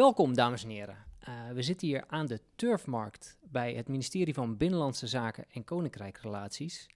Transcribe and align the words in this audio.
Welkom, 0.00 0.34
dames 0.34 0.64
en 0.64 0.70
heren. 0.70 0.96
Uh, 1.28 1.34
we 1.54 1.62
zitten 1.62 1.88
hier 1.88 2.04
aan 2.06 2.26
de 2.26 2.40
Turfmarkt 2.54 3.38
bij 3.50 3.74
het 3.74 3.88
ministerie 3.88 4.34
van 4.34 4.56
Binnenlandse 4.56 5.06
Zaken 5.06 5.44
en 5.52 5.64
Koninkrijkrelaties. 5.64 6.86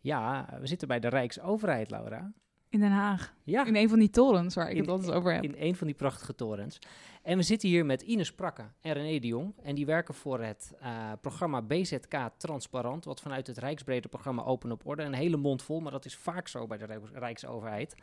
Ja, 0.00 0.48
we 0.60 0.66
zitten 0.66 0.88
bij 0.88 1.00
de 1.00 1.08
Rijksoverheid, 1.08 1.90
Laura. 1.90 2.32
In 2.68 2.80
Den 2.80 2.90
Haag. 2.90 3.34
Ja. 3.42 3.66
In 3.66 3.76
een 3.76 3.88
van 3.88 3.98
die 3.98 4.10
torens 4.10 4.54
waar 4.54 4.70
ik 4.70 4.76
het 4.76 4.88
altijd 4.88 5.12
over 5.12 5.34
heb. 5.34 5.44
In 5.44 5.54
een 5.58 5.76
van 5.76 5.86
die 5.86 5.96
prachtige 5.96 6.34
torens. 6.34 6.78
En 7.22 7.36
we 7.36 7.42
zitten 7.42 7.68
hier 7.68 7.86
met 7.86 8.02
Ines 8.02 8.32
Prakke 8.32 8.64
en 8.80 8.92
René 8.92 9.18
de 9.18 9.26
Jong. 9.26 9.54
En 9.62 9.74
die 9.74 9.86
werken 9.86 10.14
voor 10.14 10.40
het 10.40 10.72
uh, 10.82 11.12
programma 11.20 11.62
BZK 11.62 12.30
Transparant. 12.36 13.04
Wat 13.04 13.20
vanuit 13.20 13.46
het 13.46 13.58
Rijksbrede 13.58 14.08
programma 14.08 14.42
Open 14.42 14.72
op 14.72 14.86
Orde. 14.86 15.02
Een 15.02 15.14
hele 15.14 15.36
mond 15.36 15.62
vol, 15.62 15.80
maar 15.80 15.92
dat 15.92 16.04
is 16.04 16.16
vaak 16.16 16.48
zo 16.48 16.66
bij 16.66 16.78
de 16.78 17.00
Rijksoverheid. 17.12 17.94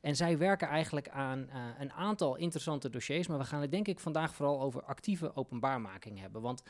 En 0.00 0.16
zij 0.16 0.38
werken 0.38 0.68
eigenlijk 0.68 1.08
aan 1.08 1.38
uh, 1.38 1.64
een 1.78 1.92
aantal 1.92 2.36
interessante 2.36 2.90
dossiers. 2.90 3.26
Maar 3.26 3.38
we 3.38 3.44
gaan 3.44 3.60
het 3.60 3.70
denk 3.70 3.88
ik 3.88 4.00
vandaag 4.00 4.34
vooral 4.34 4.60
over 4.60 4.82
actieve 4.82 5.36
openbaarmaking 5.36 6.20
hebben. 6.20 6.42
Want 6.42 6.62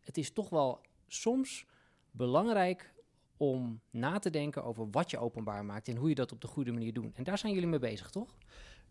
het 0.00 0.16
is 0.16 0.32
toch 0.32 0.48
wel 0.48 0.80
soms 1.06 1.66
belangrijk 2.10 2.92
om 3.36 3.80
na 3.90 4.18
te 4.18 4.30
denken 4.30 4.64
over 4.64 4.90
wat 4.90 5.10
je 5.10 5.18
openbaar 5.18 5.64
maakt 5.64 5.88
en 5.88 5.96
hoe 5.96 6.08
je 6.08 6.14
dat 6.14 6.32
op 6.32 6.40
de 6.40 6.46
goede 6.46 6.72
manier 6.72 6.92
doet. 6.92 7.14
En 7.14 7.24
daar 7.24 7.38
zijn 7.38 7.52
jullie 7.52 7.68
mee 7.68 7.78
bezig, 7.78 8.10
toch? 8.10 8.36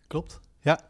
Klopt, 0.07 0.39
ja. 0.59 0.89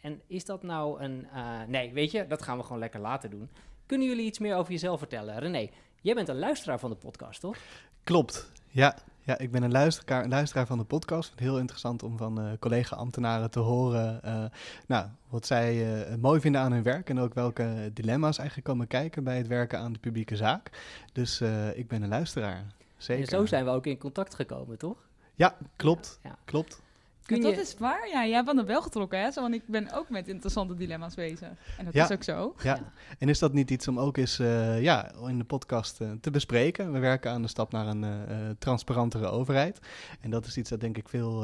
En 0.00 0.22
is 0.26 0.44
dat 0.44 0.62
nou 0.62 1.00
een... 1.00 1.26
Uh, 1.34 1.62
nee, 1.62 1.92
weet 1.92 2.10
je, 2.10 2.26
dat 2.26 2.42
gaan 2.42 2.56
we 2.56 2.62
gewoon 2.62 2.78
lekker 2.78 3.00
later 3.00 3.30
doen. 3.30 3.50
Kunnen 3.86 4.06
jullie 4.06 4.24
iets 4.24 4.38
meer 4.38 4.56
over 4.56 4.72
jezelf 4.72 4.98
vertellen? 4.98 5.38
René, 5.38 5.68
jij 6.00 6.14
bent 6.14 6.28
een 6.28 6.38
luisteraar 6.38 6.78
van 6.78 6.90
de 6.90 6.96
podcast, 6.96 7.40
toch? 7.40 7.56
Klopt, 8.02 8.52
ja. 8.70 8.98
Ja, 9.26 9.38
ik 9.38 9.50
ben 9.50 9.62
een 9.62 9.72
luisteraar, 9.72 10.28
luisteraar 10.28 10.66
van 10.66 10.78
de 10.78 10.84
podcast. 10.84 11.32
Heel 11.36 11.58
interessant 11.58 12.02
om 12.02 12.16
van 12.16 12.40
uh, 12.40 12.52
collega-ambtenaren 12.60 13.50
te 13.50 13.58
horen 13.58 14.20
uh, 14.24 14.44
nou, 14.86 15.06
wat 15.28 15.46
zij 15.46 15.98
uh, 16.10 16.14
mooi 16.16 16.40
vinden 16.40 16.60
aan 16.60 16.72
hun 16.72 16.82
werk 16.82 17.10
en 17.10 17.20
ook 17.20 17.34
welke 17.34 17.90
dilemma's 17.94 18.38
eigenlijk 18.38 18.68
komen 18.68 18.86
kijken 18.86 19.24
bij 19.24 19.36
het 19.36 19.46
werken 19.46 19.78
aan 19.78 19.92
de 19.92 19.98
publieke 19.98 20.36
zaak. 20.36 20.70
Dus 21.12 21.40
ik 21.74 21.88
ben 21.88 22.02
een 22.02 22.08
luisteraar, 22.08 22.64
zeker. 22.96 23.22
En 23.22 23.28
zo 23.28 23.46
zijn 23.46 23.64
we 23.64 23.70
ook 23.70 23.86
in 23.86 23.98
contact 23.98 24.34
gekomen, 24.34 24.78
toch? 24.78 24.96
Ja, 25.34 25.56
klopt, 25.76 26.18
ja. 26.22 26.38
klopt. 26.44 26.82
Kun 27.24 27.40
Dat 27.40 27.58
is 27.58 27.74
waar, 27.78 28.08
ja. 28.08 28.26
Jij 28.26 28.44
bent 28.44 28.58
er 28.58 28.66
wel 28.66 28.82
getrokken, 28.82 29.20
hè? 29.20 29.30
Zo, 29.30 29.40
want 29.40 29.54
ik 29.54 29.62
ben 29.66 29.92
ook 29.92 30.08
met 30.08 30.28
interessante 30.28 30.74
dilemma's 30.74 31.14
bezig. 31.14 31.48
En 31.78 31.84
dat 31.84 31.94
is 31.94 32.10
ook 32.10 32.22
zo. 32.22 32.54
Ja. 32.62 32.92
en 33.18 33.28
is 33.28 33.38
dat 33.38 33.52
niet 33.52 33.70
iets 33.70 33.88
om 33.88 33.98
ook 33.98 34.16
eens 34.16 34.38
uh, 34.38 34.82
ja, 34.82 35.12
in 35.26 35.38
de 35.38 35.44
podcast 35.44 36.00
uh, 36.00 36.10
te 36.20 36.30
bespreken? 36.30 36.92
We 36.92 36.98
werken 36.98 37.30
aan 37.30 37.42
de 37.42 37.48
stap 37.48 37.72
naar 37.72 37.86
een 37.86 38.02
uh, 38.02 38.10
transparantere 38.58 39.26
overheid. 39.26 39.78
En 40.20 40.30
dat 40.30 40.46
is 40.46 40.56
iets 40.56 40.70
dat 40.70 40.80
denk 40.80 40.96
ik 40.96 41.08
veel 41.08 41.40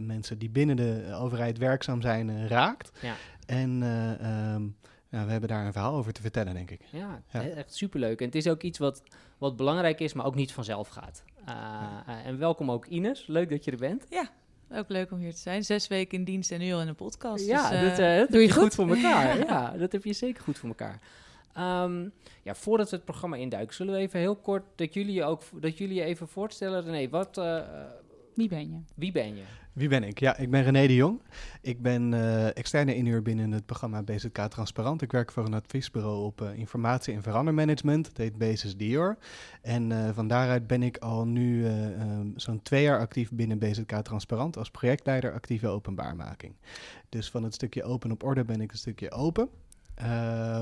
mensen 0.00 0.38
die 0.38 0.50
binnen 0.50 0.76
de 0.76 1.18
overheid 1.20 1.58
werkzaam 1.58 2.00
zijn 2.00 2.48
raakt. 2.48 2.90
Ja. 3.00 3.14
En 3.46 3.82
um, 3.82 4.76
ja, 5.08 5.24
we 5.24 5.30
hebben 5.30 5.48
daar 5.48 5.66
een 5.66 5.72
verhaal 5.72 5.94
over 5.94 6.12
te 6.12 6.20
vertellen, 6.20 6.54
denk 6.54 6.70
ik. 6.70 6.80
Ja, 6.90 7.22
ja. 7.32 7.42
echt 7.42 7.74
superleuk. 7.74 8.18
En 8.20 8.26
het 8.26 8.34
is 8.34 8.48
ook 8.48 8.62
iets 8.62 8.78
wat, 8.78 9.02
wat 9.38 9.56
belangrijk 9.56 10.00
is, 10.00 10.12
maar 10.12 10.26
ook 10.26 10.34
niet 10.34 10.52
vanzelf 10.52 10.88
gaat. 10.88 11.24
en 12.24 12.38
welkom 12.38 12.70
ook 12.70 12.86
Ines, 12.86 13.26
leuk 13.26 13.50
dat 13.50 13.64
je 13.64 13.70
er 13.70 13.76
bent. 13.76 14.06
Ja, 14.08 14.30
ook 14.74 14.88
leuk 14.88 15.10
om 15.10 15.18
hier 15.18 15.32
te 15.32 15.40
zijn. 15.40 15.64
Zes 15.64 15.88
weken 15.88 16.18
in 16.18 16.24
dienst 16.24 16.50
en 16.50 16.60
nu 16.60 16.72
al 16.72 16.80
in 16.80 16.88
een 16.88 16.94
podcast. 16.94 17.46
Ja, 17.46 17.70
dus, 17.70 17.80
dat, 17.80 17.98
uh, 17.98 18.16
dat 18.16 18.30
doe 18.30 18.40
je 18.40 18.50
goed? 18.50 18.62
goed 18.62 18.74
voor 18.74 18.88
elkaar. 18.88 19.38
ja, 19.46 19.74
dat 19.78 19.92
heb 19.92 20.04
je 20.04 20.12
zeker 20.12 20.42
goed 20.42 20.58
voor 20.58 20.68
elkaar. 20.68 21.00
Um, 21.58 22.12
ja, 22.42 22.54
voordat 22.54 22.90
we 22.90 22.96
het 22.96 23.04
programma 23.04 23.36
induiken, 23.36 23.74
zullen 23.74 23.94
we 23.94 24.00
even 24.00 24.20
heel 24.20 24.36
kort 24.36 24.64
dat 24.76 24.94
jullie 24.94 25.14
je 25.14 25.24
ook 25.24 25.42
dat 25.60 25.78
jullie 25.78 25.94
je 25.94 26.04
even 26.04 26.28
voorstellen. 26.28 26.82
René, 26.82 27.08
wat, 27.08 27.38
uh, 27.38 27.60
wie 28.34 28.48
ben 28.48 28.70
je? 28.70 28.80
Wie 28.94 29.12
ben 29.12 29.36
je? 29.36 29.42
Wie 29.72 29.88
ben 29.88 30.02
ik? 30.02 30.20
Ja, 30.20 30.36
ik 30.36 30.50
ben 30.50 30.62
René 30.62 30.86
de 30.86 30.94
Jong. 30.94 31.20
Ik 31.60 31.82
ben 31.82 32.12
uh, 32.12 32.56
externe 32.56 32.94
inhuur 32.94 33.22
binnen 33.22 33.52
het 33.52 33.66
programma 33.66 34.02
BZK 34.02 34.38
Transparant. 34.38 35.02
Ik 35.02 35.12
werk 35.12 35.32
voor 35.32 35.44
een 35.44 35.54
adviesbureau 35.54 36.24
op 36.24 36.40
uh, 36.40 36.54
informatie- 36.54 37.14
en 37.14 37.22
verandermanagement. 37.22 38.06
Het 38.06 38.16
heet 38.16 38.38
Basis 38.38 38.76
Dior. 38.76 39.16
En 39.62 39.90
uh, 39.90 40.10
van 40.12 40.28
daaruit 40.28 40.66
ben 40.66 40.82
ik 40.82 40.96
al 40.96 41.26
nu 41.26 41.66
um, 41.66 42.32
zo'n 42.36 42.62
twee 42.62 42.82
jaar 42.82 42.98
actief 42.98 43.30
binnen 43.30 43.58
BZK 43.58 43.92
Transparant 43.92 44.56
als 44.56 44.70
projectleider 44.70 45.32
actieve 45.32 45.68
openbaarmaking. 45.68 46.54
Dus 47.08 47.30
van 47.30 47.42
het 47.42 47.54
stukje 47.54 47.84
open 47.84 48.10
op 48.10 48.22
orde 48.22 48.44
ben 48.44 48.60
ik 48.60 48.72
een 48.72 48.78
stukje 48.78 49.10
open. 49.10 49.48
Um, 50.02 50.08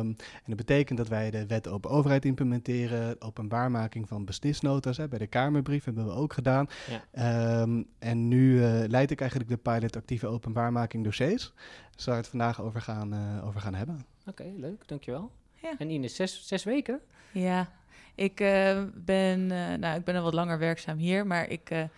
en 0.06 0.46
dat 0.46 0.56
betekent 0.56 0.98
dat 0.98 1.08
wij 1.08 1.30
de 1.30 1.46
wet 1.46 1.68
open 1.68 1.90
overheid 1.90 2.24
implementeren, 2.24 3.20
openbaarmaking 3.20 4.08
van 4.08 4.24
beslisnota's. 4.24 4.96
Hè, 4.96 5.08
bij 5.08 5.18
de 5.18 5.26
Kamerbrief 5.26 5.84
hebben 5.84 6.06
we 6.06 6.12
ook 6.12 6.32
gedaan. 6.32 6.66
Ja. 7.14 7.60
Um, 7.60 7.86
en 7.98 8.28
nu 8.28 8.54
uh, 8.54 8.82
leid 8.86 9.10
ik 9.10 9.20
eigenlijk 9.20 9.50
de 9.50 9.56
pilot 9.56 9.96
actieve 9.96 10.26
openbaarmaking 10.26 11.04
dossiers. 11.04 11.52
Daar 11.54 11.90
zou 11.96 12.16
ik 12.16 12.22
het 12.22 12.30
vandaag 12.30 12.62
over 12.62 12.80
gaan, 12.80 13.14
uh, 13.14 13.46
over 13.46 13.60
gaan 13.60 13.74
hebben. 13.74 14.04
Oké, 14.26 14.42
okay, 14.42 14.54
leuk, 14.56 14.88
dankjewel. 14.88 15.30
Ja. 15.62 15.74
En 15.78 15.90
Ines, 15.90 16.14
zes, 16.14 16.46
zes 16.46 16.64
weken? 16.64 17.00
Ja, 17.32 17.72
ik, 18.14 18.40
uh, 18.40 18.82
ben, 18.94 19.46
nou, 19.80 19.98
ik 19.98 20.04
ben 20.04 20.16
al 20.16 20.22
wat 20.22 20.34
langer 20.34 20.58
werkzaam 20.58 20.98
hier, 20.98 21.26
maar 21.26 21.48
ik 21.48 21.88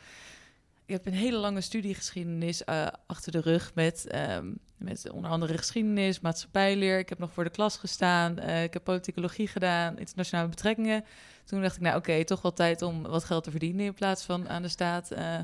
ik 0.85 0.99
heb 0.99 1.07
een 1.07 1.19
hele 1.19 1.37
lange 1.37 1.61
studiegeschiedenis 1.61 2.63
uh, 2.69 2.87
achter 3.07 3.33
de 3.33 3.41
rug 3.41 3.75
met, 3.75 4.15
um, 4.31 4.59
met 4.85 5.11
onder 5.11 5.31
andere 5.31 5.59
geschiedenis, 5.59 6.21
maatschappijleer. 6.21 6.99
Ik 6.99 7.09
heb 7.09 7.19
nog 7.19 7.33
voor 7.33 7.45
de 7.45 7.51
klas 7.51 7.77
gestaan. 7.77 8.39
Uh, 8.39 8.63
ik 8.63 8.73
heb 8.73 8.85
politicologie 8.85 9.47
gedaan, 9.47 9.99
internationale 9.99 10.49
betrekkingen. 10.49 11.05
Toen 11.45 11.63
dacht 11.63 11.77
ik, 11.77 11.81
nou 11.81 11.97
oké, 11.97 12.11
okay, 12.11 12.25
toch 12.25 12.43
wel 12.43 12.53
tijd 12.53 12.83
om 12.83 13.03
wat 13.03 13.25
geld 13.25 13.45
te 13.45 13.51
verdienen 13.51 13.85
in 13.85 13.95
plaats 13.95 14.25
van 14.25 14.49
aan 14.49 14.63
de 14.63 14.69
staat. 14.69 15.13
Uh, 15.13 15.39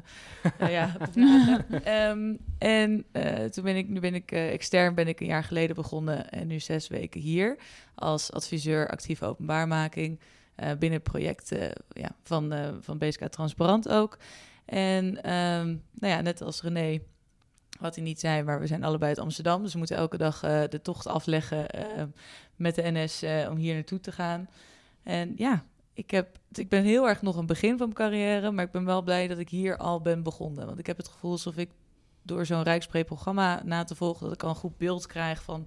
ja, 0.76 0.96
um, 2.10 2.38
en 2.58 3.06
toen 3.50 3.64
ben 3.64 3.76
ik, 3.76 3.88
nu 3.88 4.00
ben 4.00 4.14
ik 4.14 4.32
extern, 4.32 4.94
ben 4.94 5.08
ik 5.08 5.20
een 5.20 5.26
jaar 5.26 5.44
geleden 5.44 5.76
begonnen 5.76 6.30
en 6.30 6.46
nu 6.46 6.60
zes 6.60 6.88
weken 6.88 7.20
hier 7.20 7.58
als 7.94 8.32
adviseur 8.32 8.88
actieve 8.88 9.24
openbaarmaking 9.24 10.20
binnen 10.78 11.02
projecten 11.02 11.72
ja, 11.88 12.10
van, 12.22 12.54
van 12.80 12.98
BSK 12.98 13.26
Transparant 13.26 13.88
ook. 13.88 14.18
En 14.68 15.04
um, 15.06 15.82
nou 15.94 16.12
ja, 16.14 16.20
net 16.20 16.42
als 16.42 16.62
René, 16.62 17.00
wat 17.80 17.94
hij 17.94 18.04
niet 18.04 18.20
zei, 18.20 18.42
maar 18.42 18.60
we 18.60 18.66
zijn 18.66 18.84
allebei 18.84 19.10
uit 19.10 19.18
Amsterdam. 19.18 19.62
Dus 19.62 19.72
we 19.72 19.78
moeten 19.78 19.96
elke 19.96 20.16
dag 20.16 20.44
uh, 20.44 20.62
de 20.68 20.82
tocht 20.82 21.06
afleggen 21.06 21.66
uh, 21.76 22.02
met 22.56 22.74
de 22.74 22.82
NS 22.90 23.22
uh, 23.22 23.48
om 23.50 23.56
hier 23.56 23.74
naartoe 23.74 24.00
te 24.00 24.12
gaan. 24.12 24.48
En 25.02 25.32
ja, 25.36 25.64
ik, 25.92 26.10
heb, 26.10 26.38
ik 26.52 26.68
ben 26.68 26.82
heel 26.82 27.08
erg 27.08 27.22
nog 27.22 27.36
een 27.36 27.46
begin 27.46 27.78
van 27.78 27.92
mijn 27.92 28.10
carrière, 28.10 28.50
maar 28.50 28.64
ik 28.64 28.70
ben 28.70 28.84
wel 28.84 29.02
blij 29.02 29.28
dat 29.28 29.38
ik 29.38 29.48
hier 29.48 29.76
al 29.76 30.00
ben 30.00 30.22
begonnen. 30.22 30.66
Want 30.66 30.78
ik 30.78 30.86
heb 30.86 30.96
het 30.96 31.08
gevoel 31.08 31.30
alsof 31.30 31.56
ik 31.56 31.70
door 32.22 32.46
zo'n 32.46 32.62
Rijkspreek-programma 32.62 33.62
na 33.64 33.84
te 33.84 33.94
volgen, 33.94 34.24
dat 34.24 34.34
ik 34.34 34.42
al 34.42 34.48
een 34.48 34.54
goed 34.54 34.76
beeld 34.76 35.06
krijg 35.06 35.42
van 35.42 35.66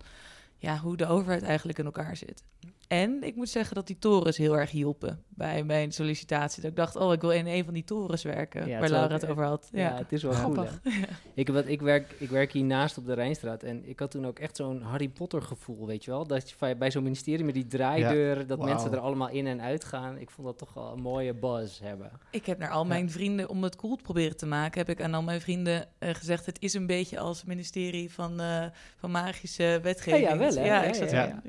ja, 0.57 0.77
hoe 0.77 0.97
de 0.97 1.07
overheid 1.07 1.43
eigenlijk 1.43 1.79
in 1.79 1.85
elkaar 1.85 2.17
zit. 2.17 2.43
En 2.91 3.23
ik 3.23 3.35
moet 3.35 3.49
zeggen 3.49 3.75
dat 3.75 3.87
die 3.87 3.99
torens 3.99 4.37
heel 4.37 4.57
erg 4.57 4.71
hielpen 4.71 5.23
bij 5.29 5.63
mijn 5.63 5.91
sollicitatie. 5.91 6.61
Dat 6.61 6.71
ik 6.71 6.77
dacht, 6.77 6.95
oh, 6.95 7.13
ik 7.13 7.21
wil 7.21 7.31
in 7.31 7.47
een 7.47 7.63
van 7.63 7.73
die 7.73 7.83
torens 7.83 8.23
werken, 8.23 8.79
waar 8.79 8.89
Laura 8.89 9.13
het 9.13 9.27
over 9.27 9.43
had. 9.43 9.69
Ja, 9.71 9.79
ja 9.79 9.97
het 9.97 10.11
is 10.11 10.23
wel 10.23 10.31
grappig. 10.31 10.79
Goed, 10.83 10.93
ik, 11.33 11.49
wat, 11.49 11.67
ik, 11.67 11.81
werk, 11.81 12.15
ik 12.17 12.29
werk 12.29 12.51
hiernaast 12.51 12.97
op 12.97 13.05
de 13.05 13.13
Rijnstraat 13.13 13.63
en 13.63 13.89
ik 13.89 13.99
had 13.99 14.11
toen 14.11 14.27
ook 14.27 14.39
echt 14.39 14.55
zo'n 14.55 14.81
Harry 14.81 15.09
Potter 15.09 15.41
gevoel, 15.41 15.87
weet 15.87 16.03
je 16.03 16.11
wel? 16.11 16.27
Dat 16.27 16.49
je 16.49 16.75
bij 16.75 16.91
zo'n 16.91 17.03
ministerie 17.03 17.45
met 17.45 17.53
die 17.53 17.67
draaideuren, 17.67 18.47
dat 18.47 18.63
mensen 18.63 18.91
er 18.91 18.99
allemaal 18.99 19.29
in 19.29 19.47
en 19.47 19.61
uit 19.61 19.83
gaan. 19.83 20.17
Ik 20.17 20.29
vond 20.29 20.47
dat 20.47 20.57
toch 20.57 20.73
wel 20.73 20.91
een 20.91 21.01
mooie 21.01 21.33
buzz 21.33 21.79
hebben. 21.79 22.11
Ik 22.31 22.45
heb 22.45 22.57
naar 22.57 22.71
al 22.71 22.85
mijn 22.85 23.11
vrienden, 23.11 23.49
om 23.49 23.63
het 23.63 23.75
cool 23.75 23.95
te 23.95 24.03
proberen 24.03 24.37
te 24.37 24.45
maken, 24.45 24.79
heb 24.79 24.89
ik 24.89 25.01
aan 25.01 25.13
al 25.13 25.23
mijn 25.23 25.41
vrienden 25.41 25.87
uh, 25.99 26.09
gezegd, 26.13 26.45
het 26.45 26.61
is 26.61 26.73
een 26.73 26.87
beetje 26.87 27.19
als 27.19 27.37
het 27.37 27.47
ministerie 27.47 28.13
van, 28.13 28.41
uh, 28.41 28.65
van 28.97 29.11
magische 29.11 29.79
wetgeving. 29.81 30.29
Ja, 30.29 30.37
wel 30.37 30.53
hè? 30.53 30.65
Ja, 30.65 30.83
ik 30.83 30.95
zat 30.95 31.11
ja. 31.11 31.41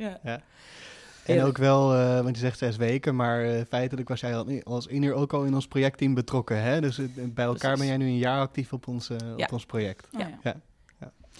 Ja. 1.27 1.35
En 1.35 1.43
ook 1.43 1.59
wel, 1.59 1.95
uh, 1.95 2.21
want 2.21 2.37
je 2.37 2.43
zegt 2.43 2.59
zes 2.59 2.77
weken, 2.77 3.17
maar 3.17 3.45
uh, 3.47 3.61
feitelijk 3.69 4.09
was 4.09 4.21
jij 4.21 4.63
als 4.65 4.87
inhuur 4.87 5.15
ook 5.15 5.33
al 5.33 5.45
in 5.45 5.55
ons 5.55 5.69
projectteam 5.69 6.15
betrokken. 6.15 6.63
Hè? 6.63 6.81
Dus 6.81 6.99
uh, 6.99 7.07
bij 7.17 7.45
elkaar 7.45 7.55
Precies. 7.55 7.79
ben 7.79 7.87
jij 7.87 7.97
nu 7.97 8.07
een 8.07 8.19
jaar 8.19 8.41
actief 8.41 8.73
op 8.73 8.87
ons, 8.89 9.07
ja. 9.37 9.45
op 9.45 9.53
ons 9.53 9.67
project. 9.67 10.09
Ja. 10.11 10.31
ja. 10.43 10.61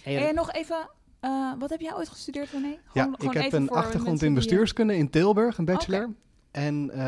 ja. 0.05 0.27
En 0.29 0.35
nog 0.35 0.53
even, 0.53 0.91
Eh, 1.21 1.53
wat 1.59 1.71
heb 1.71 1.81
jij 1.81 1.95
ooit 1.95 2.09
gestudeerd, 2.09 2.51
René? 2.51 2.67
Ja, 2.67 3.03
Gewoon- 3.03 3.15
ik 3.21 3.33
heb 3.33 3.43
even 3.43 3.63
een 3.63 3.69
achtergrond 3.71 4.23
in 4.23 4.29
eh, 4.29 4.35
bestuurskunde 4.35 4.97
in 4.97 5.11
Tilburg, 5.11 5.59
een 5.59 5.65
bachelor. 5.65 6.11
En 6.51 6.91
eh, 6.91 6.99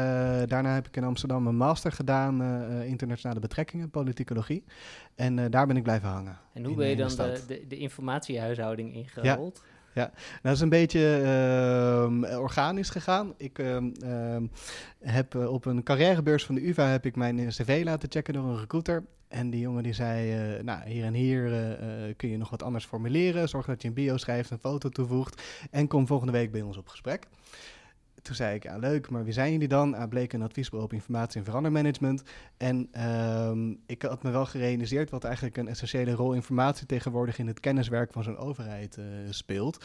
daarna 0.49 0.75
heb 0.75 0.87
ik 0.87 0.97
in 0.97 1.05
Amsterdam 1.05 1.47
een 1.47 1.57
master 1.57 1.93
gedaan, 1.93 2.43
eh, 2.43 2.81
eh, 2.81 2.87
internationale 2.89 3.41
betrekkingen, 3.41 3.91
politicologie. 3.91 4.65
En 5.15 5.39
eh, 5.39 5.45
daar 5.51 5.67
ben 5.67 5.77
ik 5.77 5.83
blijven 5.83 6.09
hangen. 6.09 6.39
En 6.53 6.63
hoe 6.63 6.71
in 6.73 6.77
ben 6.79 6.89
je 6.89 6.97
dan 6.97 7.09
de, 7.09 7.43
de, 7.47 7.65
de 7.69 7.77
informatiehuishouding 7.77 8.95
ingerold? 8.95 9.63
Nou, 9.95 10.09
dat 10.43 10.53
is 10.53 10.61
een 10.61 10.69
beetje 10.69 11.21
ehm, 11.25 12.39
organisch 12.39 12.91
gegaan. 12.91 13.35
Ik 13.37 13.59
ehm, 13.59 13.91
ehm, 14.01 14.47
heb 15.01 15.35
eh, 15.35 15.53
op 15.53 15.65
een 15.65 15.83
carrièrebeurs 15.83 16.45
van 16.45 16.55
de 16.55 16.69
UvA 16.69 16.87
heb 16.87 17.07
ik 17.07 17.17
mijn 17.17 17.39
eh, 17.39 17.47
cv 17.47 17.83
laten 17.85 18.11
checken 18.11 18.35
door 18.35 18.45
een 18.45 18.59
recruiter. 18.59 19.05
En 19.29 19.51
die 19.51 19.61
jongen 19.61 19.83
die 19.83 19.93
zei, 19.93 20.33
eh, 20.33 20.63
nou 20.65 20.89
hier 20.89 21.05
en 21.05 21.15
hier 21.15 21.77
kun 22.17 22.29
je 22.29 22.37
nog 22.37 22.51
wat 22.51 22.63
anders 22.63 22.85
formuleren. 22.85 23.49
Zorg 23.49 23.67
dat 23.67 23.83
je 23.83 23.89
een 23.89 23.95
bio 23.95 24.17
schrijft, 24.17 24.51
een 24.51 24.59
foto 24.59 24.89
toevoegt 24.89 25.43
en 25.71 25.89
kom 25.89 26.07
volgende 26.07 26.33
week 26.33 26.53
bij 26.53 26.63
ons 26.63 26.77
op 26.77 26.89
gesprek. 26.89 27.27
Toen 28.25 28.35
zei 28.35 28.55
ik, 28.55 28.63
ja 28.63 28.77
leuk, 28.77 29.11
maar 29.11 29.25
wie 29.25 29.33
zijn 29.33 29.53
jullie 29.53 29.69
dan? 29.69 29.95
Ah, 29.95 30.09
bleek 30.09 30.33
een 30.33 30.43
adviesbureau 30.43 30.91
op 30.91 30.93
informatie- 30.93 31.39
en 31.39 31.45
verandermanagement. 31.45 32.23
En 32.57 32.89
ehm, 32.93 33.75
ik 33.87 34.03
had 34.03 34.23
me 34.23 34.31
wel 34.31 34.47
gerealiseerd 34.47 35.11
wat 35.11 35.25
eigenlijk 35.25 35.57
een 35.57 35.69
essentiële 35.69 36.13
rol 36.13 36.33
informatie 36.33 36.87
tegenwoordig 36.87 37.39
in 37.39 37.47
het 37.47 37.61
kenniswerk 37.61 38.13
van 38.13 38.23
zo'n 38.23 38.37
overheid 38.37 38.97
eh, 38.97 39.05
speelt. 39.31 39.85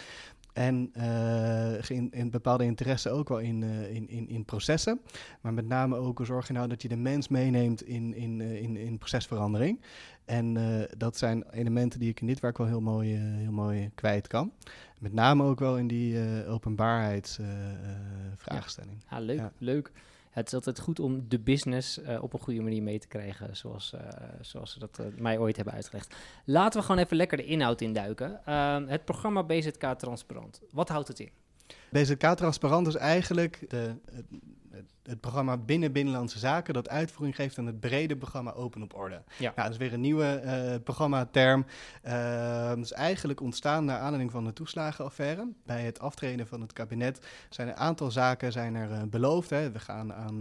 En 0.53 0.89
eh, 0.94 1.89
in, 1.89 2.12
in 2.12 2.30
bepaalde 2.30 2.63
interesse 2.63 3.09
ook 3.09 3.30
wel 3.30 3.39
in, 3.39 3.63
eh, 3.63 3.95
in, 3.95 4.09
in, 4.09 4.30
in 4.30 4.45
processen. 4.45 5.01
Maar 5.42 5.53
met 5.53 5.68
name 5.68 5.95
ook 5.95 6.19
zorg 6.24 6.47
je 6.47 6.53
nou 6.53 6.68
dat 6.68 6.81
je 6.81 6.88
de 6.88 6.97
mens 6.97 7.27
meeneemt 7.27 7.81
in, 7.83 8.13
in, 8.13 8.42
in, 8.42 8.77
in 8.77 8.97
procesverandering. 8.97 9.81
En 10.25 10.57
dat 10.97 11.18
zijn 11.18 11.44
elementen 11.51 12.00
die 12.00 12.09
ik 12.09 12.21
in 12.21 12.27
dit 12.27 12.39
werk 12.39 12.57
wel 12.57 12.68
heel 12.68 12.81
mooi, 12.81 13.15
heel 13.15 13.51
mooi 13.51 13.89
kwijt 13.95 14.27
kan. 14.27 14.51
Met 14.99 15.13
name 15.13 15.43
ook 15.43 15.59
wel 15.59 15.77
in 15.77 15.87
die 15.87 16.21
eh 16.21 16.53
openbaarheidsvraagstelling. 16.53 19.03
Ah, 19.09 19.19
leuk, 19.19 19.37
Ja. 19.37 19.51
leuk. 19.57 19.91
Het 20.29 20.47
is 20.47 20.53
altijd 20.53 20.79
goed 20.79 20.99
om 20.99 21.25
de 21.29 21.39
business 21.39 22.01
eh, 22.01 22.23
op 22.23 22.33
een 22.33 22.39
goede 22.39 22.61
manier 22.61 22.83
mee 22.83 22.99
te 22.99 23.07
krijgen, 23.07 23.57
zoals, 23.57 23.93
eh, 23.93 23.99
zoals 24.41 24.71
ze 24.71 24.79
dat 24.79 25.01
mij 25.17 25.37
ooit 25.37 25.55
hebben 25.55 25.73
uitgelegd. 25.73 26.15
Laten 26.45 26.79
we 26.79 26.85
gewoon 26.85 27.01
even 27.03 27.17
lekker 27.17 27.37
de 27.37 27.45
inhoud 27.45 27.81
induiken. 27.81 28.45
Ehm, 28.45 28.87
het 28.87 29.05
programma 29.05 29.43
BZK 29.43 29.93
Transparant. 29.97 30.61
Wat 30.71 30.89
houdt 30.89 31.07
het 31.07 31.19
in? 31.19 31.29
BZK 31.91 32.35
Transparant 32.35 32.87
is 32.87 32.95
eigenlijk 32.95 33.65
de, 33.69 33.95
het, 35.03 35.19
programma 35.19 35.57
binnen 35.57 35.91
Binnenlandse 35.91 36.39
Zaken 36.39 36.73
dat 36.73 36.89
uitvoering 36.89 37.35
geeft 37.35 37.57
aan 37.57 37.65
het 37.65 37.79
brede 37.79 38.17
programma 38.17 38.53
Open 38.53 38.81
op 38.83 38.95
Orde. 38.95 39.21
Ja. 39.37 39.51
Nou, 39.55 39.61
dat 39.69 39.71
is 39.71 39.77
weer 39.77 39.93
een 39.93 40.01
nieuwe 40.01 40.25
eh 40.25 40.75
programmaterm. 40.83 41.65
Eh, 42.01 42.67
dat 42.67 42.77
is 42.77 42.91
eigenlijk 42.91 43.41
ontstaan 43.41 43.85
naar 43.85 43.97
aanleiding 43.99 44.31
van 44.31 44.45
de 44.45 44.53
toeslagenaffaire. 44.53 45.47
Bij 45.65 45.81
het 45.83 45.99
aftreden 45.99 46.47
van 46.47 46.61
het 46.61 46.73
kabinet 46.73 47.27
zijn 47.49 47.67
een 47.67 47.75
aantal 47.75 48.11
zaken 48.11 48.51
zijn 48.51 48.75
er 48.75 48.91
eh, 48.91 49.01
beloofd. 49.03 49.49
Hè. 49.49 49.71
We 49.71 49.79
gaan 49.79 50.13
aan 50.13 50.39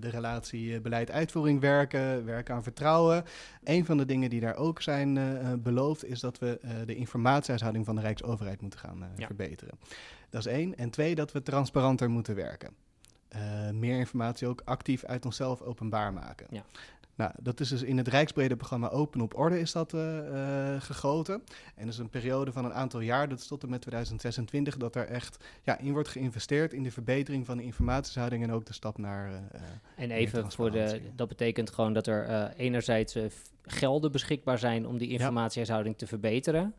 de 0.00 0.08
relatie 0.08 0.80
beleid-uitvoering 0.80 1.60
werken, 1.60 2.24
werken 2.24 2.54
aan 2.54 2.62
vertrouwen. 2.62 3.24
Een 3.64 3.84
van 3.84 3.96
de 3.96 4.04
dingen 4.04 4.30
die 4.30 4.40
daar 4.40 4.56
ook 4.56 4.82
zijn 4.82 5.18
beloofd 5.62 6.04
is 6.04 6.20
dat 6.20 6.38
we 6.38 6.60
de 6.86 6.94
informatiehuishouding 6.94 7.84
van 7.84 7.94
de 7.94 8.00
Rijksoverheid 8.00 8.60
moeten 8.60 8.78
gaan 8.78 9.04
Ja. 9.16 9.26
verbeteren. 9.26 9.78
Dat 10.30 10.46
is 10.46 10.52
één. 10.52 10.76
En 10.76 10.90
twee, 10.90 11.14
dat 11.14 11.32
we 11.32 11.42
transparanter 11.42 12.10
moeten 12.10 12.34
werken. 12.34 12.83
Eh, 13.34 13.70
meer 13.70 13.98
informatie 13.98 14.48
ook 14.48 14.62
actief 14.64 15.04
uit 15.04 15.24
onszelf 15.24 15.60
openbaar 15.62 16.12
maken. 16.12 16.46
Ja. 16.50 16.64
Nou, 17.16 17.32
dat 17.40 17.60
is 17.60 17.68
dus 17.68 17.82
in 17.82 17.96
het 17.98 18.08
Rijksbrede 18.08 18.56
programma 18.56 18.88
Open 18.88 19.20
op 19.20 19.36
Orde 19.38 19.60
is 19.60 19.72
dat 19.72 19.94
eh, 19.94 20.72
eh, 20.74 20.82
gegoten. 20.82 21.34
En 21.74 21.84
dat 21.84 21.92
is 21.94 21.98
een 21.98 22.08
periode 22.10 22.52
van 22.52 22.64
een 22.64 22.72
aantal 22.72 23.00
jaar, 23.00 23.28
dat 23.28 23.38
is 23.38 23.46
tot 23.46 23.62
en 23.62 23.68
met 23.70 23.80
2026, 23.80 24.76
dat 24.76 24.96
er 24.96 25.06
echt 25.06 25.44
ja, 25.62 25.78
in 25.78 25.92
wordt 25.92 26.08
geïnvesteerd 26.08 26.72
in 26.72 26.82
de 26.82 26.90
verbetering 26.90 27.46
van 27.46 27.56
de 27.56 27.62
informatiehouding 27.62 28.42
en 28.42 28.52
ook 28.52 28.66
de 28.66 28.72
stap 28.72 28.98
naar... 28.98 29.26
eh, 29.28 29.34
eh, 29.34 29.60
En 29.96 30.08
Meer 30.08 30.16
even 30.16 30.52
voor 30.52 30.70
de, 30.70 31.00
dat 31.16 31.28
betekent 31.28 31.70
gewoon 31.70 31.92
dat 31.92 32.06
er 32.06 32.24
eh, 32.26 32.44
enerzijds 32.56 33.16
gelden 33.62 34.12
beschikbaar 34.12 34.58
zijn 34.58 34.86
om 34.86 34.98
die 34.98 35.08
informatiehuishouding 35.08 35.98
te 35.98 36.06
verbeteren. 36.06 36.74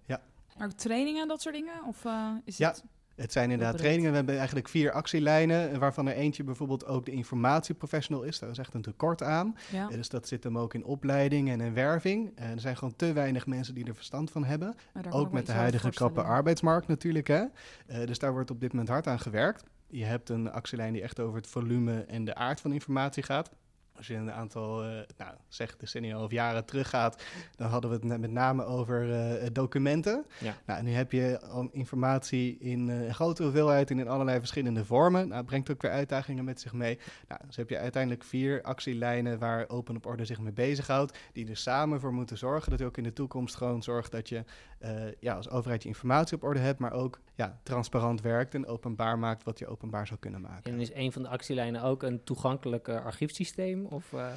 Maar 0.57 0.67
ook 0.67 0.73
trainingen 0.73 1.21
en 1.21 1.27
dat 1.27 1.41
soort 1.41 1.55
dingen? 1.55 1.73
Of 1.87 2.05
eh, 2.05 2.29
is 2.43 2.57
Ja. 2.57 2.67
het... 2.69 2.83
Het 3.15 3.31
zijn 3.31 3.51
inderdaad 3.51 3.77
trainingen. 3.77 4.09
We 4.09 4.15
hebben 4.15 4.38
eigenlijk 4.38 4.67
vier 4.67 4.91
actielijnen, 4.91 5.79
waarvan 5.79 6.07
er 6.07 6.15
eentje 6.15 6.44
bijvoorbeeld 6.44 6.85
ook 6.85 7.06
de 7.06 7.12
informatieprofessional 7.12 8.23
is. 8.23 8.39
Daar 8.39 8.50
is 8.50 8.57
echt 8.57 8.73
een 8.73 8.81
tekort 8.81 9.23
aan. 9.23 9.56
Ja. 9.71 9.89
Eh, 9.89 9.95
Dus 9.95 10.09
dat 10.09 10.27
zit 10.27 10.44
hem 10.44 10.57
ook 10.57 10.73
in 10.73 10.85
opleiding 10.85 11.50
en 11.50 11.62
in 11.62 11.73
werving. 11.73 12.31
Eh, 12.35 12.50
er 12.50 12.59
zijn 12.59 12.77
gewoon 12.77 12.95
te 12.95 13.13
weinig 13.13 13.45
mensen 13.45 13.75
die 13.75 13.85
er 13.85 13.95
verstand 13.95 14.31
van 14.31 14.44
hebben. 14.44 14.75
Ook 15.09 15.27
me 15.27 15.33
met 15.33 15.45
de 15.45 15.51
huidige 15.51 15.89
krappe 15.89 16.21
arbeidsmarkt 16.21 16.88
natuurlijk. 16.88 17.27
Hè? 17.27 17.44
Eh, 17.88 18.06
dus 18.06 18.19
daar 18.19 18.31
wordt 18.31 18.51
op 18.51 18.62
dit 18.62 18.71
moment 18.71 18.89
hard 18.89 19.07
aan 19.07 19.19
gewerkt. 19.19 19.63
Je 19.88 20.06
hebt 20.06 20.29
een 20.29 20.51
actielijn 20.51 20.94
die 20.94 21.01
echt 21.01 21.19
over 21.19 21.38
het 21.38 21.47
volume 21.47 22.06
en 22.07 22.25
de 22.25 22.35
aard 22.35 22.62
van 22.62 22.73
informatie 22.73 23.23
gaat. 23.23 23.50
Als 23.97 24.07
je 24.07 24.15
een 24.15 24.31
aantal, 24.31 24.83
eh, 24.83 24.89
nou, 25.18 25.36
zeg 25.47 25.77
decennia 25.77 26.24
of 26.24 26.31
jaren 26.31 26.65
teruggaat, 26.65 27.24
dan 27.56 27.69
hadden 27.69 27.89
we 27.89 28.07
het 28.07 28.19
met 28.19 28.31
name 28.31 28.65
over 28.65 29.13
eh, 29.13 29.47
documenten. 29.51 30.25
Ja. 30.39 30.57
Nou, 30.65 30.83
nu 30.83 30.92
heb 30.92 31.12
je 31.12 31.39
informatie 31.71 32.57
in 32.57 32.89
eh, 32.89 33.13
grote 33.13 33.44
hoeveelheid 33.44 33.92
en 33.92 34.00
in 34.00 34.07
allerlei 34.07 34.38
verschillende 34.38 34.86
vormen. 34.86 35.27
Nou, 35.27 35.44
brengt 35.44 35.71
ook 35.71 35.81
weer 35.81 35.92
uitdagingen 35.92 36.45
met 36.45 36.62
zich 36.62 36.74
mee. 36.74 37.00
Nou, 37.27 37.42
dus 37.45 37.56
heb 37.56 37.69
je 37.69 37.77
uiteindelijk 37.77 38.24
vier 38.24 38.62
actielijnen 38.62 39.39
waar 39.39 39.69
Open 39.69 39.95
op 39.95 40.06
Orde 40.06 40.25
zich 40.25 40.39
mee 40.39 40.53
bezighoudt, 40.53 41.18
die 41.33 41.50
er 41.50 41.57
samen 41.57 42.00
voor 42.00 42.13
moeten 42.13 42.38
zorgen 42.38 42.69
dat 42.69 42.80
je 42.80 42.86
ook 42.86 42.98
in 42.98 43.03
de 43.03 43.13
toekomst 43.13 43.56
gewoon 43.56 43.83
zorgt 43.83 44.12
dat 44.12 44.30
je 44.30 44.44
ja, 45.19 45.36
als 45.36 45.50
overheid 45.50 45.83
je 45.83 45.89
informatie 45.89 46.38
op 46.38 46.44
orde 46.44 46.59
hebt, 46.59 46.80
maar 46.80 46.94
ook 46.94 47.19
ja, 47.36 47.59
transparant 47.63 48.21
werkt 48.21 48.53
en 48.53 48.68
openbaar 48.68 49.19
maakt 49.19 49.44
wat 49.44 49.59
je 49.59 49.68
openbaar 49.68 50.07
zou 50.07 50.19
kunnen 50.19 50.41
maken. 50.41 50.71
En 50.71 50.80
is 50.80 50.94
een 50.94 51.12
van 51.12 51.21
de 51.21 51.30
actielijnen 51.30 51.81
ook 51.83 52.03
een 52.03 52.24
toegankelijk 52.24 52.88
eh, 52.88 53.06
Of, 53.89 54.13
eh, 54.13 54.31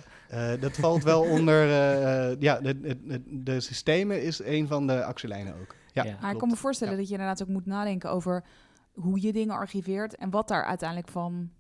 Eh, 0.55 0.61
dat 0.61 0.77
valt 0.77 1.03
wel 1.03 1.23
onder, 1.39 1.63
eh, 1.63 2.41
ja, 2.41 2.61
de, 2.61 3.23
de, 3.43 3.61
systemen 3.61 4.23
is 4.23 4.39
een 4.39 4.67
van 4.67 4.87
de 4.87 5.05
actielijnen 5.05 5.55
ook. 5.61 5.75
Ja, 5.93 6.05
Ja. 6.05 6.19
Maar 6.21 6.33
ik 6.33 6.39
kan 6.39 6.49
me 6.49 6.57
voorstellen 6.57 6.93
Ja. 6.95 6.99
dat 6.99 7.09
je 7.09 7.15
inderdaad 7.15 7.43
ook 7.43 7.49
moet 7.49 7.67
nadenken 7.67 8.11
over 8.11 8.45
hoe 8.93 9.21
je 9.21 9.33
dingen 9.33 9.55
archiveert 9.55 10.17
en 10.17 10.31
wat 10.31 10.49
daar 10.49 10.65
uiteindelijk 10.65 11.09
van 11.11 11.51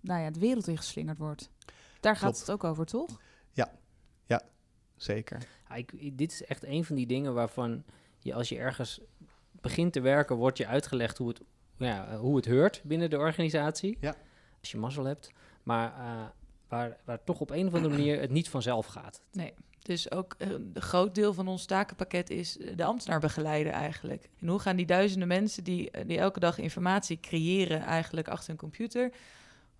nou 0.00 0.20
ja, 0.20 0.30
de 0.30 0.40
wereld 0.40 0.66
in 0.66 0.76
geslingerd 0.76 1.18
wordt. 1.18 1.50
Daar 2.00 2.16
gaat 2.16 2.22
Klopt. 2.22 2.38
het 2.40 2.50
ook 2.50 2.64
over, 2.64 2.86
toch? 2.86 3.20
Zeker. 4.96 5.38
ja, 5.68 5.74
ik, 5.74 5.92
ik- 5.92 6.18
dit 6.18 6.32
is 6.32 6.44
echt 6.44 6.64
een 6.64 6.84
van 6.84 6.96
die 6.96 7.06
dingen 7.06 7.34
waarvan 7.34 7.84
je 8.18 8.34
als 8.34 8.48
je 8.48 8.58
ergens 8.58 9.00
begint 9.60 9.92
te 9.92 10.00
werken, 10.00 10.36
wordt 10.36 10.58
je 10.58 10.66
uitgelegd 10.66 11.18
hoe 11.18 11.28
het, 11.28 11.40
ja, 11.76 12.16
hoe 12.16 12.36
het 12.36 12.44
heurt 12.44 12.80
binnen 12.84 13.10
de 13.10 13.18
organisatie. 13.18 13.98
Ja. 14.00 14.14
Als 14.60 14.70
je 14.70 14.78
mazzel 14.78 15.04
hebt. 15.04 15.32
Maar 15.62 15.92
eh, 15.98 16.24
waar, 16.70 17.24
toch 17.24 17.40
op 17.40 17.50
een 17.50 17.66
of 17.66 17.74
andere 17.74 17.94
manier 17.94 18.20
het 18.20 18.30
niet 18.30 18.48
vanzelf 18.48 18.86
gaat. 18.86 19.22
Dus 19.82 20.10
ook 20.10 20.34
eh, 20.38 20.50
een 20.50 20.72
groot 20.74 21.14
deel 21.14 21.34
van 21.34 21.48
ons 21.48 21.64
takenpakket 21.64 22.30
is 22.30 22.58
eh, 22.58 22.76
de 22.76 22.84
ambtenaar 22.84 23.20
begeleiden 23.20 23.72
eigenlijk. 23.72 24.28
En 24.40 24.48
hoe 24.48 24.58
gaan 24.58 24.76
die 24.76 24.86
duizenden 24.86 25.28
mensen 25.28 25.64
die, 25.64 25.90
eh, 25.90 26.06
die 26.06 26.18
elke 26.18 26.40
dag 26.40 26.58
informatie 26.58 27.20
creëren 27.20 27.80
eigenlijk 27.80 28.28
achter 28.28 28.50
een 28.50 28.56
computer... 28.56 29.12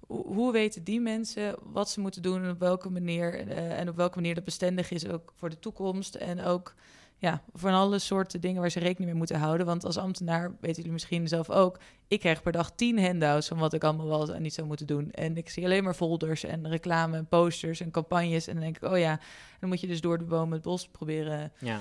Hoe, 0.06 0.52
weten 0.52 0.84
die 0.84 1.00
mensen 1.00 1.54
wat 1.62 1.90
ze 1.90 2.00
moeten 2.00 2.22
doen 2.22 2.42
en 2.42 2.50
op 2.50 2.58
welke 2.58 2.90
manier... 2.90 3.48
en 3.48 3.88
op 3.88 3.96
welke 3.96 4.16
manier 4.16 4.34
dat 4.34 4.44
bestendig 4.44 4.90
is 4.90 5.08
ook 5.08 5.32
voor 5.36 5.50
de 5.50 5.58
toekomst... 5.58 6.14
en 6.14 6.42
ook 6.42 6.74
ja, 7.20 7.42
van 7.52 7.72
alle 7.72 7.98
soorten 7.98 8.40
dingen 8.40 8.60
waar 8.60 8.70
ze 8.70 8.78
rekening 8.78 9.10
mee 9.10 9.18
moeten 9.18 9.38
houden. 9.38 9.66
Want 9.66 9.84
als 9.84 9.96
ambtenaar, 9.96 10.50
weten 10.60 10.76
jullie 10.76 10.92
misschien 10.92 11.28
zelf 11.28 11.50
ook... 11.50 11.78
ik 12.08 12.20
krijg 12.20 12.42
per 12.42 12.52
dag 12.52 12.70
tien 12.74 13.04
handouts 13.04 13.48
van 13.48 13.58
wat 13.58 13.72
ik 13.72 13.84
allemaal 13.84 14.06
wel 14.06 14.34
en 14.34 14.42
niet 14.42 14.54
zou 14.54 14.66
moeten 14.66 14.86
doen. 14.86 15.10
En 15.10 15.36
ik 15.36 15.48
zie 15.48 15.64
alleen 15.64 15.84
maar 15.84 15.94
folders 15.94 16.44
en 16.44 16.68
reclame 16.68 17.16
en 17.16 17.26
posters 17.26 17.80
en 17.80 17.90
campagnes. 17.90 18.46
En 18.46 18.54
dan 18.54 18.62
denk 18.62 18.76
ik, 18.76 18.90
oh 18.90 18.98
ja, 18.98 19.20
dan 19.60 19.68
moet 19.68 19.80
je 19.80 19.86
dus 19.86 20.00
door 20.00 20.18
de 20.18 20.24
bomen 20.24 20.52
het 20.52 20.62
bos 20.62 20.88
proberen. 20.88 21.52
Ja. 21.58 21.80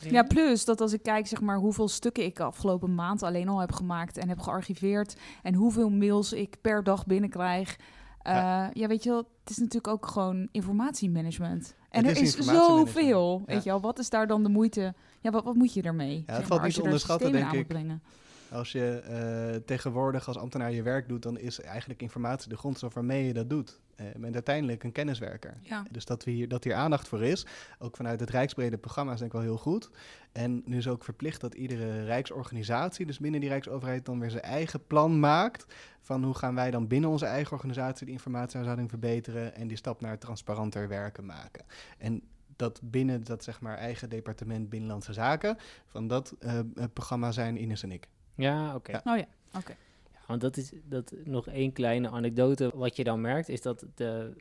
Ja, 0.00 0.22
plus 0.22 0.64
dat 0.64 0.80
als 0.80 0.92
ik 0.92 1.02
kijk 1.02 1.26
zeg 1.26 1.40
maar 1.40 1.58
hoeveel 1.58 1.88
stukken 1.88 2.24
ik 2.24 2.40
afgelopen 2.40 2.94
maand 2.94 3.22
alleen 3.22 3.48
al 3.48 3.58
heb 3.58 3.72
gemaakt 3.72 4.18
en 4.18 4.28
heb 4.28 4.38
gearchiveerd 4.38 5.16
en 5.42 5.54
hoeveel 5.54 5.90
mails 5.90 6.32
ik 6.32 6.56
per 6.60 6.84
dag 6.84 7.06
binnenkrijg. 7.06 7.76
eh, 8.22 8.34
Ja. 8.34 8.70
ja. 8.72 8.86
weet 8.86 9.02
je 9.02 9.08
wel, 9.10 9.18
het 9.40 9.50
is 9.50 9.56
natuurlijk 9.56 9.88
ook 9.88 10.06
gewoon 10.06 10.48
informatiemanagement. 10.52 11.74
En 11.96 12.04
Het 12.04 12.16
er 12.16 12.22
is 12.22 12.36
is 12.36 12.46
zoveel, 12.46 13.42
ja. 13.46 13.54
weet 13.54 13.64
je 13.64 13.70
wel. 13.70 13.80
Wat 13.80 13.98
is 13.98 14.10
daar 14.10 14.26
dan 14.26 14.42
de 14.42 14.48
moeite? 14.48 14.94
Ja, 15.20 15.30
wat, 15.30 15.44
wat 15.44 15.54
moet 15.54 15.74
je 15.74 15.82
ermee? 15.82 16.22
het 16.26 16.36
zeg 16.36 16.46
valt 16.46 16.60
maar, 16.60 16.68
niet 16.68 16.80
onderschatten, 16.80 17.32
denk 17.32 17.52
moet 17.52 17.66
brengen. 17.66 18.02
Als 18.50 18.72
je 18.72 18.98
eh, 18.98 19.60
tegenwoordig 19.64 20.26
als 20.28 20.36
ambtenaar 20.36 20.72
je 20.72 20.82
werk 20.82 21.08
doet, 21.08 21.22
dan 21.22 21.38
is 21.38 21.60
eigenlijk 21.60 22.02
informatie 22.02 22.48
de 22.48 22.56
grondstof 22.56 22.94
waarmee 22.94 23.26
je 23.26 23.32
dat 23.32 23.50
doet. 23.50 23.80
Je 23.96 24.18
bent 24.18 24.34
uiteindelijk 24.34 24.84
een 24.84 24.92
kenniswerker. 24.92 25.58
Ja. 25.62 25.84
Dus 25.90 26.04
dat, 26.04 26.24
we 26.24 26.30
hier, 26.30 26.48
dat 26.48 26.64
hier 26.64 26.74
aandacht 26.74 27.08
voor 27.08 27.22
is, 27.22 27.46
ook 27.78 27.96
vanuit 27.96 28.20
het 28.20 28.30
Rijksbrede 28.30 28.78
programma, 28.78 29.12
is 29.12 29.18
denk 29.18 29.32
ik 29.32 29.38
wel 29.38 29.46
heel 29.46 29.58
goed. 29.58 29.90
En 30.32 30.62
nu 30.64 30.76
is 30.76 30.88
ook 30.88 31.04
verplicht 31.04 31.40
dat 31.40 31.54
iedere 31.54 32.04
Rijksorganisatie, 32.04 33.06
dus 33.06 33.18
binnen 33.18 33.40
die 33.40 33.48
Rijksoverheid, 33.48 34.04
dan 34.04 34.20
weer 34.20 34.30
zijn 34.30 34.42
eigen 34.42 34.86
plan 34.86 35.20
maakt 35.20 35.66
van 36.00 36.24
hoe 36.24 36.34
gaan 36.34 36.54
wij 36.54 36.70
dan 36.70 36.86
binnen 36.86 37.10
onze 37.10 37.26
eigen 37.26 37.52
organisatie 37.52 38.06
de 38.06 38.12
informatiehuishouding 38.12 38.90
verbeteren 38.90 39.54
en 39.54 39.68
die 39.68 39.76
stap 39.76 40.00
naar 40.00 40.18
transparanter 40.18 40.88
werken 40.88 41.26
maken. 41.26 41.64
En 41.98 42.22
dat 42.56 42.80
binnen 42.82 43.24
dat 43.24 43.44
zeg 43.44 43.60
maar 43.60 43.76
eigen 43.76 44.08
departement 44.08 44.68
Binnenlandse 44.68 45.12
Zaken, 45.12 45.56
van 45.86 46.08
dat 46.08 46.34
eh, 46.38 46.58
programma 46.92 47.32
zijn 47.32 47.62
Ines 47.62 47.82
en 47.82 47.92
ik. 47.92 48.08
Ja, 48.36 48.74
oké. 48.74 48.92
Ja. 48.92 49.00
Oh 49.04 49.16
ja, 49.18 49.26
oké. 49.58 49.74
Ja, 50.12 50.18
want 50.26 50.40
dat 50.40 50.56
is 50.56 50.72
dat, 50.84 51.12
nog 51.24 51.46
één 51.48 51.72
kleine 51.72 52.08
anekdote. 52.10 52.70
Wat 52.74 52.96
je 52.96 53.04
dan 53.04 53.20
merkt, 53.20 53.48
is 53.48 53.62
dat 53.62 53.84
de, 53.94 54.32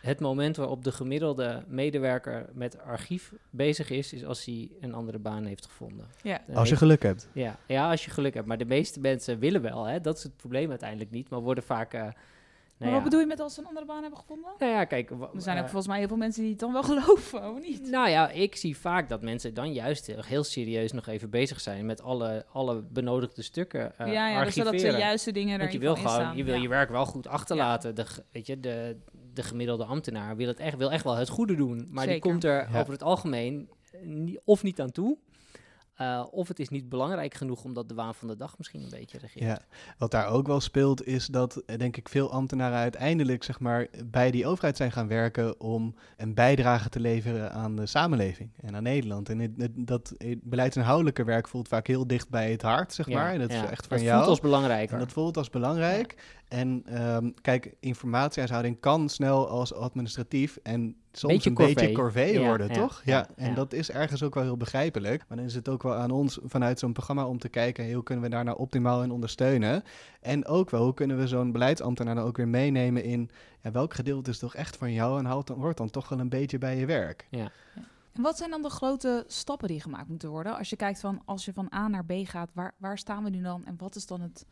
het 0.00 0.20
moment 0.20 0.56
waarop 0.56 0.84
de 0.84 0.92
gemiddelde 0.92 1.64
medewerker 1.68 2.48
met 2.52 2.78
archief 2.80 3.32
bezig 3.50 3.90
is, 3.90 4.12
is 4.12 4.24
als 4.24 4.44
hij 4.44 4.70
een 4.80 4.94
andere 4.94 5.18
baan 5.18 5.44
heeft 5.44 5.66
gevonden. 5.66 6.06
Ja. 6.22 6.40
Dan 6.46 6.56
Als 6.56 6.68
je 6.68 6.76
geluk 6.76 7.02
hebt. 7.02 7.28
ja, 7.32 7.58
ja, 7.66 7.90
als 7.90 8.04
je 8.04 8.10
geluk 8.10 8.34
hebt. 8.34 8.46
Maar 8.46 8.58
de 8.58 8.64
meeste 8.64 9.00
mensen 9.00 9.38
willen 9.38 9.62
wel, 9.62 9.84
hè? 9.84 10.00
dat 10.00 10.16
is 10.16 10.22
het 10.22 10.36
probleem 10.36 10.70
uiteindelijk 10.70 11.10
niet, 11.10 11.28
maar 11.28 11.40
worden 11.40 11.64
vaak. 11.64 11.92
eh, 11.94 12.06
nou 12.78 12.84
maar 12.84 12.88
ja, 12.88 12.94
wat 12.94 13.04
bedoel 13.04 13.20
je 13.20 13.26
met 13.26 13.40
als 13.40 13.54
ze 13.54 13.60
een 13.60 13.66
andere 13.66 13.86
baan 13.86 14.00
hebben 14.00 14.18
gevonden? 14.18 14.50
Nou 14.58 14.72
ja, 14.72 14.84
kijk. 14.84 15.10
Er 15.10 15.16
zijn 15.36 15.56
ook 15.56 15.62
eh, 15.64 15.68
volgens 15.68 15.86
mij 15.86 15.98
heel 15.98 16.08
veel 16.08 16.16
mensen 16.16 16.42
die 16.42 16.50
het 16.50 16.60
dan 16.60 16.72
wel 16.72 16.82
geloven, 16.92 17.50
of 17.50 17.60
niet? 17.60 17.90
Nou 17.90 18.08
ja, 18.08 18.30
ik 18.30 18.56
zie 18.56 18.76
vaak 18.78 19.08
dat 19.08 19.22
mensen 19.22 19.54
dan 19.54 19.72
juist 19.72 20.06
heel, 20.06 20.44
serieus 20.44 20.92
nog 20.92 21.06
even 21.06 21.30
bezig 21.30 21.60
zijn 21.60 21.86
met 21.86 22.02
alle, 22.02 22.44
alle 22.52 22.82
benodigde 22.82 23.42
stukken. 23.42 23.98
eh 23.98 24.12
ja, 24.12 24.28
ja 24.28 24.44
dus 24.44 24.54
zodat 24.54 24.72
de 24.72 24.78
juiste 24.90 25.32
dingen 25.32 25.52
er 25.52 25.58
Want 25.58 25.72
je 25.72 25.78
in 25.78 25.84
wil 25.84 25.96
gewoon, 25.96 26.36
je 26.36 26.44
wil 26.44 26.60
je 26.60 26.68
werk 26.68 26.90
wel 26.90 27.06
goed 27.06 27.26
achterlaten. 27.26 27.94
De, 27.94 28.06
weet 28.32 28.46
je, 28.46 28.60
de, 28.60 28.96
de 29.34 29.42
gemiddelde 29.42 29.84
ambtenaar 29.84 30.36
wil, 30.36 30.46
het 30.48 30.58
echt, 30.58 30.76
wil 30.76 30.90
echt 30.92 31.04
wel 31.04 31.16
het 31.16 31.28
goede 31.28 31.54
doen. 31.54 31.86
Maar 31.90 32.06
die 32.06 32.18
komt 32.18 32.44
er 32.44 32.68
Ja. 32.72 32.80
over 32.80 32.92
het 32.92 33.02
algemeen 33.02 33.68
of 34.44 34.62
niet 34.62 34.80
aan 34.80 34.90
toe. 34.90 35.18
Eh, 35.96 36.24
of 36.30 36.48
het 36.48 36.58
is 36.58 36.68
niet 36.68 36.88
belangrijk 36.88 37.34
genoeg 37.34 37.64
omdat 37.64 37.88
de 37.88 37.94
waan 37.94 38.14
van 38.14 38.28
de 38.28 38.36
dag 38.36 38.58
misschien 38.58 38.82
een 38.82 38.88
beetje 38.90 39.18
regeert. 39.18 39.44
Ja, 39.44 39.58
wat 39.98 40.10
daar 40.10 40.28
ook 40.28 40.46
wel 40.46 40.60
speelt 40.60 41.06
is 41.06 41.26
dat 41.26 41.56
eh, 41.56 41.78
denk 41.78 41.96
ik 41.96 42.08
veel 42.08 42.30
ambtenaren 42.32 42.78
uiteindelijk 42.78 43.44
zeg 43.44 43.60
maar 43.60 43.86
bij 44.04 44.30
die 44.30 44.46
overheid 44.46 44.76
zijn 44.76 44.92
gaan 44.92 45.08
werken 45.08 45.60
om 45.60 45.94
een 46.16 46.34
bijdrage 46.34 46.88
te 46.88 47.00
leveren 47.00 47.52
aan 47.52 47.76
de 47.76 47.86
samenleving 47.86 48.50
en 48.60 48.76
aan 48.76 48.82
Nederland. 48.82 49.28
En 49.28 49.38
het, 49.38 49.50
het- 49.56 49.72
dat 49.86 50.10
eh, 50.10 50.36
beleidsinhoudelijke 50.42 51.24
werk 51.24 51.48
voelt 51.48 51.68
vaak 51.68 51.86
heel 51.86 52.06
dicht 52.06 52.28
bij 52.30 52.50
het 52.50 52.62
hart, 52.62 52.92
zeg 52.92 53.08
Ja, 53.08 53.14
maar. 53.22 53.32
En 53.32 53.38
dat 53.40 53.52
ja. 53.52 53.64
is 53.64 53.70
echt 53.70 53.86
van 53.86 53.96
dat 53.96 54.06
jou. 54.06 54.16
voelt 54.16 54.28
als 54.30 54.40
belangrijker. 54.40 54.92
En 54.94 55.00
dat 55.00 55.12
voelt 55.12 55.36
als 55.36 55.50
belangrijk. 55.50 56.38
En 56.48 56.82
ehm, 56.86 57.30
kijk, 57.40 57.74
informatiehuishouding 57.80 58.80
kan 58.80 59.08
snel 59.08 59.48
als 59.48 59.74
administratief 59.74 60.56
en 60.62 60.96
soms 61.16 61.32
Beetje 61.32 61.50
een 61.50 61.74
beetje 61.74 61.92
corvée. 61.92 62.32
Ja, 62.32 62.46
worden, 62.46 62.68
ja, 62.68 62.74
toch? 62.74 63.02
ja, 63.04 63.16
Ja, 63.16 63.28
en 63.36 63.48
ja. 63.48 63.54
dat 63.54 63.72
is 63.72 63.90
ergens 63.90 64.22
ook 64.22 64.34
wel 64.34 64.42
heel 64.42 64.56
begrijpelijk. 64.56 65.24
Maar 65.28 65.36
dan 65.36 65.46
is 65.46 65.54
het 65.54 65.68
ook 65.68 65.82
wel 65.82 65.94
aan 65.94 66.10
ons 66.10 66.38
vanuit 66.44 66.78
zo'n 66.78 66.92
programma 66.92 67.26
om 67.26 67.38
te 67.38 67.48
kijken... 67.48 67.92
hoe 67.92 68.02
kunnen 68.02 68.24
we 68.24 68.30
daar 68.30 68.44
nou 68.44 68.58
optimaal 68.58 69.02
in 69.02 69.10
ondersteunen? 69.10 69.82
En 70.20 70.46
ook 70.46 70.70
wel, 70.70 70.82
hoe 70.82 70.94
kunnen 70.94 71.18
we 71.18 71.26
zo'n 71.26 71.52
beleidsambtenaar 71.52 72.14
dan 72.14 72.24
ook 72.24 72.36
weer 72.36 72.48
meenemen 72.48 73.04
in... 73.04 73.30
Ja, 73.60 73.70
welk 73.70 73.94
gedeelte 73.94 74.30
is 74.30 74.38
toch 74.38 74.54
echt 74.54 74.76
van 74.76 74.92
jou 74.92 75.18
en 75.18 75.24
houdt 75.24 75.46
dan, 75.46 75.60
hoort 75.60 75.76
dan 75.76 75.90
toch 75.90 76.08
wel 76.08 76.18
een 76.18 76.28
beetje 76.28 76.58
bij 76.58 76.76
je 76.76 76.86
werk? 76.86 77.26
En 78.12 78.22
wat 78.22 78.36
zijn 78.36 78.50
dan 78.50 78.62
de 78.62 78.70
grote 78.70 79.24
stappen 79.26 79.68
die 79.68 79.80
gemaakt 79.80 80.08
moeten 80.08 80.28
worden? 80.28 80.56
Als 80.56 80.70
je 80.70 80.76
kijkt 80.76 81.00
van, 81.00 81.22
als 81.24 81.44
je 81.44 81.52
van 81.52 81.72
A 81.74 81.88
naar 81.88 82.04
B 82.04 82.12
gaat, 82.24 82.50
waar, 82.52 82.74
waar 82.76 82.98
staan 82.98 83.24
we 83.24 83.30
nu 83.30 83.42
dan? 83.42 83.64
En 83.66 83.74
wat 83.78 83.96
is 83.96 84.06
dan 84.06 84.20
het 84.20 84.46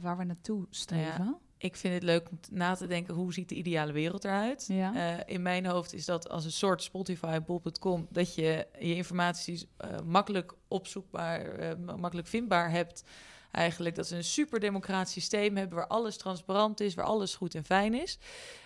waar 0.00 0.16
we 0.16 0.24
naartoe 0.24 0.66
streven? 0.70 1.36
Ik 1.62 1.76
vind 1.76 1.94
het 1.94 2.02
leuk 2.02 2.30
om 2.30 2.38
na 2.50 2.74
te 2.74 2.86
denken, 2.86 3.14
hoe 3.14 3.32
ziet 3.32 3.48
de 3.48 3.54
ideale 3.54 3.92
wereld 3.92 4.24
eruit? 4.24 4.64
Ja. 4.68 4.94
Eh, 4.94 5.34
in 5.34 5.42
mijn 5.42 5.66
hoofd 5.66 5.92
is 5.94 6.04
dat 6.04 6.28
als 6.28 6.44
een 6.44 6.52
soort 6.52 6.82
Spotify, 6.82 7.40
bol.com, 7.40 8.06
dat 8.10 8.34
je 8.34 8.66
je 8.78 8.94
informatie 8.94 9.68
eh, 9.76 10.00
makkelijk 10.04 10.52
opzoekbaar, 10.68 11.40
eh, 11.40 11.76
ma- 11.78 11.96
makkelijk 11.96 12.28
vindbaar 12.28 12.70
hebt. 12.70 13.04
Eigenlijk 13.50 13.94
dat 13.94 14.06
ze 14.06 14.16
een 14.16 14.24
super 14.24 14.60
democratisch 14.60 15.12
systeem 15.12 15.56
hebben 15.56 15.78
waar 15.78 15.86
alles 15.86 16.16
transparant 16.16 16.80
is, 16.80 16.94
waar 16.94 17.04
alles 17.04 17.34
goed 17.34 17.54
en 17.54 17.64
fijn 17.64 17.94
is. 17.94 18.18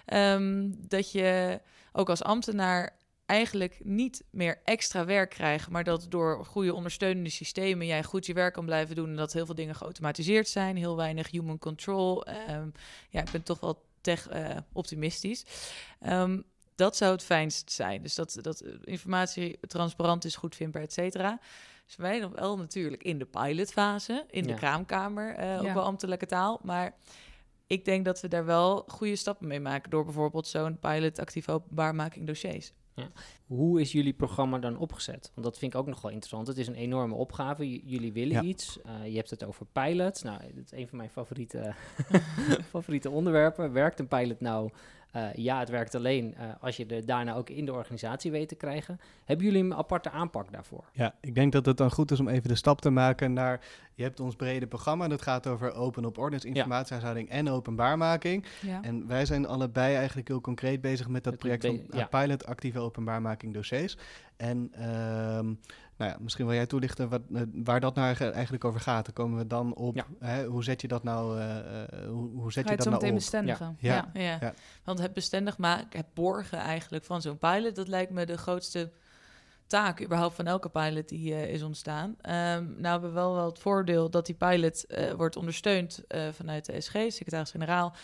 Ehm, 0.05 0.71
dat 0.89 1.13
je 1.13 1.61
ook 1.93 2.11
als 2.11 2.23
ambtenaar 2.23 2.97
eigenlijk 3.27 3.81
niet 3.85 4.25
meer 4.31 4.61
extra 4.65 5.05
werk 5.05 5.31
krijgt, 5.31 5.71
maar 5.71 5.85
dat 5.85 6.07
door 6.09 6.45
goede 6.45 6.75
ondersteunende 6.75 7.31
systemen 7.31 7.87
jij 7.87 8.03
goed 8.05 8.27
je 8.27 8.33
werk 8.33 8.55
kan 8.55 8.65
blijven 8.65 8.97
doen 8.97 9.09
en 9.09 9.17
dat 9.17 9.33
heel 9.33 9.47
veel 9.47 9.55
dingen 9.55 9.75
geautomatiseerd 9.75 10.49
zijn, 10.49 10.77
heel 10.77 10.97
weinig 10.97 11.31
human 11.31 11.59
control. 11.59 12.25
Ehm, 12.25 12.69
ja, 13.11 13.21
ik 13.21 13.31
ben 13.31 13.43
toch 13.43 13.61
wel 13.61 13.85
tech 14.01 14.29
eh, 14.29 14.57
optimistisch. 14.73 15.45
Ehm, 16.01 16.41
dat 16.75 16.97
zou 16.97 17.13
het 17.13 17.23
fijnst 17.23 17.73
zijn. 17.73 18.03
Dus 18.03 18.15
dat, 18.15 18.39
dat 18.41 18.61
eh, 18.61 18.73
informatie 18.85 19.59
transparant 19.61 20.25
is, 20.25 20.37
goed 20.37 20.57
vindbaar, 20.57 20.83
et 20.83 20.93
cetera. 20.93 21.41
Dus 21.87 21.97
wij 21.97 22.19
nog 22.19 22.33
wel 22.33 22.57
natuurlijk 22.57 23.03
in 23.03 23.19
de 23.19 23.25
pilotfase, 23.27 24.25
in 24.31 24.47
de 24.47 24.55
kraamkamer, 24.55 25.35
eh, 25.35 25.47
Ja. 25.47 25.59
ook 25.59 25.75
wel 25.75 25.83
ambtelijke 25.83 26.27
taal. 26.27 26.61
Maar 26.63 26.95
ik 27.67 27.85
denk 27.85 28.05
dat 28.05 28.21
we 28.21 28.29
daar 28.29 28.45
wel 28.45 28.85
goede 28.87 29.17
stappen 29.17 29.47
mee 29.47 29.61
maken... 29.61 29.91
door 29.91 30.05
bijvoorbeeld 30.05 30.47
zo'n 30.47 30.79
pilot 30.79 31.19
actief 31.19 31.49
openbaarmaking 31.49 32.27
dossiers. 32.27 32.73
Hoe 33.47 33.81
is 33.81 33.93
jullie 33.93 34.13
programma 34.13 34.59
dan 34.59 34.79
opgezet? 34.79 35.31
Want 35.35 35.47
dat 35.47 35.59
vind 35.59 35.75
ik 35.75 35.79
ook 35.81 35.87
nog 35.87 36.01
wel 36.03 36.11
interessant. 36.11 36.47
Het 36.47 36.59
is 36.59 36.67
een 36.67 36.75
enorme 36.75 37.15
opgave. 37.15 37.71
J- 37.71 37.83
jullie 37.85 38.13
willen 38.13 38.33
Ja. 38.35 38.43
iets. 38.43 38.79
Uh, 38.87 39.07
je 39.11 39.17
hebt 39.17 39.31
het 39.31 39.45
over 39.45 39.67
pilots. 39.73 40.23
Nou, 40.23 40.41
dat 40.55 40.65
is 40.65 40.79
een 40.79 40.89
van 40.89 40.99
mijn 40.99 41.11
favoriete, 41.11 41.75
favoriete 42.71 43.11
onderwerpen. 43.11 43.73
Werkt 43.73 43.99
een 43.99 44.09
pilot 44.09 44.41
nou? 44.41 44.71
Uh, 45.17 45.35
ja, 45.35 45.59
het 45.59 45.69
werkt 45.69 45.95
alleen 45.95 46.35
uh, 46.39 46.45
als 46.61 46.77
je 46.77 46.87
er 46.87 47.07
daarna 47.07 47.35
ook 47.35 47.51
in 47.51 47.65
de 47.65 47.73
organisatie 47.73 48.31
weet 48.31 48.49
te 48.49 48.55
krijgen. 48.55 49.01
Hebben 49.25 49.47
jullie 49.47 49.63
een 49.63 49.75
aparte 49.75 50.11
aanpak 50.11 50.53
daarvoor? 50.53 50.85
Ja, 50.93 51.15
ik 51.21 51.35
denk 51.35 51.53
dat 51.53 51.67
het 51.67 51.77
dan 51.77 51.91
goed 51.91 52.11
is 52.11 52.21
om 52.21 52.29
even 52.29 52.49
de 52.49 52.55
stap 52.55 52.81
te 52.81 52.91
maken 52.91 53.33
naar... 53.33 53.61
Je 53.95 54.03
hebt 54.03 54.21
ons 54.21 54.37
brede 54.37 54.67
programma, 54.67 55.09
dat 55.09 55.23
gaat 55.23 55.47
over 55.47 55.75
open 55.75 56.05
op 56.05 56.19
ordnance, 56.19 56.47
informatiehuishouding 56.47 57.29
en 57.29 57.49
openbaarmaking. 57.49 58.45
Ja. 58.61 58.83
En 58.83 59.07
wij 59.07 59.27
zijn 59.27 59.47
allebei 59.47 59.95
eigenlijk 59.95 60.29
heel 60.29 60.41
concreet 60.41 60.81
bezig 60.81 61.09
met 61.09 61.25
dat 61.25 61.37
project 61.37 61.67
van 61.67 61.81
be- 61.91 61.97
uh, 61.97 62.09
pilot 62.09 62.47
actieve 62.47 62.79
openbaarmaking 62.79 63.55
dossiers. 63.55 63.97
En 64.37 64.73
ehm, 64.73 65.55
nou 65.97 66.11
ja, 66.11 66.17
misschien 66.21 66.47
wil 66.47 66.55
jij 66.55 66.67
toelichten 66.67 67.09
wat, 67.09 67.21
uh, 67.31 67.43
waar 67.55 67.81
dat 67.81 67.95
nou 67.95 68.15
eigenlijk 68.17 68.65
over 68.65 68.81
gaat. 68.81 69.05
Dan 69.05 69.15
komen 69.15 69.39
we 69.39 69.47
dan 69.47 69.75
op, 69.75 69.95
Ja. 69.95 70.07
hè, 70.19 70.45
hoe 70.47 70.65
zet 70.65 70.81
je 70.81 70.89
dat 70.89 71.03
nou, 71.03 71.39
uh, 71.39 71.47
hoe, 72.09 72.31
hoe 72.31 72.53
zet 72.53 72.69
je 72.69 72.77
dat 72.77 72.85
zo 72.85 72.91
nou 72.91 73.03
meteen 73.03 73.17
op? 73.17 73.19
bestendigen. 73.19 73.77
Ja. 73.81 74.11
Ja. 74.13 74.21
Ja. 74.23 74.39
Ja. 74.41 74.55
want 74.85 74.99
het 74.99 75.13
bestendig 75.13 75.59
maken, 75.59 75.99
het 75.99 76.15
borgen 76.15 76.59
eigenlijk 76.59 77.05
van 77.05 77.23
zo'n 77.23 77.39
pilot... 77.39 77.75
dat 77.75 77.89
lijkt 77.89 78.13
me 78.13 78.27
de 78.27 78.39
grootste 78.39 78.91
taak 79.67 80.03
überhaupt 80.03 80.35
van 80.35 80.47
elke 80.47 80.69
pilot 80.69 81.09
die 81.09 81.31
uh, 81.31 81.49
is 81.49 81.63
ontstaan. 81.63 82.09
Um, 82.09 82.17
nou 82.79 82.87
hebben 82.93 83.09
we 83.09 83.15
wel 83.15 83.35
wel 83.35 83.47
het 83.47 83.59
voordeel 83.59 84.11
dat 84.11 84.27
die 84.27 84.35
pilot 84.35 84.85
uh, 84.89 85.11
wordt 85.13 85.37
ondersteund 85.37 86.03
uh, 86.09 86.29
vanuit 86.33 86.65
de 86.67 86.81
SG, 86.81 86.93
secretaris-generaal. 86.93 87.95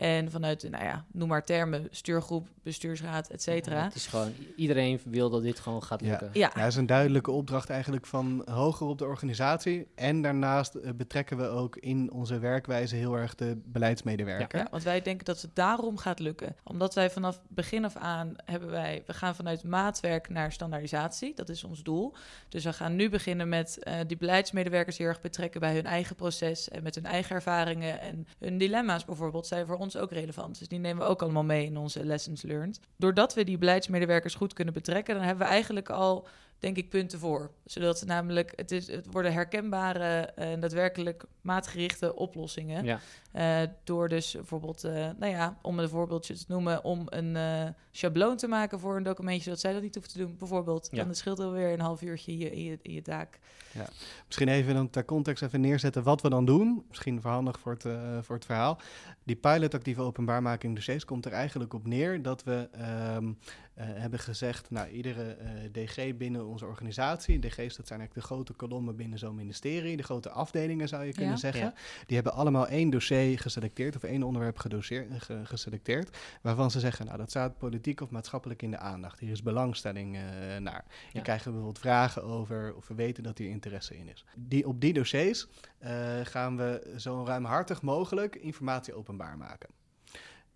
En 0.00 0.30
vanuit, 0.30 0.70
nou 0.70 0.84
ja, 0.84 1.04
noem 1.12 1.28
maar 1.28 1.44
termen, 1.44 1.88
stuurgroep, 1.90 2.48
bestuursraad, 2.62 3.28
et 3.28 3.42
cetera. 3.42 3.76
Ja, 3.76 3.84
het 3.84 3.94
is 3.94 4.06
gewoon, 4.06 4.32
iedereen 4.56 5.00
wil 5.04 5.30
dat 5.30 5.42
dit 5.42 5.60
gewoon 5.60 5.82
gaat 5.82 6.00
lukken. 6.00 6.30
Ja, 6.32 6.50
ja. 6.54 6.60
ja 6.60 6.66
is 6.66 6.76
een 6.76 6.86
duidelijke 6.86 7.30
opdracht 7.30 7.70
eigenlijk 7.70 8.06
van 8.06 8.42
hoger 8.50 8.86
op 8.86 8.98
de 8.98 9.04
organisatie. 9.04 9.86
En 9.94 10.22
daarnaast 10.22 10.74
uh, 10.74 10.90
betrekken 10.96 11.36
we 11.36 11.46
ook 11.46 11.76
in 11.76 12.12
onze 12.12 12.38
werkwijze 12.38 12.96
heel 12.96 13.14
erg 13.14 13.34
de 13.34 13.60
beleidsmedewerker. 13.64 14.58
Ja, 14.58 14.66
want 14.70 14.82
wij 14.82 15.02
denken 15.02 15.24
dat 15.24 15.42
het 15.42 15.54
daarom 15.54 15.96
gaat 15.96 16.18
lukken. 16.18 16.56
Omdat 16.64 16.94
wij 16.94 17.10
vanaf 17.10 17.40
begin 17.48 17.84
af 17.84 17.96
aan 17.96 18.34
hebben 18.44 18.70
wij, 18.70 19.02
we 19.06 19.12
gaan 19.12 19.34
vanuit 19.34 19.64
maatwerk 19.64 20.28
naar 20.28 20.52
standaardisatie. 20.52 21.34
Dat 21.34 21.48
is 21.48 21.64
ons 21.64 21.82
doel. 21.82 22.14
Dus 22.48 22.64
we 22.64 22.72
gaan 22.72 22.96
nu 22.96 23.08
beginnen 23.08 23.48
met 23.48 23.78
uh, 23.82 23.94
die 24.06 24.16
beleidsmedewerkers 24.16 24.98
heel 24.98 25.06
erg 25.06 25.20
betrekken 25.20 25.60
bij 25.60 25.74
hun 25.74 25.86
eigen 25.86 26.16
proces 26.16 26.68
en 26.68 26.82
met 26.82 26.94
hun 26.94 27.06
eigen 27.06 27.34
ervaringen 27.34 28.00
en 28.00 28.26
hun 28.38 28.58
dilemma's 28.58 29.04
bijvoorbeeld 29.04 29.46
zijn 29.46 29.66
voor 29.66 29.76
ons 29.76 29.88
ook 29.96 30.12
relevant. 30.12 30.58
Dus 30.58 30.68
die 30.68 30.78
nemen 30.78 31.02
we 31.02 31.10
ook 31.10 31.22
allemaal 31.22 31.44
mee 31.44 31.64
in 31.64 31.76
onze 31.76 32.04
lessons 32.04 32.42
learned. 32.42 32.80
Doordat 32.96 33.34
we 33.34 33.44
die 33.44 33.58
beleidsmedewerkers 33.58 34.34
goed 34.34 34.52
kunnen 34.52 34.74
betrekken, 34.74 35.14
dan 35.14 35.24
hebben 35.24 35.46
we 35.46 35.52
eigenlijk 35.52 35.90
al, 35.90 36.28
denk 36.58 36.76
ik, 36.76 36.88
punten 36.88 37.18
voor. 37.18 37.50
Zodat 37.64 38.00
het 38.00 38.08
namelijk, 38.08 38.52
het, 38.56 38.70
is, 38.70 38.86
het 38.86 39.06
worden 39.10 39.32
herkenbare 39.32 40.20
en 40.20 40.60
daadwerkelijk 40.60 41.24
maatgerichte 41.40 42.14
oplossingen. 42.14 42.84
Ja. 42.84 43.00
Uh, 43.36 43.60
door 43.84 44.08
dus 44.08 44.32
bijvoorbeeld, 44.32 44.84
uh, 44.84 44.92
nou 44.92 45.26
ja, 45.32 45.58
om 45.62 45.78
een 45.78 45.88
voorbeeldje 45.88 46.34
te 46.34 46.44
noemen, 46.48 46.84
om 46.84 47.02
een 47.06 47.34
uh, 47.34 47.68
schabloon 47.90 48.36
te 48.36 48.48
maken 48.48 48.80
voor 48.80 48.96
een 48.96 49.02
documentje, 49.02 49.42
zodat 49.42 49.60
zij 49.60 49.72
dat 49.72 49.82
niet 49.82 49.94
hoeven 49.94 50.12
te 50.12 50.18
doen, 50.18 50.36
bijvoorbeeld. 50.38 50.88
Ja. 50.90 51.04
Dan 51.04 51.14
scheelt 51.14 51.40
alweer 51.40 51.72
een 51.72 51.80
half 51.80 52.02
uurtje 52.02 52.32
in 52.32 52.38
je, 52.38 52.50
in 52.50 52.62
je, 52.64 52.78
in 52.82 52.92
je 52.92 53.02
taak. 53.02 53.38
Ja. 53.72 53.88
Misschien 54.26 54.48
even 54.48 54.74
dan 54.74 54.90
ter 54.90 55.04
context 55.04 55.42
even 55.42 55.60
neerzetten 55.60 56.02
wat 56.02 56.22
we 56.22 56.30
dan 56.30 56.44
doen. 56.44 56.84
Misschien 56.88 57.20
verhandig 57.20 57.60
voor 57.60 57.72
het, 57.72 57.86
voor 58.24 58.34
het 58.34 58.44
verhaal. 58.44 58.80
Die 59.24 59.36
pilot 59.36 59.74
actieve 59.74 60.00
openbaarmaking 60.00 60.74
dossiers 60.74 61.04
komt 61.04 61.26
er 61.26 61.32
eigenlijk 61.32 61.74
op 61.74 61.86
neer 61.86 62.22
dat 62.22 62.44
we 62.44 62.68
um, 63.16 63.38
uh, 63.78 63.84
hebben 63.84 64.18
gezegd, 64.18 64.70
nou, 64.70 64.88
iedere 64.88 65.36
DG 65.72 66.16
binnen 66.16 66.46
onze 66.46 66.66
organisatie, 66.66 67.38
DG's 67.38 67.76
dat 67.76 67.86
zijn 67.86 68.00
eigenlijk 68.00 68.14
de 68.14 68.34
grote 68.34 68.52
kolommen 68.52 68.96
binnen 68.96 69.18
zo'n 69.18 69.34
ministerie, 69.34 69.96
de 69.96 70.02
grote 70.02 70.30
afdelingen 70.30 70.88
zou 70.88 71.04
je 71.04 71.12
kunnen 71.12 71.32
Ja. 71.32 71.36
zeggen, 71.36 71.74
die 72.06 72.16
hebben 72.16 72.34
allemaal 72.34 72.66
één 72.66 72.90
dossier 72.90 73.19
geselecteerd 73.36 73.96
of 73.96 74.02
één 74.02 74.22
onderwerp 74.22 74.58
gedoseer, 74.58 75.06
ge, 75.18 75.40
geselecteerd, 75.44 76.18
waarvan 76.42 76.70
ze 76.70 76.80
zeggen, 76.80 77.06
nou, 77.06 77.18
dat 77.18 77.30
staat 77.30 77.58
politiek 77.58 78.00
of 78.00 78.10
maatschappelijk 78.10 78.62
in 78.62 78.70
de 78.70 78.78
aandacht. 78.78 79.18
Hier 79.18 79.30
is 79.30 79.42
belangstelling 79.42 80.16
uh, 80.16 80.22
naar. 80.56 80.84
Ja. 81.12 81.20
krijgen 81.20 81.44
we 81.44 81.50
bijvoorbeeld 81.50 81.84
vragen 81.84 82.22
over 82.24 82.74
of 82.74 82.88
we 82.88 82.94
weten 82.94 83.22
dat 83.22 83.38
hier 83.38 83.50
interesse 83.50 83.96
in 83.96 84.08
is. 84.08 84.24
Die, 84.36 84.66
op 84.66 84.80
die 84.80 84.92
dossiers 84.92 85.46
uh, 85.82 85.90
gaan 86.22 86.56
we 86.56 86.94
zo 86.96 87.24
ruimhartig 87.24 87.82
mogelijk 87.82 88.36
informatie 88.36 88.94
openbaar 88.94 89.36
maken. 89.36 89.68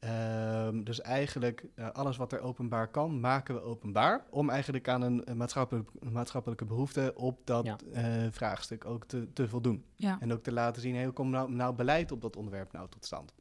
Ehm, 0.05 0.83
dus 0.83 1.01
eigenlijk 1.01 1.65
eh, 1.75 1.91
alles 1.91 2.17
wat 2.17 2.33
er 2.33 2.41
openbaar 2.41 2.89
kan, 2.89 3.21
maken 3.21 3.55
we 3.55 3.61
openbaar. 3.63 4.25
Om 4.31 4.51
eigenlijk 4.51 4.89
aan 4.89 5.03
een, 5.03 5.23
een 5.31 5.37
maatschappelijk, 5.37 5.91
maatschappelijke 6.13 6.65
behoefte 6.65 7.13
op 7.17 7.41
dat 7.47 7.65
Ja. 7.67 7.77
eh, 7.93 8.27
vraagstuk 8.31 8.85
ook 8.85 9.05
te, 9.05 9.33
te 9.33 9.49
voldoen. 9.49 9.85
Ja. 9.97 10.17
En 10.21 10.33
ook 10.33 10.43
te 10.43 10.53
laten 10.53 10.83
zien, 10.83 10.95
hey, 10.95 11.05
hoe 11.05 11.13
komt 11.13 11.31
nou, 11.31 11.53
nou 11.53 11.75
beleid 11.75 12.13
op 12.13 12.21
dat 12.23 12.37
onderwerp 12.37 12.73
nou 12.73 12.89
tot 12.89 13.05
stand? 13.05 13.35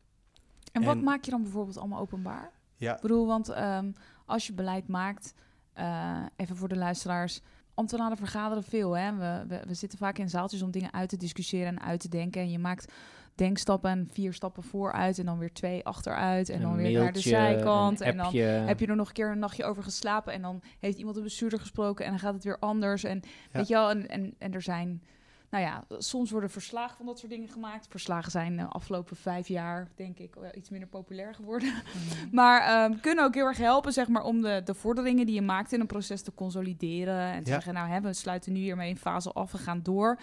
En 0.71 0.83
wat 0.83 0.95
En- 0.95 1.03
maak 1.03 1.23
je 1.23 1.31
dan 1.31 1.41
bijvoorbeeld 1.41 1.77
allemaal 1.77 1.99
openbaar? 1.99 2.51
Ja. 2.75 2.95
Ik 2.95 3.01
bedoel, 3.01 3.27
want 3.27 3.49
ehm, 3.49 3.91
als 4.25 4.47
je 4.47 4.53
beleid 4.53 4.87
maakt, 4.87 5.33
eh, 5.73 6.23
even 6.35 6.55
voor 6.55 6.67
de 6.67 6.77
luisteraars, 6.77 7.41
ambtenaren 7.73 8.17
vergaderen 8.17 8.63
veel. 8.63 8.97
Hè? 8.97 9.15
We, 9.15 9.43
we, 9.47 9.61
we 9.67 9.73
zitten 9.73 9.97
vaak 9.97 10.17
in 10.17 10.29
zaaltjes 10.29 10.61
om 10.61 10.71
dingen 10.71 10.93
uit 10.93 11.09
te 11.09 11.17
discussiëren 11.17 11.67
en 11.67 11.81
uit 11.81 11.99
te 11.99 12.09
denken. 12.09 12.41
En 12.41 12.49
je 12.51 12.59
maakt 12.59 12.91
denkstappen 13.35 13.89
en 13.91 14.07
vier 14.11 14.33
stappen 14.33 14.63
vooruit 14.63 15.19
en 15.19 15.25
dan 15.25 15.37
weer 15.37 15.53
twee 15.53 15.85
achteruit 15.85 16.49
en, 16.49 16.61
dan 16.61 16.71
Een 16.71 16.77
weer 16.77 16.99
naar 17.01 17.13
de 17.13 17.19
zijkant. 17.19 17.99
een 18.01 18.07
En 18.07 18.17
dan 18.17 18.35
heb 18.67 18.79
je 18.79 18.87
er 18.87 18.95
nog 18.95 19.07
een 19.07 19.13
keer 19.13 19.31
een 19.31 19.39
nachtje 19.39 19.63
over 19.63 19.83
geslapen 19.83 20.33
en 20.33 20.41
dan 20.41 20.61
heeft 20.79 20.97
iemand 20.97 21.15
de 21.15 21.21
bestuurder 21.21 21.59
gesproken 21.59 22.05
en 22.05 22.11
dan 22.11 22.19
gaat 22.19 22.33
het 22.33 22.43
weer 22.43 22.59
anders. 22.59 23.03
En 23.03 23.21
weet 23.51 23.67
je 23.67 23.73
wel, 23.73 23.89
en, 23.89 24.07
en, 24.09 24.33
en 24.37 24.53
er 24.53 24.61
zijn, 24.61 25.03
nou 25.49 25.63
ja, 25.63 25.83
soms 25.97 26.31
worden 26.31 26.49
verslagen 26.49 26.97
van 26.97 27.05
dat 27.05 27.19
soort 27.19 27.31
dingen 27.31 27.47
gemaakt. 27.49 27.87
Verslagen 27.89 28.31
zijn 28.31 28.57
de 28.57 28.65
afgelopen 28.65 29.15
vijf 29.15 29.47
jaar, 29.47 29.87
denk 29.95 30.17
ik, 30.19 30.35
wel 30.35 30.51
iets 30.55 30.69
minder 30.69 30.89
populair 30.89 31.33
geworden. 31.35 31.73
Maar 32.31 32.61
ehm, 32.61 32.99
kunnen 32.99 33.23
ook 33.25 33.33
heel 33.33 33.45
erg 33.45 33.57
helpen, 33.57 33.93
zeg 33.93 34.07
maar, 34.07 34.23
om 34.23 34.41
de, 34.41 34.61
de 34.65 34.73
vorderingen 34.73 35.25
die 35.25 35.35
je 35.35 35.41
maakt 35.41 35.73
in 35.73 35.79
een 35.79 35.87
proces 35.87 36.21
te 36.21 36.33
consolideren. 36.33 37.19
En 37.31 37.43
te 37.43 37.49
Ja. 37.49 37.55
zeggen, 37.55 37.73
nou, 37.73 37.89
hè, 37.89 38.01
we 38.01 38.13
sluiten 38.13 38.53
nu 38.53 38.59
hiermee 38.59 38.89
een 38.89 38.97
fase 38.97 39.31
af, 39.31 39.51
we 39.51 39.57
gaan 39.57 39.81
door. 39.83 40.19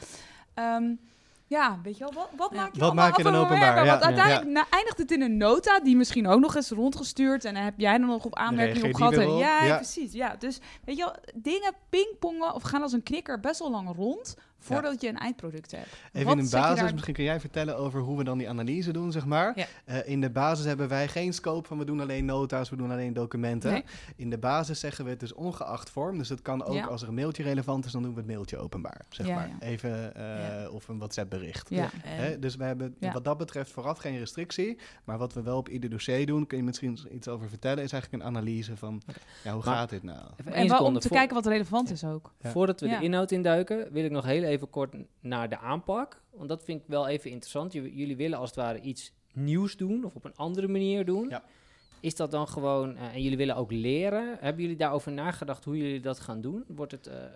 Ehm, 0.54 0.94
ja, 1.50 1.78
weet 1.83 1.99
je 1.99 2.04
wel, 2.04 2.12
wat, 2.12 2.28
wat 2.37 2.50
Ja. 2.52 2.57
maak 2.57 2.73
je 2.75 2.78
Wat 2.80 2.88
allemaal 2.88 3.04
maak 3.09 3.16
je 3.16 3.23
dan 3.23 3.33
af 3.35 3.38
en 3.38 3.45
openbaar? 3.45 3.75
werken? 3.75 3.87
Want 3.90 4.00
Ja. 4.00 4.07
uiteindelijk 4.07 4.50
na- 4.57 4.76
eindigt 4.78 4.99
het 4.99 5.11
in 5.11 5.23
een 5.23 5.37
nota 5.37 5.80
die 5.80 5.97
misschien 5.97 6.26
ook 6.26 6.40
nog 6.40 6.54
eens 6.57 6.71
rondgestuurd. 6.71 7.45
En 7.45 7.54
dan 7.54 7.62
heb 7.62 7.75
jij 7.76 7.99
dan 7.99 8.07
nog 8.07 8.25
op 8.25 8.35
aanmerking 8.37 8.85
op 8.85 8.95
gehad. 8.95 9.14
ja, 9.38 9.64
Ja. 9.64 9.76
precies. 9.76 10.12
Ja, 10.12 10.37
dus 10.38 10.59
weet 10.85 10.97
je 10.97 11.02
wel, 11.04 11.14
dingen 11.35 11.73
pingpongen 11.88 12.54
of 12.54 12.62
gaan 12.62 12.83
als 12.83 12.92
een 12.92 13.02
knikker 13.02 13.40
best 13.40 13.59
wel 13.59 13.71
lang 13.71 13.95
rond 13.97 14.37
voordat 14.60 15.00
je 15.00 15.08
een 15.08 15.18
eindproduct 15.18 15.70
hebt. 15.70 15.86
Even 16.12 16.26
Wat 16.28 16.36
in 16.38 16.44
de 16.44 16.50
basis, 16.50 16.80
daar- 16.80 16.92
misschien 16.92 17.14
kun 17.14 17.24
jij 17.24 17.40
vertellen 17.40 17.76
over 17.76 18.00
hoe 18.00 18.18
we 18.18 18.24
dan 18.24 18.38
die 18.38 18.48
analyse 18.48 18.92
doen, 18.92 19.12
zeg 19.12 19.26
maar. 19.26 19.52
Ja. 19.58 19.66
Eh, 19.84 20.08
in 20.08 20.20
de 20.20 20.30
basis 20.30 20.64
hebben 20.64 20.88
wij 20.88 21.08
geen 21.08 21.32
scope 21.32 21.68
van 21.68 21.78
we 21.78 21.84
doen 21.84 22.00
alleen 22.00 22.24
nota's, 22.24 22.70
we 22.70 22.76
doen 22.76 22.90
alleen 22.90 23.12
documenten. 23.12 23.72
Nee. 23.72 23.84
In 24.16 24.30
de 24.30 24.38
basis 24.38 24.80
zeggen 24.80 25.04
we 25.04 25.10
het 25.10 25.20
dus 25.20 25.32
ongeacht 25.32 25.90
vorm. 25.90 26.18
Dus 26.18 26.28
het 26.28 26.42
kan 26.42 26.64
ook 26.64 26.74
Ja. 26.74 26.84
als 26.86 27.02
er 27.02 27.08
een 27.08 27.14
mailtje 27.14 27.42
relevant 27.42 27.84
is, 27.84 27.92
dan 27.92 28.02
doen 28.02 28.12
we 28.12 28.18
het 28.18 28.26
mailtje 28.28 28.58
openbaar, 28.58 29.00
zeg 29.08 29.26
Ja, 29.26 29.34
maar. 29.34 29.48
ja. 29.48 29.66
Even, 29.66 30.14
eh, 30.14 30.22
Ja. 30.62 30.68
of 30.68 30.88
een 30.88 30.98
WhatsApp 30.98 31.30
bericht. 31.30 31.70
En- 31.70 31.88
Hè, 32.02 32.38
dus 32.38 32.56
we 32.56 32.64
hebben 32.64 32.94
Ja. 32.98 33.12
wat 33.12 33.24
dat 33.24 33.38
betreft 33.38 33.70
vooraf 33.70 33.98
geen 33.98 34.18
restrictie. 34.18 34.78
Maar 35.04 35.18
wat 35.18 35.32
we 35.32 35.42
wel 35.42 35.56
op 35.56 35.68
ieder 35.68 35.90
dossier 35.90 36.26
doen, 36.26 36.46
kun 36.46 36.56
je 36.58 36.64
misschien 36.64 36.98
iets 37.12 37.28
over 37.28 37.48
vertellen, 37.48 37.84
is 37.84 37.92
eigenlijk 37.92 38.22
een 38.22 38.28
analyse 38.28 38.76
van 38.76 39.02
ja, 39.44 39.52
hoe 39.52 39.62
Maar- 39.64 39.74
gaat 39.74 39.90
dit 39.90 40.02
nou? 40.02 40.18
Even 40.36 40.52
En 40.52 40.78
om 40.78 40.98
te 40.98 41.08
Voor- 41.08 41.16
kijken 41.16 41.34
wat 41.34 41.46
relevant 41.46 41.90
is 41.90 42.04
ook. 42.04 42.32
Ja. 42.40 42.50
Voordat 42.50 42.80
we 42.80 42.86
Ja. 42.88 42.98
de 42.98 43.04
inhoud 43.04 43.30
induiken, 43.30 43.88
wil 43.92 44.04
ik 44.04 44.10
nog 44.10 44.24
heel 44.24 44.42
even 44.42 44.50
kort 44.59 44.95
naar 45.21 45.49
de 45.49 45.59
aanpak. 45.59 46.23
Want 46.30 46.49
dat 46.49 46.64
vind 46.64 46.80
ik 46.80 46.87
wel 46.88 47.09
even 47.09 47.30
interessant. 47.30 47.73
J- 47.73 47.78
jullie 47.95 48.16
willen 48.16 48.38
als 48.38 48.49
het 48.50 48.59
ware 48.59 48.80
iets 48.80 49.12
nieuws 49.33 49.76
doen 49.76 50.04
of 50.04 50.14
op 50.14 50.25
een 50.25 50.37
andere 50.37 50.69
manier 50.69 51.04
doen. 51.04 51.28
Ja. 51.28 51.42
Is 52.00 52.16
dat 52.16 52.30
dan 52.30 52.49
gewoon, 52.49 52.97
eh, 52.97 53.14
en 53.14 53.23
jullie 53.23 53.37
willen 53.37 53.57
ook 53.57 53.71
leren, 53.73 54.37
hebben 54.40 54.62
jullie 54.62 54.76
daarover 54.76 55.12
nagedacht 55.12 55.64
hoe 55.64 55.76
jullie 55.76 56.00
dat 56.00 56.21
gaan 56.21 56.40
doen? 56.40 56.64
Wordt 56.66 56.92
het, 56.92 57.07
eh, 57.07 57.25
eh, 57.25 57.30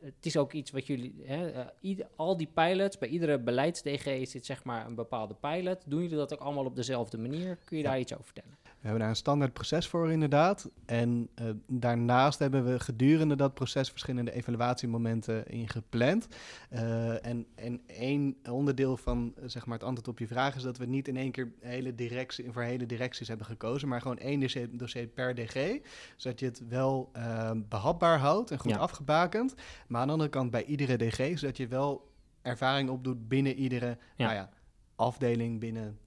het 0.00 0.26
is 0.26 0.36
ook 0.36 0.52
iets 0.52 0.70
wat 0.70 0.86
jullie, 0.86 1.22
hè, 1.24 1.64
ieder- 1.80 2.06
al 2.16 2.36
die 2.36 2.48
pilots, 2.54 2.98
bij 2.98 3.08
iedere 3.08 3.38
beleids-DG 3.38 4.26
zit 4.28 4.46
zeg 4.46 4.64
maar 4.64 4.86
een 4.86 4.94
bepaalde 4.94 5.34
pilot. 5.34 5.82
Doen 5.86 6.02
jullie 6.02 6.16
dat 6.16 6.32
ook 6.32 6.40
allemaal 6.40 6.64
op 6.64 6.76
dezelfde 6.76 7.18
manier? 7.18 7.58
Kun 7.64 7.76
je 7.76 7.82
Ja. 7.82 7.88
daar 7.90 8.00
iets 8.00 8.12
over 8.12 8.24
vertellen? 8.24 8.56
We 8.82 8.88
hebben 8.88 9.06
daar 9.06 9.16
een 9.16 9.20
standaard 9.22 9.52
proces 9.52 9.88
voor 9.88 10.12
inderdaad. 10.12 10.70
En 10.86 11.28
eh, 11.34 11.46
daarnaast 11.66 12.38
hebben 12.38 12.64
we 12.64 12.80
gedurende 12.80 13.36
dat 13.36 13.54
proces 13.54 13.90
verschillende 13.90 14.32
evaluatiemomenten 14.32 15.46
ingepland. 15.48 16.28
Eh, 16.70 17.26
en, 17.26 17.46
en 17.54 17.80
één 17.86 18.36
onderdeel 18.50 18.96
van 18.96 19.34
zeg 19.44 19.66
maar 19.66 19.78
het 19.78 19.86
antwoord 19.86 20.08
op 20.08 20.18
je 20.18 20.26
vraag 20.26 20.56
is 20.56 20.62
dat 20.62 20.78
we 20.78 20.86
niet 20.86 21.08
in 21.08 21.16
één 21.16 21.30
keer 21.30 21.52
hele 21.60 21.94
directie, 21.94 22.52
voor 22.52 22.62
hele 22.62 22.86
directies 22.86 23.28
hebben 23.28 23.46
gekozen, 23.46 23.88
maar 23.88 24.00
gewoon 24.00 24.18
één 24.18 24.40
dossier, 24.40 24.76
dossier 24.76 25.06
per 25.06 25.34
DG. 25.34 25.80
Zodat 26.16 26.40
je 26.40 26.46
het 26.46 26.68
wel 26.68 27.08
eh, 27.12 27.50
behapbaar 27.68 28.18
houdt 28.18 28.50
en 28.50 28.58
goed 28.58 28.70
Ja. 28.70 28.76
afgebakend. 28.76 29.54
Maar 29.86 30.00
aan 30.00 30.06
de 30.06 30.12
andere 30.12 30.30
kant 30.30 30.50
bij 30.50 30.64
iedere 30.64 30.96
DG, 30.96 31.38
zodat 31.38 31.56
je 31.56 31.66
wel 31.66 32.10
ervaring 32.42 32.90
opdoet 32.90 33.28
binnen 33.28 33.54
iedere 33.54 33.86
Ja. 34.16 34.24
Nou 34.26 34.34
ja, 34.34 34.48
afdeling 34.96 35.60
binnen, 35.60 35.98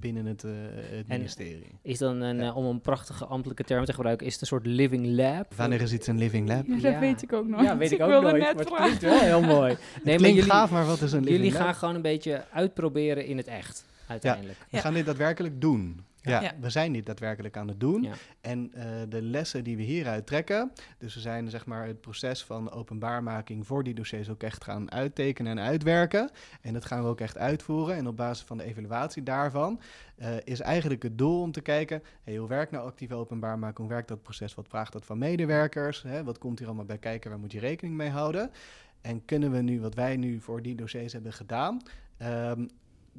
binnen 0.00 0.26
het, 0.26 0.44
eh, 0.44 0.50
het 0.74 1.04
En- 1.08 1.16
ministerie. 1.18 1.78
Is 1.82 1.98
dan, 1.98 2.20
een, 2.20 2.36
Ja. 2.36 2.46
eh, 2.46 2.56
om 2.56 2.64
een 2.64 2.80
prachtige 2.80 3.24
ambtelijke 3.24 3.64
term 3.64 3.84
te 3.84 3.92
gebruiken, 3.92 4.26
is 4.26 4.32
het 4.32 4.40
een 4.40 4.46
soort 4.46 4.66
living 4.66 5.06
lab? 5.06 5.54
Wanneer 5.54 5.80
is 5.80 5.92
iets 5.92 6.06
een 6.06 6.18
living 6.18 6.48
lab? 6.48 6.66
Ja, 6.66 6.74
Ja. 6.76 6.80
dat 6.90 6.98
weet 7.00 7.22
ik 7.22 7.32
ook 7.32 7.46
nog. 7.46 7.62
Ja, 7.62 7.76
weet 7.76 7.92
ik 7.92 8.00
ook 8.02 8.08
wilde 8.08 8.30
nooit, 8.30 8.42
net 8.42 8.54
maar 8.70 8.80
het 8.80 8.98
klinkt 8.98 9.02
wel 9.02 9.20
heel 9.20 9.40
mooi. 9.42 9.68
Nee, 9.76 9.76
het 9.76 10.04
maar 10.04 10.14
klinkt 10.16 10.22
jullie, 10.36 10.42
gaaf, 10.50 10.70
maar 10.70 10.86
wat 10.86 11.00
is 11.02 11.12
een 11.12 11.18
living 11.20 11.36
jullie 11.36 11.52
lab? 11.52 11.62
gaan 11.62 11.74
gewoon 11.74 11.94
een 11.94 12.02
beetje 12.02 12.44
uitproberen 12.52 13.24
in 13.26 13.36
het 13.36 13.46
echt, 13.46 13.84
uiteindelijk. 14.06 14.58
We 14.58 14.76
Ja. 14.76 14.80
gaan 14.82 14.94
dit 14.94 15.06
daadwerkelijk 15.06 15.60
doen. 15.60 16.00
Ja, 16.26 16.40
Ja. 16.40 16.52
we 16.60 16.70
zijn 16.70 16.92
dit 16.92 17.06
daadwerkelijk 17.06 17.56
aan 17.56 17.68
het 17.68 17.80
doen. 17.80 18.02
Ja. 18.02 18.12
En 18.40 18.72
eh, 18.74 18.86
de 19.08 19.22
lessen 19.22 19.64
die 19.64 19.76
we 19.76 19.82
hieruit 19.82 20.26
trekken, 20.26 20.72
dus 20.98 21.14
we 21.14 21.20
zijn 21.20 21.50
zeg 21.50 21.66
maar 21.66 21.86
het 21.86 22.00
proces 22.00 22.44
van 22.44 22.70
openbaarmaking 22.70 23.66
voor 23.66 23.84
die 23.84 23.94
dossiers 23.94 24.28
ook 24.30 24.42
echt 24.42 24.64
gaan 24.64 24.92
uittekenen 24.92 25.58
en 25.58 25.64
uitwerken. 25.64 26.30
En 26.60 26.72
dat 26.72 26.84
gaan 26.84 27.02
we 27.02 27.08
ook 27.08 27.20
echt 27.20 27.38
uitvoeren. 27.38 27.96
En 27.96 28.06
op 28.06 28.16
basis 28.16 28.44
van 28.46 28.56
de 28.56 28.64
evaluatie 28.64 29.22
daarvan 29.22 29.80
eh, 30.16 30.28
is 30.44 30.60
eigenlijk 30.60 31.02
het 31.02 31.18
doel 31.18 31.40
om 31.40 31.52
te 31.52 31.60
kijken, 31.60 32.02
hey, 32.24 32.36
hoe 32.36 32.48
werkt 32.48 32.70
nou 32.70 32.86
actieve 32.86 33.14
openbaarmaking? 33.14 33.78
Hoe 33.78 33.88
werkt 33.88 34.08
dat 34.08 34.22
proces? 34.22 34.54
Wat 34.54 34.68
vraagt 34.68 34.92
dat 34.92 35.04
van 35.04 35.18
medewerkers? 35.18 36.02
Hè? 36.02 36.24
Wat 36.24 36.38
komt 36.38 36.58
hier 36.58 36.66
allemaal 36.68 36.84
bij 36.86 36.98
kijken? 36.98 37.30
Waar 37.30 37.38
moet 37.38 37.52
je 37.52 37.60
rekening 37.60 37.96
mee 37.96 38.10
houden? 38.10 38.50
En 39.00 39.24
kunnen 39.24 39.50
we 39.50 39.58
nu, 39.62 39.80
wat 39.80 39.94
wij 39.94 40.16
nu 40.16 40.40
voor 40.40 40.62
die 40.62 40.74
dossiers 40.74 41.12
hebben 41.12 41.32
gedaan, 41.32 41.82
ehm, 42.16 42.66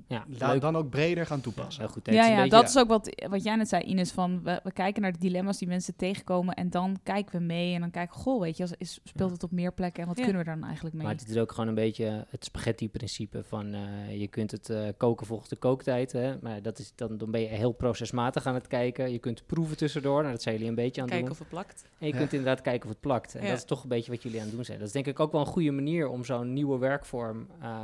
Ja, 0.08 0.56
dan 0.60 0.76
ook 0.76 0.90
breder 0.90 1.26
gaan 1.26 1.38
Ja, 1.38 1.44
toepassen? 1.44 1.84
heel 1.84 1.92
goed. 1.92 2.06
Het 2.06 2.16
Ja, 2.16 2.22
is 2.22 2.28
een 2.28 2.34
ja 2.36 2.42
beetje- 2.42 2.58
dat 2.58 2.70
is 2.70 2.78
ook 2.78 2.88
wat, 2.88 3.26
wat 3.30 3.44
jij 3.44 3.56
net 3.56 3.68
zei, 3.68 3.84
Ines. 3.84 4.12
Van 4.12 4.44
we, 4.44 4.60
we 4.64 4.72
kijken 4.72 5.02
naar 5.02 5.12
de 5.12 5.20
dilemma's 5.20 5.58
die 5.58 5.68
mensen 5.68 5.96
tegenkomen. 5.96 6.54
En 6.56 6.70
dan 6.70 6.98
kijken 7.04 7.40
we 7.40 7.46
mee. 7.46 7.74
En 7.74 7.82
dan 7.82 7.92
kijken 7.92 8.16
we, 8.16 8.22
goh, 8.24 8.42
weet 8.42 8.58
je, 8.58 8.64
als- 8.64 8.74
is, 8.78 9.00
speelt 9.04 9.32
het 9.32 9.44
op 9.44 9.52
meer 9.52 9.74
plekken? 9.74 10.02
En 10.02 10.08
wat 10.08 10.18
Ja. 10.18 10.24
kunnen 10.24 10.44
we 10.44 10.50
dan 10.50 10.64
eigenlijk 10.64 10.96
mee? 10.96 11.06
Maar 11.06 11.16
het 11.16 11.28
is 11.30 11.38
ook 11.38 11.52
gewoon 11.52 11.68
een 11.68 11.76
beetje 11.76 12.26
het 12.30 12.44
spaghetti-principe 12.46 13.44
van 13.44 13.74
eh, 13.74 14.20
je 14.20 14.28
kunt 14.28 14.52
het 14.52 14.70
eh, 14.70 14.88
koken 14.98 15.26
volgens 15.28 15.50
de 15.50 15.56
kooktijd. 15.56 16.12
Hè? 16.12 16.36
Maar 16.42 16.62
dat 16.62 16.80
is, 16.80 16.92
dan, 16.96 17.18
dan 17.18 17.32
ben 17.32 17.42
je 17.42 17.48
heel 17.48 17.72
procesmatig 17.72 18.46
aan 18.46 18.54
het 18.56 18.68
kijken. 18.68 19.12
Je 19.12 19.20
kunt 19.20 19.46
proeven 19.46 19.78
tussendoor. 19.78 20.20
Nou, 20.20 20.32
dat 20.34 20.42
zijn 20.42 20.56
jullie 20.56 20.70
een 20.70 20.76
beetje 20.76 21.02
aan 21.02 21.08
het 21.08 21.16
Kijken 21.18 21.36
doen. 21.38 21.46
of 21.46 21.52
het 21.52 21.64
plakt. 21.66 21.86
En 22.00 22.08
je 22.08 22.14
Ja. 22.14 22.20
kunt 22.20 22.34
inderdaad 22.34 22.62
kijken 22.62 22.84
of 22.84 22.90
het 22.90 23.02
plakt. 23.02 23.36
En 23.36 23.42
Ja. 23.44 23.48
dat 23.50 23.58
is 23.58 23.64
toch 23.66 23.84
een 23.84 23.90
beetje 23.90 24.12
wat 24.12 24.24
jullie 24.24 24.40
aan 24.40 24.46
het 24.46 24.56
doen 24.56 24.66
zijn. 24.66 24.78
Dat 24.78 24.88
is 24.88 24.94
denk 24.94 25.08
ik 25.08 25.20
ook 25.20 25.32
wel 25.32 25.42
een 25.42 25.48
goede 25.48 25.72
manier 25.72 26.08
om 26.08 26.24
zo'n 26.26 26.54
nieuwe 26.54 26.78
werkvorm 26.78 27.48
eh, 27.62 27.82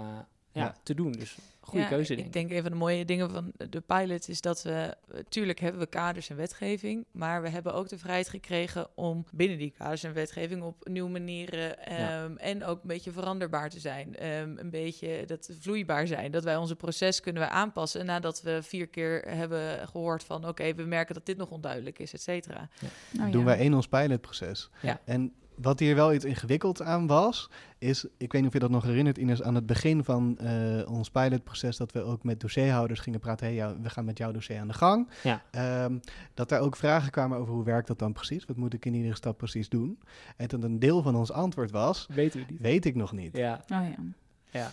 ja, 0.54 0.62
Ja. 0.64 0.76
te 0.84 0.94
doen. 0.94 1.12
Dus 1.12 1.38
goede 1.60 1.80
Ja, 1.84 1.88
keuze, 1.90 2.12
ik 2.12 2.18
denk 2.18 2.28
ik. 2.28 2.34
denk 2.34 2.52
een 2.52 2.62
van 2.62 2.72
de 2.72 2.78
mooie 2.78 3.06
dingen 3.06 3.30
van 3.30 3.52
de 3.70 3.82
pilot 3.82 4.28
is 4.30 4.42
dat 4.42 4.62
we, 4.64 4.96
natuurlijk 5.12 5.60
hebben 5.60 5.82
we 5.82 5.88
kaders 5.88 6.30
en 6.30 6.36
wetgeving, 6.36 7.06
maar 7.12 7.42
we 7.42 7.50
hebben 7.50 7.74
ook 7.74 7.90
de 7.90 7.98
vrijheid 7.98 8.30
gekregen 8.30 8.88
om 8.96 9.26
binnen 9.32 9.58
die 9.58 9.74
kaders 9.78 10.04
en 10.04 10.14
wetgeving 10.14 10.62
op 10.64 10.88
nieuwe 10.90 11.10
manieren 11.10 11.76
Ja. 11.90 12.24
ehm, 12.24 12.36
en 12.38 12.64
ook 12.64 12.82
een 12.82 12.88
beetje 12.88 13.12
veranderbaar 13.12 13.70
te 13.70 13.80
zijn. 13.80 14.16
Ehm, 14.16 14.58
een 14.58 14.70
beetje 14.70 15.24
dat 15.26 15.50
vloeibaar 15.60 16.08
zijn. 16.08 16.32
Dat 16.32 16.44
wij 16.44 16.56
onze 16.56 16.76
proces 16.76 17.20
kunnen 17.20 17.42
we 17.42 17.50
aanpassen 17.50 18.06
nadat 18.06 18.42
we 18.42 18.60
vier 18.64 18.88
keer 18.88 19.22
hebben 19.28 19.88
gehoord 19.88 20.24
van 20.24 20.48
oké, 20.48 20.74
we 20.74 20.84
merken 20.84 21.14
dat 21.16 21.26
dit 21.26 21.38
nog 21.38 21.50
onduidelijk 21.50 22.00
is, 22.00 22.14
et 22.14 22.22
cetera. 22.22 22.70
Oh, 23.20 23.32
doen 23.32 23.40
ja. 23.40 23.46
wij 23.46 23.60
in 23.60 23.74
ons 23.74 23.88
pilotproces. 23.88 24.70
Ja. 24.82 25.00
En 25.06 25.34
wat 25.56 25.80
hier 25.80 25.96
wel 25.96 26.14
iets 26.14 26.26
ingewikkeld 26.26 26.82
aan 26.82 27.08
was, 27.08 27.50
is, 27.78 28.06
ik 28.18 28.32
weet 28.32 28.42
niet 28.42 28.48
of 28.48 28.54
je 28.54 28.60
dat 28.60 28.70
nog 28.70 28.84
herinnert, 28.84 29.18
Ines, 29.18 29.42
aan 29.42 29.56
het 29.56 29.66
begin 29.66 30.04
van 30.04 30.38
eh, 30.38 30.92
ons 30.92 31.10
pilotproces, 31.10 31.78
dat 31.78 31.92
we 31.92 32.02
ook 32.02 32.24
met 32.24 32.40
dossierhouders 32.40 33.00
gingen 33.00 33.20
praten, 33.20 33.46
hey, 33.46 33.56
ja, 33.56 33.76
we 33.82 33.90
gaan 33.90 34.06
met 34.06 34.18
jouw 34.18 34.32
dossier 34.32 34.60
aan 34.60 34.68
de 34.68 34.74
gang. 34.74 35.10
Ja. 35.24 35.42
Ehm, 35.52 35.98
dat 36.34 36.50
daar 36.50 36.60
ook 36.62 36.76
vragen 36.76 37.12
kwamen 37.12 37.38
over 37.38 37.54
hoe 37.54 37.64
werkt 37.64 37.88
dat 37.88 38.00
dan 38.00 38.14
precies, 38.14 38.46
wat 38.46 38.58
moet 38.58 38.74
ik 38.74 38.86
in 38.86 38.94
iedere 38.94 39.16
stap 39.16 39.38
precies 39.38 39.70
doen. 39.70 40.00
En 40.38 40.48
dat 40.48 40.64
een 40.64 40.80
deel 40.80 41.02
van 41.02 41.16
ons 41.16 41.32
antwoord 41.32 41.72
was, 41.72 42.06
Weten 42.10 42.40
we 42.40 42.46
niet. 42.50 42.60
weet 42.62 42.86
ik 42.86 42.96
nog 42.96 43.12
niet. 43.12 43.38
Ja, 43.38 43.54
Oh, 43.54 43.68
ja. 43.70 43.96
Ja. 44.52 44.72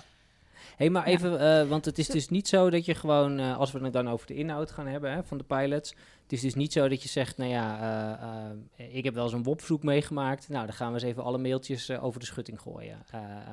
hey, 0.77 0.91
maar 0.91 1.09
Ja. 1.09 1.15
even, 1.15 1.39
eh, 1.63 1.69
want 1.69 1.85
het 1.85 1.99
is 1.99 2.07
dus 2.07 2.29
niet 2.29 2.49
zo 2.49 2.71
dat 2.71 2.85
je 2.85 2.95
gewoon, 2.95 3.39
eh, 3.39 3.57
als 3.57 3.73
we 3.73 3.79
het 3.79 3.93
dan 3.93 4.09
over 4.09 4.27
de 4.27 4.35
inhoud 4.35 4.71
gaan 4.71 4.87
hebben 4.87 5.13
hè, 5.13 5.25
van 5.25 5.39
de 5.39 5.45
pilots, 5.45 5.95
het 6.31 6.39
is 6.39 6.45
dus 6.45 6.55
niet 6.55 6.73
zo 6.73 6.89
dat 6.89 7.03
je 7.03 7.09
zegt, 7.09 7.37
nou 7.37 7.51
ja, 7.51 7.81
eh, 8.77 8.85
eh, 8.87 8.97
ik 8.97 9.05
heb 9.05 9.15
wel 9.15 9.25
eens 9.25 9.33
een 9.33 9.43
WOP-verzoek 9.43 9.83
meegemaakt, 9.83 10.49
nou 10.49 10.67
dan 10.67 10.75
gaan 10.75 10.89
we 10.89 10.95
eens 10.95 11.03
even 11.03 11.23
alle 11.25 11.39
mailtjes 11.39 11.89
eh, 11.89 12.05
over 12.05 12.21
de 12.21 12.27
schutting 12.27 12.61
gooien. 12.61 12.99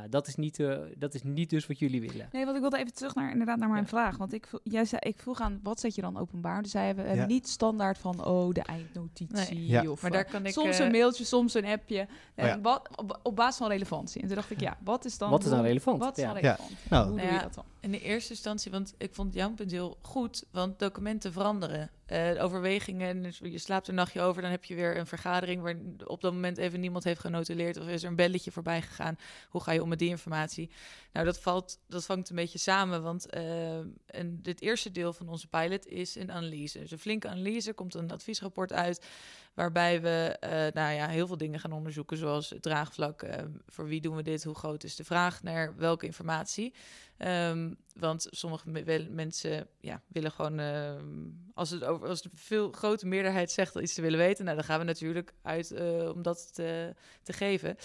Dat, 0.09 0.27
is 0.27 0.35
niet, 0.35 0.59
eh, 0.59 0.77
dat 0.97 1.13
is 1.13 1.23
niet 1.23 1.49
dus 1.49 1.67
wat 1.67 1.79
jullie 1.79 2.01
willen. 2.01 2.29
Nee, 2.31 2.43
want 2.43 2.55
ik 2.55 2.61
wilde 2.61 2.77
even 2.77 2.93
terug 2.93 3.15
naar, 3.15 3.31
inderdaad 3.31 3.57
naar 3.57 3.69
mijn 3.69 3.81
Ja. 3.81 3.87
vraag. 3.87 4.17
Want 4.17 4.33
ik, 4.33 4.49
jij 4.63 4.85
zei, 4.85 5.01
ik 5.05 5.19
vroeg 5.19 5.39
aan, 5.41 5.59
wat 5.63 5.79
zet 5.79 5.95
je 5.95 6.01
dan 6.01 6.17
openbaar? 6.17 6.61
Dus 6.63 6.73
we 6.73 6.79
hebben 6.79 7.15
Ja. 7.15 7.25
niet 7.25 7.47
standaard 7.47 7.97
van, 7.97 8.25
oh, 8.25 8.53
de 8.53 8.61
eindnotitie. 8.61 9.55
Nee. 9.55 9.67
Ja. 9.67 9.89
Of 9.89 10.01
Maar 10.01 10.11
daar 10.11 10.25
kan 10.25 10.45
ik 10.45 10.53
soms 10.53 10.79
een 10.79 10.91
mailtje, 10.91 11.23
soms 11.25 11.53
een 11.53 11.65
appje. 11.65 12.07
Oh 12.35 12.45
ja. 12.45 12.61
wat, 12.61 12.89
op, 12.95 13.19
op 13.23 13.35
basis 13.35 13.57
van 13.57 13.67
relevantie. 13.67 14.21
En 14.21 14.27
toen 14.27 14.35
dacht 14.35 14.51
ik, 14.51 14.59
ja, 14.59 14.77
wat 14.83 15.05
is 15.05 15.17
dan... 15.17 15.29
Wat 15.29 15.43
is 15.43 15.49
dan 15.49 15.61
relevant? 15.61 15.99
Wat 16.03 16.17
is 16.17 16.23
dan 16.23 16.33
Ja. 16.33 16.39
relevant? 16.39 16.71
Nou, 16.89 17.07
Hoe 17.07 17.17
doe 17.17 17.25
Ja. 17.27 17.33
je 17.33 17.39
dat 17.41 17.53
dan? 17.53 17.63
In 17.79 17.91
de 17.91 18.01
eerste 18.01 18.31
instantie, 18.31 18.71
want 18.71 18.93
ik 18.97 19.13
vond 19.13 19.33
jouw 19.33 19.53
punt 19.53 19.71
heel 19.71 19.97
goed, 20.01 20.43
want 20.51 20.79
documenten 20.79 21.31
veranderen. 21.31 21.91
Uh, 22.11 22.43
overwegingen, 22.43 23.21
dus 23.21 23.37
je 23.37 23.57
slaapt 23.57 23.87
een 23.87 23.95
nachtje 23.95 24.21
over, 24.21 24.41
dan 24.41 24.51
heb 24.51 24.63
je 24.63 24.75
weer 24.75 24.97
een 24.97 25.07
vergadering 25.07 25.61
waar 25.61 25.75
op 26.05 26.21
dat 26.21 26.33
moment 26.33 26.57
even 26.57 26.79
niemand 26.79 27.03
heeft 27.03 27.19
genotuleerd 27.19 27.77
of 27.77 27.87
is 27.87 28.03
er 28.03 28.09
een 28.09 28.15
belletje 28.15 28.51
voorbij 28.51 28.81
gegaan. 28.81 29.17
Hoe 29.49 29.61
ga 29.61 29.71
je 29.71 29.81
om 29.81 29.89
met 29.89 29.99
die 29.99 30.09
informatie? 30.09 30.69
Nou, 31.13 31.25
dat 31.25 31.39
valt, 31.39 31.79
dat 31.87 32.05
vangt 32.05 32.29
een 32.29 32.35
beetje 32.35 32.57
samen, 32.59 33.03
want 33.03 33.35
uh, 33.35 33.77
en 34.05 34.39
dit 34.41 34.61
eerste 34.61 34.91
deel 34.91 35.13
van 35.13 35.29
onze 35.29 35.47
pilot 35.47 35.87
is 35.87 36.15
een 36.15 36.31
analyse. 36.31 36.79
Dus 36.79 36.91
een 36.91 36.99
flinke 36.99 37.27
analyse, 37.27 37.73
komt 37.73 37.93
een 37.93 38.11
adviesrapport 38.11 38.73
uit, 38.73 39.05
waarbij 39.57 40.01
we 40.01 40.37
uh, 40.43 40.49
nou 40.49 40.93
ja, 40.93 41.07
heel 41.07 41.27
veel 41.27 41.37
dingen 41.37 41.59
gaan 41.59 41.71
onderzoeken, 41.71 42.17
zoals 42.17 42.49
het 42.49 42.61
draagvlak, 42.61 43.25
voor 43.67 43.85
wie 43.85 44.01
doen 44.01 44.15
we 44.15 44.23
dit, 44.23 44.43
hoe 44.43 44.55
groot 44.55 44.83
is 44.83 44.95
de 44.95 45.03
vraag 45.03 45.43
naar 45.43 45.75
welke 45.75 46.05
informatie. 46.05 46.73
Um, 47.17 47.77
want 47.93 48.27
sommige 48.29 48.69
mensen 49.09 49.67
ja, 49.79 50.01
willen 50.07 50.31
gewoon, 50.31 50.59
uh, 50.59 50.95
als, 51.53 51.69
het 51.69 51.83
over, 51.83 52.07
als 52.07 52.21
de 52.21 52.29
veel 52.33 52.71
grote 52.71 53.07
meerderheid 53.07 53.51
zegt 53.51 53.73
dat 53.73 53.83
iets 53.83 53.93
te 53.93 54.01
willen 54.01 54.19
weten, 54.19 54.45
nou, 54.45 54.57
dan 54.57 54.65
gaan 54.65 54.79
we 54.79 54.85
natuurlijk 54.85 55.33
uit 55.41 55.71
om 56.13 56.21
dat 56.21 56.53
te, 56.53 56.95
te 57.23 57.33
geven. 57.33 57.75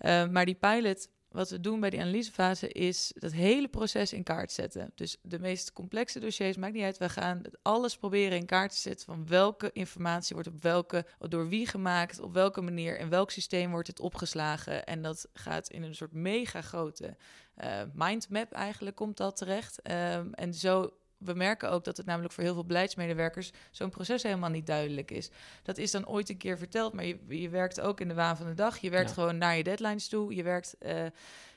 Uh, 0.00 0.28
maar 0.28 0.44
die 0.44 0.54
pilot 0.54 1.08
wat 1.36 1.50
we 1.50 1.60
doen 1.60 1.80
bij 1.80 1.90
die 1.90 2.00
analysefase 2.00 2.68
is 2.68 3.12
dat 3.14 3.32
hele 3.32 3.68
proces 3.68 4.12
in 4.12 4.22
kaart 4.22 4.52
zetten. 4.52 4.92
Dus 4.94 5.16
de 5.22 5.38
meest 5.38 5.72
complexe 5.72 6.20
dossiers, 6.20 6.56
maakt 6.56 6.72
niet 6.72 6.82
uit. 6.82 6.98
We 6.98 7.08
gaan 7.08 7.42
alles 7.62 7.96
proberen 7.96 8.38
in 8.38 8.46
kaart 8.46 8.70
te 8.70 8.76
zetten 8.76 9.06
van 9.06 9.26
welke 9.26 9.70
informatie 9.72 10.34
wordt 10.34 10.48
op 10.50 10.62
welke, 10.62 11.06
door 11.18 11.48
wie 11.48 11.66
gemaakt, 11.66 12.20
op 12.20 12.32
welke 12.32 12.60
manier, 12.60 12.98
in 12.98 13.08
welk 13.08 13.30
systeem 13.30 13.70
wordt 13.70 13.88
het 13.88 14.00
opgeslagen. 14.00 14.84
En 14.84 15.02
dat 15.02 15.28
gaat 15.32 15.70
in 15.70 15.82
een 15.82 15.94
soort 15.94 16.12
mega 16.12 16.60
grote 16.60 17.16
uh, 17.64 17.82
mindmap 17.94 18.52
eigenlijk 18.52 18.96
komt 18.96 19.16
dat 19.16 19.36
terecht. 19.36 19.90
Um, 19.90 20.34
en 20.34 20.54
zo 20.54 20.92
we 21.18 21.34
merken 21.34 21.70
ook 21.70 21.84
dat 21.84 21.96
het 21.96 22.06
namelijk 22.06 22.32
voor 22.32 22.42
heel 22.42 22.54
veel 22.54 22.64
beleidsmedewerkers 22.64 23.52
zo'n 23.70 23.90
proces 23.90 24.22
helemaal 24.22 24.50
niet 24.50 24.66
duidelijk 24.66 25.10
is. 25.10 25.30
Dat 25.62 25.78
is 25.78 25.90
dan 25.90 26.08
ooit 26.08 26.28
een 26.28 26.36
keer 26.36 26.58
verteld, 26.58 26.92
maar 26.92 27.04
je, 27.04 27.18
je 27.28 27.48
werkt 27.48 27.80
ook 27.80 28.00
in 28.00 28.08
de 28.08 28.14
waan 28.14 28.36
van 28.36 28.46
de 28.46 28.54
dag. 28.54 28.78
Je 28.78 28.90
werkt 28.90 29.12
gewoon 29.12 29.38
naar 29.38 29.56
je 29.56 29.62
deadlines 29.62 30.08
toe. 30.08 30.34
Je 30.34 30.42
werkt, 30.42 30.76
uh, 30.80 31.06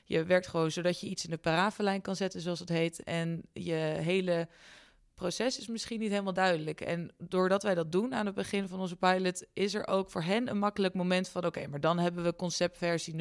je 0.04 0.24
werkt 0.24 0.46
gewoon 0.46 0.70
zodat 0.70 1.00
je 1.00 1.06
iets 1.06 1.24
in 1.24 1.30
de 1.30 1.36
paravenlijn 1.36 2.00
kan 2.00 2.16
zetten, 2.16 2.40
zoals 2.40 2.58
het 2.58 2.68
heet. 2.68 3.02
En 3.02 3.42
je 3.52 3.74
hele 4.00 4.48
proces 5.20 5.58
is 5.58 5.68
misschien 5.68 6.00
niet 6.00 6.10
helemaal 6.10 6.32
duidelijk. 6.32 6.80
En 6.80 7.10
doordat 7.18 7.62
wij 7.62 7.74
dat 7.74 7.92
doen 7.92 8.14
aan 8.14 8.26
het 8.26 8.34
begin 8.34 8.68
van 8.68 8.80
onze 8.80 8.96
pilot, 8.96 9.46
is 9.52 9.74
er 9.74 9.86
ook 9.86 10.10
voor 10.10 10.22
hen 10.22 10.48
een 10.48 10.58
makkelijk 10.58 10.94
moment 10.94 11.28
van: 11.28 11.44
oké, 11.44 11.66
maar 11.66 11.80
dan 11.80 11.98
hebben 11.98 12.24
we 12.24 12.36
conceptversie 12.36 13.14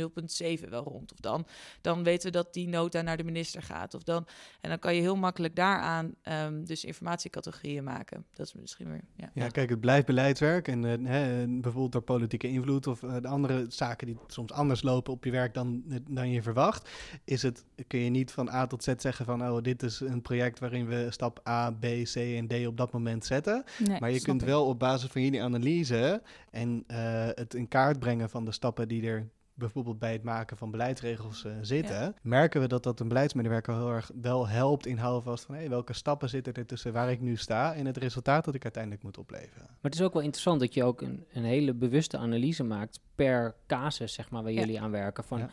0.7 0.62 0.70
wel 0.70 0.84
rond. 0.84 1.12
Of 1.12 1.20
dan, 1.20 1.48
dan 1.82 2.04
weten 2.04 2.32
we 2.32 2.38
dat 2.38 2.54
die 2.54 2.68
nota 2.68 3.02
naar 3.02 3.18
de 3.18 3.24
minister 3.24 3.62
gaat. 3.62 3.94
Of 3.94 4.04
dan, 4.04 4.28
en 4.62 4.70
dan 4.70 4.80
kan 4.80 4.96
je 4.96 5.02
heel 5.02 5.16
makkelijk 5.16 5.56
daaraan 5.56 6.16
um, 6.24 6.66
dus 6.66 6.86
informatiecategorieën 6.86 7.84
maken. 7.84 8.26
Dat 8.34 8.46
is 8.46 8.54
misschien 8.54 8.92
weer. 8.92 9.30
Ja, 9.34 9.50
kijk, 9.50 9.70
het 9.70 9.80
blijft 9.80 10.06
beleidswerk. 10.06 10.68
En 10.68 10.84
uh, 10.84 11.10
hè, 11.10 11.48
bijvoorbeeld 11.48 11.92
door 11.92 12.02
politieke 12.02 12.48
invloed 12.48 12.88
of 12.88 13.02
uh, 13.02 13.16
de 13.22 13.28
andere 13.28 13.66
zaken 13.70 14.08
die 14.08 14.18
soms 14.28 14.52
anders 14.52 14.82
lopen 14.82 15.14
op 15.14 15.24
je 15.24 15.32
werk 15.32 15.54
dan, 15.54 15.84
dan 16.10 16.30
je 16.30 16.42
verwacht, 16.42 16.90
is 17.24 17.42
het, 17.42 17.66
kun 17.88 18.00
je 18.00 18.10
niet 18.10 18.32
van 18.32 18.50
A 18.50 18.68
tot 18.68 18.84
Z 18.84 18.94
zeggen 18.98 19.26
van: 19.26 19.42
oh, 19.50 19.62
dit 19.62 19.84
is 19.84 20.00
een 20.00 20.22
project 20.22 20.60
waarin 20.60 20.88
we 20.88 21.08
stap 21.10 21.48
A, 21.48 21.72
B, 21.72 21.86
C 22.04 22.16
en 22.16 22.48
D 22.48 22.68
op 22.68 22.78
dat 22.78 22.92
moment 22.92 23.26
zetten. 23.26 23.64
Nee, 23.78 24.00
maar 24.00 24.12
je 24.12 24.22
kunt 24.22 24.44
wel 24.44 24.66
op 24.66 24.80
basis 24.80 25.10
van 25.10 25.22
jullie 25.22 25.44
analyse 25.44 26.22
en 26.52 26.84
uh, 26.88 27.28
het 27.34 27.54
in 27.54 27.68
kaart 27.68 28.00
brengen 28.00 28.30
van 28.30 28.46
de 28.46 28.52
stappen 28.52 28.88
die 28.88 29.08
er 29.08 29.30
bijvoorbeeld 29.60 30.00
bij 30.00 30.12
het 30.12 30.24
maken 30.24 30.58
van 30.58 30.72
beleidsregels 30.72 31.44
uh, 31.44 31.52
zitten, 31.62 32.02
ja. 32.02 32.14
merken 32.22 32.62
we 32.62 32.68
dat 32.68 32.84
dat 32.84 33.00
een 33.00 33.08
beleidsmedewerker 33.08 33.76
heel 33.76 33.92
erg 33.92 34.12
wel 34.22 34.48
helpt 34.48 34.86
in 34.86 34.98
houden 34.98 35.24
vast 35.24 35.46
van 35.46 35.56
hey, 35.56 35.70
welke 35.70 35.94
stappen 35.94 36.30
zitten 36.30 36.54
er 36.54 36.66
tussen 36.66 36.94
waar 36.94 37.12
ik 37.12 37.20
nu 37.20 37.36
sta 37.36 37.74
en 37.74 37.86
het 37.86 37.98
resultaat 37.98 38.46
dat 38.46 38.56
ik 38.56 38.64
uiteindelijk 38.64 39.04
moet 39.04 39.18
opleveren. 39.18 39.66
Maar 39.66 39.78
het 39.92 39.94
is 39.94 40.02
ook 40.02 40.14
wel 40.14 40.22
interessant 40.22 40.60
dat 40.60 40.74
je 40.74 40.84
ook 40.84 41.02
een, 41.02 41.26
een 41.34 41.44
hele 41.44 41.74
bewuste 41.74 42.18
analyse 42.18 42.64
maakt 42.64 43.00
per 43.16 43.56
casus, 43.68 44.14
zeg 44.14 44.30
maar, 44.30 44.44
waar 44.44 44.52
ja. 44.52 44.60
jullie 44.60 44.82
aan 44.82 44.92
werken. 44.92 45.24
Van 45.24 45.40
ja 45.40 45.50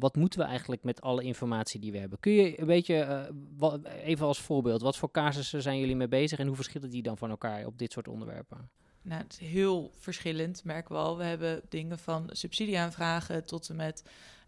wat 0.00 0.16
moeten 0.16 0.38
we 0.38 0.44
eigenlijk 0.44 0.82
met 0.82 1.00
alle 1.00 1.22
informatie 1.22 1.80
die 1.80 1.92
we 1.92 1.98
hebben? 1.98 2.20
Kun 2.20 2.32
je 2.32 2.60
een 2.60 2.66
beetje, 2.66 3.28
wat, 3.56 3.84
even 3.84 4.26
als 4.26 4.40
voorbeeld, 4.40 4.82
wat 4.82 4.96
voor 4.96 5.10
casussen 5.10 5.62
zijn 5.62 5.78
jullie 5.78 5.96
mee 5.96 6.08
bezig 6.08 6.38
en 6.38 6.46
hoe 6.46 6.56
verschillen 6.56 6.90
die 6.90 7.02
dan 7.02 7.18
van 7.18 7.30
elkaar 7.30 7.66
op 7.66 7.78
dit 7.78 7.92
soort 7.92 8.08
onderwerpen? 8.08 8.70
Nou, 9.02 9.22
het 9.22 9.32
is 9.40 9.48
heel 9.48 9.90
verschillend, 9.98 10.64
merken 10.64 10.94
we 10.94 11.00
al. 11.00 11.16
We 11.16 11.24
hebben 11.24 11.62
dingen 11.68 11.98
van 11.98 12.28
subsidieaanvragen 12.32 13.44
tot 13.44 13.68
en 13.68 13.76
met 13.76 14.04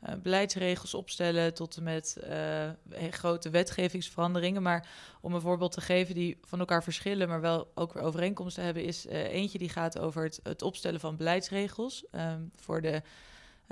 uh, 0.08 0.14
beleidsregels 0.22 0.94
opstellen, 0.94 1.54
tot 1.54 1.76
en 1.76 1.82
met 1.82 2.16
uh, 2.24 2.70
grote 3.10 3.50
wetgevingsveranderingen. 3.50 4.62
Maar 4.62 4.88
om 5.20 5.34
een 5.34 5.40
voorbeeld 5.40 5.72
te 5.72 5.80
geven 5.80 6.14
die 6.14 6.38
van 6.40 6.58
elkaar 6.58 6.82
verschillen, 6.82 7.28
maar 7.28 7.40
wel 7.40 7.70
ook 7.74 7.92
weer 7.92 8.02
overeenkomsten 8.02 8.64
hebben, 8.64 8.84
is 8.84 9.06
eentje 9.06 9.58
die 9.58 9.68
gaat 9.68 9.98
over 9.98 10.22
het, 10.22 10.40
het 10.42 10.62
opstellen 10.62 11.00
van 11.00 11.16
beleidsregels 11.16 12.04
um, 12.12 12.50
voor 12.56 12.80
de 12.80 13.02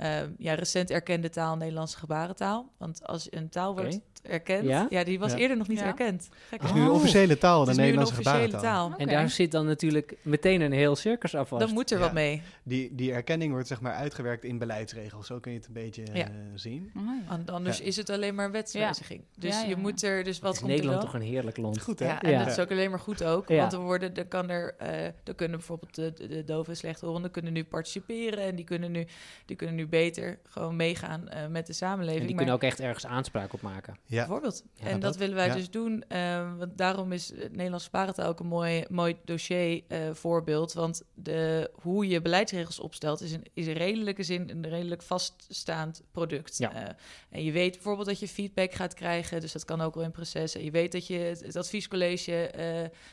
uh, 0.01 0.21
ja, 0.37 0.53
recent 0.53 0.89
erkende 0.89 1.29
taal 1.29 1.57
Nederlandse 1.57 1.97
gebarentaal. 1.97 2.69
Want 2.77 3.07
als 3.07 3.27
een 3.29 3.49
taal 3.49 3.73
wordt 3.73 3.95
okay. 3.95 4.31
erkend, 4.31 4.67
ja? 4.67 4.87
ja? 4.89 5.03
die 5.03 5.19
was 5.19 5.31
ja. 5.31 5.37
eerder 5.37 5.57
nog 5.57 5.67
niet 5.67 5.79
ja. 5.79 5.85
erkend. 5.85 6.29
Het 6.49 6.63
is 6.63 6.73
nu 6.73 6.81
een 6.81 6.89
officiële 6.89 7.37
taal, 7.37 7.65
de 7.65 7.73
Nederlandse 7.73 8.13
gebarentaal. 8.13 8.61
Taal. 8.61 8.85
Okay. 8.85 8.97
En 8.97 9.07
daar 9.07 9.29
zit 9.29 9.51
dan 9.51 9.65
natuurlijk 9.65 10.15
meteen 10.21 10.61
een 10.61 10.71
heel 10.71 10.95
circus 10.95 11.35
af 11.35 11.49
Dan 11.49 11.73
moet 11.73 11.91
er 11.91 11.99
wat 11.99 12.13
mee. 12.13 12.41
Die, 12.63 12.95
die 12.95 13.13
erkenning 13.13 13.51
wordt 13.51 13.67
zeg 13.67 13.81
maar 13.81 13.93
uitgewerkt 13.93 14.43
in 14.43 14.57
beleidsregels. 14.57 15.27
Zo 15.27 15.39
kun 15.39 15.51
je 15.51 15.57
het 15.57 15.67
een 15.67 15.73
beetje 15.73 16.03
uh, 16.15 16.25
zien. 16.55 16.91
Oh, 16.97 17.55
Anders 17.55 17.81
is 17.81 17.95
het 17.95 18.09
alleen 18.09 18.35
maar 18.35 18.51
wetswijziging. 18.51 19.23
Dus 19.37 19.63
je 19.63 19.75
moet 19.75 20.03
er 20.03 20.23
dus 20.23 20.39
wat 20.39 20.53
is 20.53 20.61
Nederland 20.61 21.01
toch 21.01 21.13
een 21.13 21.21
heerlijk 21.21 21.57
land. 21.57 21.81
Goed 21.81 21.99
hè? 21.99 22.05
Ja, 22.05 22.21
en 22.21 22.39
dat 22.39 22.47
is 22.47 22.59
ook 22.59 22.71
alleen 22.71 22.89
maar 22.89 22.99
goed 22.99 23.23
ook. 23.23 23.47
Want 23.47 23.73
er 23.73 23.79
worden, 23.79 24.15
er 24.15 24.25
kan 24.25 24.49
er, 24.49 24.75
uh, 24.81 25.05
er 25.05 25.35
kunnen 25.35 25.57
bijvoorbeeld 25.57 25.95
de, 25.95 26.13
de, 26.13 26.27
de 26.27 26.43
dove 26.43 26.69
en 26.69 26.77
slechthorenden 26.77 27.31
kunnen 27.31 27.53
nu 27.53 27.63
participeren 27.63 28.43
en 28.43 28.55
die 28.55 28.65
kunnen 28.65 28.91
nu, 28.91 29.05
die 29.45 29.55
kunnen 29.55 29.75
nu 29.75 29.87
beter 29.91 30.39
gewoon 30.43 30.75
meegaan 30.75 31.29
uh, 31.33 31.47
met 31.47 31.67
de 31.67 31.73
samenleving. 31.73 32.21
En 32.21 32.27
die 32.27 32.35
maar, 32.35 32.45
kunnen 32.45 32.53
ook 32.63 32.69
echt 32.69 32.79
ergens 32.79 33.05
aanspraak 33.05 33.53
op 33.53 33.61
maken. 33.61 33.97
Ja. 34.05 34.17
Bijvoorbeeld. 34.17 34.63
Ja, 34.73 34.85
en 34.85 34.91
dat, 34.91 35.01
dat, 35.01 35.17
willen 35.17 35.35
wij 35.35 35.47
ja. 35.47 35.53
dus 35.53 35.69
doen. 35.69 36.03
Uh, 36.09 36.57
want 36.57 36.77
daarom 36.77 37.11
is 37.11 37.29
het 37.35 37.51
Nederlands 37.51 37.85
Sparentaal 37.85 38.27
ook 38.27 38.39
een 38.39 38.47
mooi, 38.47 38.85
mooi 38.89 39.15
dossier 39.25 39.83
uh, 39.87 39.97
voorbeeld. 40.13 40.73
Want 40.73 41.03
de, 41.13 41.71
hoe 41.81 42.07
je 42.07 42.21
beleidsregels 42.21 42.79
opstelt 42.79 43.21
is, 43.21 43.31
een, 43.31 43.45
is 43.53 43.67
in 43.67 43.75
redelijke 43.75 44.23
zin 44.23 44.49
een 44.49 44.69
redelijk 44.69 45.01
vaststaand 45.01 46.01
product. 46.11 46.57
Ja. 46.57 46.95
en 47.29 47.43
je 47.43 47.51
weet 47.51 47.73
bijvoorbeeld 47.73 48.07
dat 48.07 48.19
je 48.19 48.27
feedback 48.27 48.73
gaat 48.73 48.93
krijgen. 48.93 49.41
Dus 49.41 49.51
dat 49.51 49.65
kan 49.65 49.81
ook 49.81 49.95
wel 49.95 50.03
in 50.03 50.11
proces. 50.11 50.55
En 50.55 50.63
je 50.63 50.71
weet 50.71 50.91
dat 50.91 51.07
je 51.07 51.17
het, 51.17 51.39
het 51.39 51.55
adviescollege, 51.55 52.51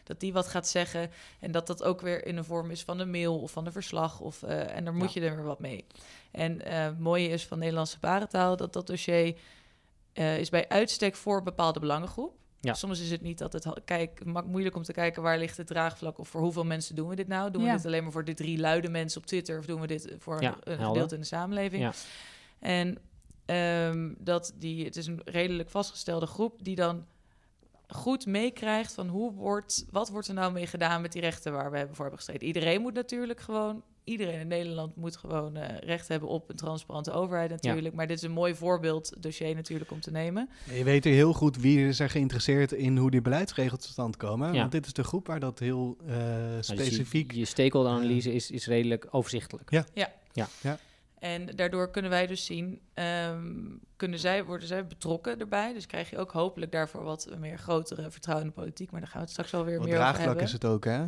dat 0.05 0.21
die 0.21 0.33
wat 0.33 0.49
gaat 0.49 0.69
zeggen. 0.69 1.11
En 1.41 1.53
dat 1.53 1.67
dat 1.67 1.83
ook 1.83 2.01
weer 2.01 2.27
in 2.27 2.37
de 2.37 2.45
vorm 2.45 2.71
is 2.71 2.83
van 2.83 2.99
een 2.99 3.11
mail 3.11 3.41
of 3.41 3.51
van 3.51 3.67
een 3.67 3.73
verslag. 3.73 4.21
Of, 4.21 4.43
en 4.43 4.85
daar 4.85 4.95
moet 4.95 5.13
je 5.13 5.21
er 5.21 5.37
weer 5.37 5.45
wat 5.45 5.61
mee. 5.61 5.87
En 6.31 6.53
uh, 6.53 6.85
het 6.85 6.99
mooie 6.99 7.29
is 7.29 7.47
van 7.47 7.59
Nederlandse 7.59 7.99
barentaal 8.01 8.57
dat 8.57 8.73
dat 8.73 8.87
dossier 8.87 9.39
uh, 10.15 10.39
is 10.39 10.49
bij 10.49 10.69
uitstek 10.69 11.17
voor 11.17 11.39
een 11.39 11.45
bepaalde 11.45 11.81
belangengroep. 11.81 12.37
Ja. 12.61 12.75
Soms 12.75 13.01
is 13.01 13.11
het 13.11 13.23
niet 13.23 13.39
dat 13.39 13.53
het 13.53 13.67
kijk, 13.85 14.25
moeilijk 14.47 14.77
om 14.77 14.83
te 14.83 14.93
kijken 14.93 15.23
waar 15.23 15.39
ligt 15.39 15.57
het 15.57 15.67
draagvlak 15.67 16.19
of 16.19 16.29
voor 16.29 16.41
hoeveel 16.41 16.65
mensen 16.65 16.95
doen 16.95 17.09
we 17.09 17.17
dit 17.17 17.29
nou? 17.29 17.51
Doen 17.51 17.63
ja. 17.63 17.71
we 17.71 17.77
dit 17.77 17.87
alleen 17.87 18.03
maar 18.03 18.13
voor 18.13 18.25
de 18.25 18.35
drie 18.35 18.59
luide 18.59 18.89
mensen 18.89 19.21
op 19.21 19.27
Twitter 19.27 19.59
of 19.59 19.67
doen 19.67 19.81
we 19.81 19.87
dit 19.87 20.15
voor 20.19 20.43
ja, 20.43 20.57
een 20.63 20.79
gedeelte 20.79 21.15
in 21.15 21.21
de 21.21 21.27
samenleving? 21.27 21.83
Ja. 21.83 21.93
En 22.59 22.99
um, 23.91 24.17
dat 24.19 24.55
die, 24.57 24.85
het 24.85 24.97
is 24.97 25.07
een 25.07 25.21
redelijk 25.25 25.71
vastgestelde 25.71 26.27
groep 26.27 26.65
die 26.65 26.77
dan 26.77 27.07
goed 27.89 28.27
meekrijgt 28.27 28.93
van 28.93 29.09
hoe 29.09 29.33
wordt, 29.33 29.87
wat 29.91 30.09
wordt 30.09 30.29
er 30.29 30.35
nou 30.35 30.53
mee 30.53 30.67
gedaan 30.67 31.01
met 31.01 31.13
die 31.13 31.23
rechten 31.23 31.53
waar 31.53 31.71
we 31.71 31.77
hebben 31.77 31.95
voor 31.97 32.05
hebben 32.05 32.25
gestreden. 32.25 32.47
Iedereen 32.47 32.81
moet 32.81 32.95
natuurlijk 32.95 33.41
gewoon 33.41 33.83
iedereen 34.09 34.41
in 34.41 34.49
Nederland 34.49 34.97
moet 34.97 35.17
gewoon 35.17 35.57
uh, 35.57 35.65
recht 35.81 36.09
hebben 36.09 36.29
op 36.29 36.51
een 36.51 36.57
transparante 36.57 37.11
overheid 37.11 37.51
natuurlijk. 37.51 37.91
Ja. 37.91 37.95
Maar 37.95 38.07
dit 38.07 38.17
is 38.17 38.23
een 38.23 38.31
mooi 38.31 38.55
voorbeeld 38.55 39.13
dossier 39.19 39.55
natuurlijk 39.55 39.91
om 39.91 40.01
te 40.01 40.11
nemen. 40.11 40.49
Je 40.73 40.85
weet 40.85 41.05
er 41.05 41.13
heel 41.13 41.33
goed 41.33 41.57
wie 41.57 41.87
is 41.89 42.01
er 42.01 42.11
geïnteresseerd 42.11 42.73
in 42.73 42.97
hoe 42.97 43.11
die 43.11 43.21
beleidsregels 43.21 43.81
tot 43.81 43.91
stand 43.91 44.17
komen. 44.17 44.53
Ja. 44.53 44.61
Want 44.61 44.73
dit 44.73 44.87
is 44.87 44.93
de 44.93 45.05
groep 45.05 45.27
waar 45.27 45.41
dat 45.41 45.59
heel 45.59 45.97
uh, 46.07 46.17
specifiek... 46.61 47.29
Dus 47.29 47.35
je, 47.35 47.41
je 47.41 47.47
stakeholder-analyse 47.47 48.35
is, 48.35 48.51
is 48.51 48.67
redelijk 48.67 49.07
overzichtelijk. 49.11 49.71
Ja. 49.71 49.85
ja. 49.95 50.13
ja. 50.33 50.47
ja. 50.61 50.79
En 51.19 51.47
daardoor 51.57 51.91
kunnen 51.91 52.11
wij 52.11 52.27
dus 52.27 52.45
zien, 52.45 52.81
um, 52.95 53.81
kunnen 53.97 54.19
zij, 54.19 54.45
worden 54.45 54.69
zij 54.69 54.87
betrokken 54.87 55.39
erbij. 55.39 55.73
Dus 55.73 55.87
krijg 55.87 56.11
je 56.11 56.19
ook 56.19 56.33
hopelijk 56.33 56.73
daarvoor 56.73 57.03
wat 57.03 57.29
meer 57.39 57.59
grotere 57.59 58.11
vertrouwen 58.11 58.47
in 58.47 58.53
de 58.55 58.61
politiek. 58.61 58.91
Maar 58.91 59.01
daar 59.01 59.09
gaan 59.09 59.19
we 59.19 59.25
het 59.25 59.33
straks 59.33 59.51
wel 59.51 59.65
weer 59.65 59.79
wat 59.79 59.87
meer 59.87 59.95
over 59.95 60.07
hebben. 60.07 60.23
draagvlak 60.23 60.47
is 60.47 60.53
het 60.53 60.65
ook, 60.65 60.85
hè? 60.85 61.05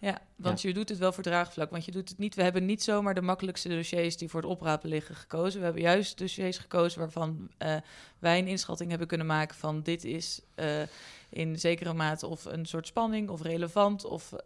Ja, 0.00 0.20
want 0.36 0.60
ja. 0.60 0.68
je 0.68 0.74
doet 0.74 0.88
het 0.88 0.98
wel 0.98 1.12
voor 1.12 1.22
draagvlak. 1.22 1.70
Want 1.70 1.84
je 1.84 1.90
doet 1.90 2.08
het 2.08 2.18
niet. 2.18 2.34
We 2.34 2.42
hebben 2.42 2.64
niet 2.64 2.82
zomaar 2.82 3.14
de 3.14 3.20
makkelijkste 3.20 3.68
dossiers 3.68 4.16
die 4.16 4.28
voor 4.28 4.40
het 4.40 4.50
oprapen 4.50 4.88
liggen 4.88 5.14
gekozen. 5.14 5.58
We 5.58 5.64
hebben 5.64 5.82
juist 5.82 6.18
dossiers 6.18 6.58
gekozen 6.58 6.98
waarvan 6.98 7.50
uh, 7.62 7.76
wij 8.18 8.38
een 8.38 8.46
inschatting 8.46 8.90
hebben 8.90 9.08
kunnen 9.08 9.26
maken 9.26 9.56
van 9.56 9.82
dit 9.82 10.04
is 10.04 10.40
uh, 10.56 10.82
in 11.30 11.58
zekere 11.58 11.92
mate 11.92 12.26
of 12.26 12.44
een 12.44 12.66
soort 12.66 12.86
spanning 12.86 13.28
of 13.28 13.42
relevant 13.42 14.04
of. 14.04 14.32
Uh, 14.32 14.38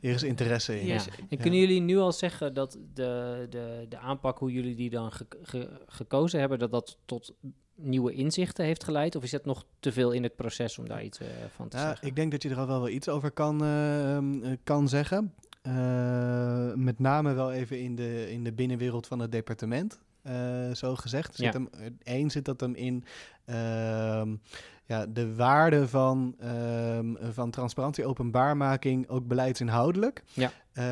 hier 0.00 0.14
is 0.14 0.22
interesse 0.22 0.80
in. 0.80 0.86
Ja. 0.86 1.02
En 1.28 1.38
kunnen 1.38 1.60
jullie 1.60 1.80
nu 1.80 1.98
al 1.98 2.12
zeggen 2.12 2.54
dat 2.54 2.78
de, 2.94 3.46
de, 3.50 3.86
de 3.88 3.98
aanpak, 3.98 4.38
hoe 4.38 4.52
jullie 4.52 4.74
die 4.74 4.90
dan 4.90 5.12
ge, 5.12 5.26
ge, 5.42 5.68
gekozen 5.86 6.40
hebben, 6.40 6.58
dat 6.58 6.70
dat 6.70 6.96
tot 7.04 7.34
nieuwe 7.76 8.12
inzichten 8.12 8.64
heeft 8.64 8.84
geleid? 8.84 9.16
Of 9.16 9.22
is 9.22 9.32
het 9.32 9.44
nog 9.44 9.64
te 9.80 9.92
veel 9.92 10.10
in 10.12 10.22
het 10.22 10.36
proces 10.36 10.78
om 10.78 10.88
daar 10.88 11.04
iets 11.04 11.18
eh, 11.18 11.26
van 11.54 11.68
te 11.68 11.76
Ja, 11.76 11.82
zeggen? 11.88 12.06
ik 12.08 12.16
denk 12.16 12.30
dat 12.30 12.42
je 12.42 12.48
er 12.48 12.58
al 12.58 12.66
wel 12.66 12.78
wel 12.80 12.88
iets 12.88 13.08
over 13.08 13.30
kan, 13.30 13.62
eh, 13.64 14.16
ehm, 14.16 14.42
eh, 14.42 14.50
kan 14.64 14.88
zeggen. 14.88 15.34
Eh, 15.62 16.72
met 16.74 16.98
name 16.98 17.32
wel 17.32 17.52
even 17.52 17.80
in 17.80 17.94
de, 17.94 18.30
in 18.30 18.44
de 18.44 18.52
binnenwereld 18.52 19.06
van 19.06 19.18
het 19.18 19.32
departement, 19.32 19.98
zo 20.72 20.94
gezegd. 20.94 21.34
Zit 21.36 21.52
Ja. 21.52 21.52
hem, 21.52 21.68
één 22.02 22.30
zit 22.30 22.44
dat 22.44 22.60
hem 22.60 22.74
in 22.74 23.04
ja, 24.86 25.06
de 25.06 25.34
waarde 25.34 25.88
van, 25.88 26.34
ehm, 26.38 27.14
van 27.32 27.50
transparantie, 27.50 28.06
openbaarmaking, 28.06 29.08
ook 29.08 29.26
beleidsinhoudelijk. 29.26 30.22
Ja. 30.32 30.50
Eh, 30.74 30.84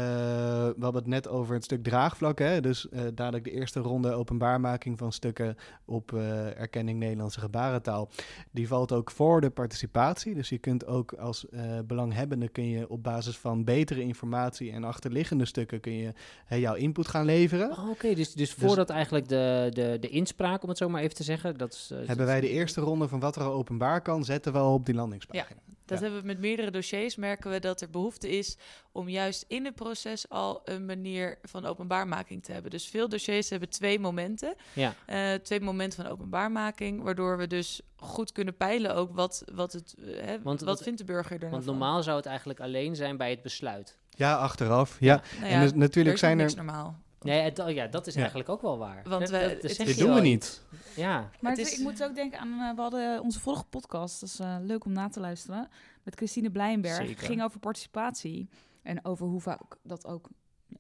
we 0.76 0.80
hadden 0.80 1.02
het 1.02 1.06
net 1.06 1.28
over 1.28 1.54
het 1.54 1.64
stuk 1.64 1.82
draagvlak. 1.82 2.38
Hè? 2.38 2.60
Dus 2.60 2.88
eh, 2.88 3.02
dadelijk 3.14 3.44
de 3.44 3.50
eerste 3.50 3.80
ronde 3.80 4.12
openbaarmaking 4.12 4.98
van 4.98 5.12
stukken 5.12 5.56
op 5.84 6.12
eh, 6.12 6.60
erkenning 6.60 6.98
Nederlandse 6.98 7.40
gebarentaal. 7.40 8.08
Die 8.50 8.68
valt 8.68 8.92
ook 8.92 9.10
voor 9.10 9.40
de 9.40 9.50
participatie. 9.50 10.34
Dus 10.34 10.48
je 10.48 10.58
kunt 10.58 10.86
ook 10.86 11.12
als 11.12 11.46
belanghebbende 11.84 12.48
kun 12.48 12.68
je 12.68 12.88
op 12.88 13.02
basis 13.02 13.38
van 13.38 13.64
betere 13.64 14.02
informatie 14.02 14.72
en 14.72 14.84
achterliggende 14.84 15.44
stukken 15.44 15.80
kun 15.80 15.92
je 15.92 16.12
jouw 16.48 16.74
input 16.74 17.08
gaan 17.08 17.24
leveren. 17.24 17.70
Oh, 17.70 17.90
Oké, 17.90 18.14
dus, 18.14 18.32
dus 18.32 18.52
voordat 18.52 18.90
eigenlijk 18.90 19.28
de, 19.28 19.68
de, 19.72 19.96
de 20.00 20.08
inspraak, 20.08 20.62
om 20.62 20.68
het 20.68 20.78
zo 20.78 20.88
maar 20.88 21.02
even 21.02 21.14
te 21.14 21.22
zeggen, 21.22 21.58
dat 21.58 21.72
is... 21.72 21.92
Hebben 22.06 22.26
wij 22.26 22.40
de 22.42 22.48
eerste 22.48 22.80
ronde 22.80 23.08
van 23.08 23.20
wat 23.20 23.36
er 23.36 23.42
al 23.42 23.52
openbaar 23.52 24.00
kan, 24.02 24.24
zetten 24.24 24.52
we 24.52 24.58
al 24.58 24.74
op 24.74 24.86
die 24.86 24.94
landingspagina. 24.94 25.60
Dat 25.84 25.98
Ja. 25.98 26.04
hebben 26.04 26.20
we 26.22 26.26
met 26.26 26.38
meerdere 26.40 26.70
dossiers. 26.70 27.16
Merken 27.16 27.50
we 27.50 27.58
dat 27.58 27.80
er 27.80 27.90
behoefte 27.90 28.30
is 28.38 28.56
om 28.92 29.08
juist 29.08 29.44
in 29.48 29.64
het 29.64 29.74
proces 29.74 30.28
al 30.28 30.60
een 30.64 30.86
manier 30.86 31.38
van 31.42 31.64
openbaarmaking 31.66 32.42
te 32.44 32.52
hebben. 32.52 32.70
Dus 32.70 32.86
veel 32.88 33.08
dossiers 33.08 33.50
hebben 33.50 33.68
twee 33.68 33.98
momenten. 33.98 34.54
Ja. 34.72 34.94
Eh, 35.06 35.34
twee 35.34 35.60
momenten 35.60 36.02
van 36.04 36.12
openbaarmaking. 36.12 37.02
Waardoor 37.02 37.36
we 37.38 37.46
dus 37.46 37.80
goed 37.96 38.32
kunnen 38.32 38.56
peilen 38.56 38.94
ook 38.94 39.14
wat, 39.14 39.44
wat, 39.54 39.72
het, 39.72 39.94
eh, 39.98 40.04
hè, 40.24 40.42
Want 40.42 40.60
wat 40.60 40.68
wat- 40.68 40.82
vindt 40.82 40.98
de 40.98 41.04
burger 41.04 41.32
er 41.32 41.38
nou 41.38 41.50
Want 41.50 41.64
van. 41.64 41.72
normaal 41.78 42.02
zou 42.02 42.16
het 42.16 42.26
eigenlijk 42.26 42.60
alleen 42.60 42.96
zijn 42.96 43.16
bij 43.16 43.30
het 43.30 43.42
besluit. 43.42 43.98
Ja, 44.10 44.36
achteraf. 44.36 44.96
Ja. 45.00 45.22
Nou 45.40 45.52
En 45.52 45.60
dus 45.60 45.72
natuurlijk 45.74 46.14
er 46.14 46.18
zijn 46.18 46.38
er- 46.38 46.44
niks 46.44 46.54
normaal. 46.54 46.98
Nee, 47.24 47.40
het, 47.40 47.58
oh 47.58 47.70
ja, 47.70 47.86
dat 47.86 48.06
is 48.06 48.12
Ja. 48.14 48.20
eigenlijk 48.20 48.48
ook 48.48 48.62
wel 48.62 48.78
waar. 48.78 49.02
Want 49.08 49.20
Dat- 49.20 49.30
wij- 49.30 49.40
dat- 49.42 49.50
het 49.50 49.62
dat 49.62 49.70
is- 49.70 49.76
zeg 49.76 49.86
Dit 49.86 49.98
doen 49.98 50.14
we 50.14 50.20
niet. 50.20 50.62
Ja, 50.96 51.30
Maar 51.40 51.50
Het 51.50 51.60
het- 51.60 51.70
is- 51.72 51.78
ik 51.78 51.82
moet 51.84 52.04
ook 52.04 52.14
denken 52.14 52.38
aan, 52.38 52.60
eh, 52.60 52.74
we 52.74 52.80
hadden 52.80 53.22
onze 53.22 53.40
vorige 53.40 53.64
podcast, 53.64 54.20
dat 54.20 54.28
is 54.28 54.38
eh, 54.38 54.56
leuk 54.60 54.84
om 54.84 54.92
na 54.92 55.08
te 55.08 55.20
luisteren, 55.20 55.68
met 56.02 56.14
Christine 56.14 56.50
Blijnberg. 56.50 57.06
Zeker. 57.06 57.26
ging 57.26 57.42
over 57.42 57.58
participatie 57.60 58.48
en 58.82 59.04
over 59.04 59.26
hoe 59.26 59.40
vaak 59.40 59.60
dat 59.82 60.06
ook, 60.06 60.28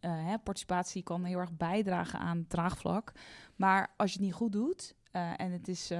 eh, 0.00 0.10
hè, 0.26 0.38
participatie 0.38 1.02
kan 1.02 1.24
heel 1.24 1.38
erg 1.38 1.52
bijdragen 1.56 2.18
aan 2.18 2.36
het 2.38 2.50
draagvlak. 2.50 3.12
Maar 3.56 3.94
als 3.96 4.10
je 4.12 4.16
het 4.16 4.26
niet 4.26 4.34
goed 4.34 4.52
doet 4.52 4.94
eh, 5.10 5.30
en 5.40 5.52
het 5.52 5.68
is... 5.68 5.90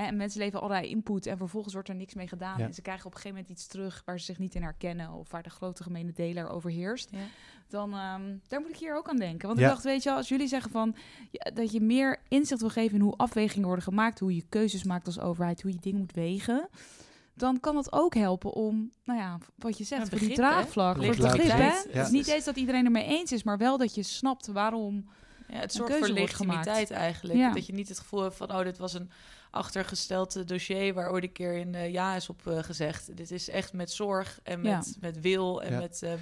Hè, 0.00 0.06
en 0.06 0.16
mensen 0.16 0.40
leveren 0.40 0.62
allerlei 0.62 0.88
input 0.90 1.26
en 1.26 1.36
vervolgens 1.36 1.74
wordt 1.74 1.88
er 1.88 1.94
niks 1.94 2.14
mee 2.14 2.28
gedaan. 2.28 2.58
Ja. 2.58 2.64
En 2.64 2.74
ze 2.74 2.82
krijgen 2.82 3.06
op 3.06 3.12
een 3.14 3.16
gegeven 3.20 3.38
moment 3.40 3.58
iets 3.58 3.66
terug 3.66 4.02
waar 4.04 4.18
ze 4.18 4.24
zich 4.24 4.38
niet 4.38 4.54
in 4.54 4.62
herkennen 4.62 5.10
of 5.12 5.30
waar 5.30 5.42
de 5.42 5.50
grote 5.50 5.82
gemene 5.82 6.12
deler 6.12 6.48
overheerst. 6.48 7.08
Ja. 7.10 7.18
Dan 7.68 7.92
ehm, 7.94 8.36
daar 8.48 8.60
moet 8.60 8.70
ik 8.70 8.76
hier 8.76 8.96
ook 8.96 9.08
aan 9.08 9.16
denken. 9.16 9.46
Want 9.48 9.60
Ja. 9.60 9.66
ik 9.66 9.72
dacht, 9.72 9.84
weet 9.84 10.02
je, 10.02 10.08
wel, 10.08 10.18
als 10.18 10.28
jullie 10.28 10.48
zeggen 10.48 10.70
van 10.70 10.94
ja, 11.30 11.50
dat 11.50 11.72
je 11.72 11.80
meer 11.80 12.20
inzicht 12.28 12.60
wil 12.60 12.70
geven 12.70 12.94
in 12.96 13.02
hoe 13.02 13.16
afwegingen 13.16 13.66
worden 13.66 13.84
gemaakt, 13.84 14.18
hoe 14.18 14.34
je 14.34 14.44
keuzes 14.48 14.84
maakt 14.84 15.06
als 15.06 15.18
overheid, 15.20 15.62
hoe 15.62 15.70
je 15.72 15.78
dingen 15.80 16.00
moet 16.00 16.12
wegen. 16.12 16.68
Dan 17.34 17.60
kan 17.60 17.74
dat 17.74 17.92
ook 17.92 18.14
helpen 18.14 18.52
om, 18.52 18.90
nou 19.04 19.18
ja, 19.18 19.38
wat 19.56 19.78
je 19.78 19.84
zegt, 19.84 20.08
voor 20.08 20.18
die 20.18 20.34
draagvlak, 20.34 20.96
voor 20.96 21.04
het 21.06 21.16
begrip, 21.18 21.50
hè? 21.50 21.56
Ja. 21.66 21.82
Het 21.90 22.06
is 22.06 22.10
niet 22.10 22.26
eens 22.28 22.44
dat 22.44 22.56
iedereen 22.56 22.84
er 22.84 22.90
mee 22.90 23.04
eens 23.06 23.32
is, 23.32 23.42
maar 23.42 23.58
wel 23.58 23.78
dat 23.78 23.94
je 23.94 24.02
snapt 24.02 24.46
waarom. 24.46 25.08
Ja, 25.48 25.54
het 25.56 25.64
een 25.64 25.70
zorgt 25.70 25.92
keuze 25.92 26.06
voor 26.08 26.18
wordt 26.18 26.34
gemaakt. 26.34 26.66
legitimiteit 26.66 27.00
eigenlijk. 27.00 27.38
Ja. 27.38 27.52
Dat 27.52 27.66
je 27.66 27.72
niet 27.72 27.88
het 27.88 27.98
gevoel 27.98 28.22
hebt 28.22 28.36
van, 28.36 28.50
oh, 28.52 28.62
dit 28.62 28.78
was 28.78 28.94
een 28.94 29.10
achtergesteld 29.50 30.48
dossier 30.48 30.94
waar 30.94 31.10
ooit 31.10 31.22
een 31.22 31.32
keer 31.32 31.56
in 31.56 31.74
eh, 31.74 31.92
ja 31.92 32.14
is 32.16 32.28
op 32.28 32.46
eh, 32.46 32.58
gezegd. 32.58 33.16
Dit 33.16 33.30
is 33.30 33.48
echt 33.50 33.72
met 33.72 33.90
zorg 33.90 34.40
en 34.42 34.62
Ja. 34.62 34.76
met, 34.76 34.96
met 35.00 35.20
wil 35.20 35.62
en 35.62 35.72
Ja. 35.72 35.78
met... 35.78 36.02
eh, 36.02 36.12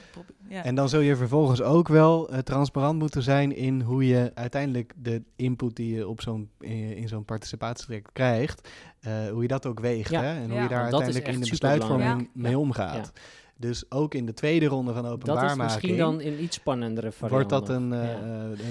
ja. 0.48 0.64
En 0.64 0.74
dan 0.74 0.88
zul 0.88 1.00
je 1.00 1.16
vervolgens 1.16 1.62
ook 1.62 1.88
wel 1.88 2.28
eh, 2.30 2.38
transparant 2.38 2.98
moeten 2.98 3.22
zijn 3.22 3.56
in 3.56 3.80
hoe 3.80 4.06
je 4.06 4.30
uiteindelijk 4.34 4.92
de 4.96 5.22
input 5.36 5.76
die 5.76 5.94
je 5.94 6.08
op 6.08 6.20
zo'n, 6.20 6.50
in, 6.60 6.96
in 6.96 7.08
zo'n 7.08 7.24
participatietraject 7.24 8.12
krijgt, 8.12 8.68
eh, 9.00 9.28
hoe 9.28 9.42
je 9.42 9.48
dat 9.48 9.66
ook 9.66 9.80
weegt. 9.80 10.10
Ja. 10.10 10.22
Hè? 10.22 10.34
En 10.42 10.50
hoe 10.50 10.60
je 10.60 10.68
daar 10.68 10.82
uiteindelijk 10.82 11.28
in 11.28 11.40
de 11.40 11.48
besluitvorming 11.50 12.30
mee 12.34 12.58
omgaat. 12.58 13.12
Dus 13.56 13.90
ook 13.90 14.14
in 14.14 14.26
de 14.26 14.32
tweede 14.34 14.66
ronde 14.66 14.92
van 14.92 15.02
dat 15.02 15.12
is 15.12 15.18
openbaarmaking 15.18 15.62
misschien 15.62 15.96
dan 15.96 16.20
een 16.20 16.42
iets 16.42 16.56
spannendere 16.56 17.12
variant. 17.12 17.50
wordt 17.50 17.66
dat 17.66 17.76
een, 17.76 17.90
Ja. 17.92 18.18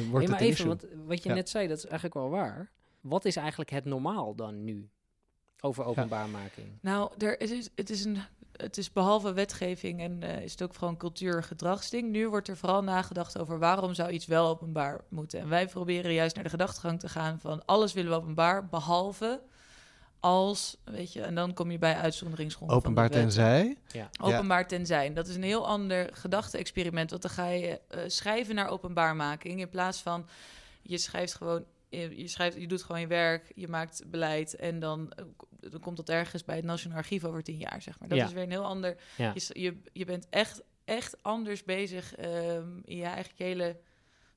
wordt 0.09 0.25
het 0.27 0.29
maar 0.29 0.39
even, 0.41 0.67
want 0.67 0.85
wat 1.05 1.23
je 1.23 1.29
Ja. 1.29 1.35
net 1.35 1.49
zei, 1.49 1.67
dat 1.67 1.77
is 1.77 1.83
eigenlijk 1.85 2.13
wel 2.13 2.29
waar. 2.29 2.71
Wat 3.07 3.25
is 3.25 3.35
eigenlijk 3.35 3.69
het 3.69 3.85
normaal 3.85 4.35
dan 4.35 4.63
nu 4.63 4.89
over 5.59 5.83
openbaarmaking? 5.83 6.67
Nou, 6.81 7.11
er, 7.17 7.35
het, 7.37 7.51
is, 7.51 7.69
het, 7.75 7.89
is 7.89 8.05
een, 8.05 8.17
het 8.51 8.77
is 8.77 8.91
behalve 8.91 9.33
wetgeving 9.33 10.01
en 10.01 10.23
eh, 10.23 10.43
is 10.43 10.51
het 10.51 10.63
ook 10.63 10.75
gewoon 10.75 10.97
cultuur- 10.97 11.43
gedragsding. 11.43 12.09
Nu 12.09 12.29
wordt 12.29 12.47
er 12.47 12.57
vooral 12.57 12.83
nagedacht 12.83 13.39
over 13.39 13.59
waarom 13.59 13.93
zou 13.93 14.09
iets 14.09 14.25
wel 14.25 14.47
openbaar 14.47 15.01
moeten. 15.09 15.39
En 15.39 15.49
wij 15.49 15.67
proberen 15.67 16.13
juist 16.13 16.35
naar 16.35 16.43
de 16.43 16.49
gedachtegang 16.49 16.99
te 16.99 17.09
gaan 17.09 17.39
van 17.39 17.65
alles 17.65 17.93
willen 17.93 18.11
we 18.11 18.17
openbaar, 18.17 18.67
behalve 18.67 19.41
als, 20.19 20.77
weet 20.83 21.13
je, 21.13 21.21
en 21.21 21.35
dan 21.35 21.53
kom 21.53 21.71
je 21.71 21.77
bij 21.77 21.95
uitzonderingsgronden. 21.95 22.77
de 22.77 22.81
Openbaar 22.81 23.09
tenzij. 23.09 23.77
Ja. 23.87 24.09
Openbaar 24.21 24.67
tenzij. 24.67 25.13
Dat 25.13 25.27
is 25.27 25.35
een 25.35 25.43
heel 25.43 25.67
ander 25.67 26.09
gedachte-experiment. 26.13 27.09
Want 27.09 27.21
dan 27.21 27.31
ga 27.31 27.47
je 27.47 27.81
eh, 27.87 28.01
schrijven 28.07 28.55
naar 28.55 28.69
openbaarmaking. 28.69 29.59
In 29.59 29.69
plaats 29.69 30.01
van 30.01 30.27
je 30.81 30.97
schrijft 30.97 31.33
gewoon. 31.35 31.65
Je, 31.89 32.17
je 32.21 32.27
schrijft, 32.27 32.57
je 32.57 32.67
doet 32.67 32.83
gewoon 32.83 33.01
je 33.01 33.07
werk, 33.07 33.51
je 33.55 33.67
maakt 33.67 34.03
beleid 34.07 34.55
en 34.55 34.79
dan, 34.79 35.11
eh, 35.11 35.25
dan 35.59 35.79
komt 35.79 35.97
dat 35.97 36.09
ergens 36.09 36.43
bij 36.45 36.55
het 36.55 36.65
Nationaal 36.65 36.97
Archief 36.97 37.23
over 37.23 37.43
tien 37.43 37.57
jaar, 37.57 37.81
zeg 37.81 37.99
maar. 37.99 38.09
Dat 38.09 38.17
Ja. 38.17 38.25
is 38.25 38.33
weer 38.33 38.43
een 38.43 38.49
heel 38.51 38.65
ander. 38.65 38.97
Ja. 39.17 39.31
Je, 39.35 39.49
je, 39.61 39.77
je 39.93 40.05
bent 40.05 40.27
echt, 40.29 40.63
echt 40.85 41.23
anders 41.23 41.63
bezig 41.63 42.15
ehm, 42.15 42.77
in 42.83 42.97
je 42.97 43.03
eigen 43.03 43.33
hele 43.35 43.77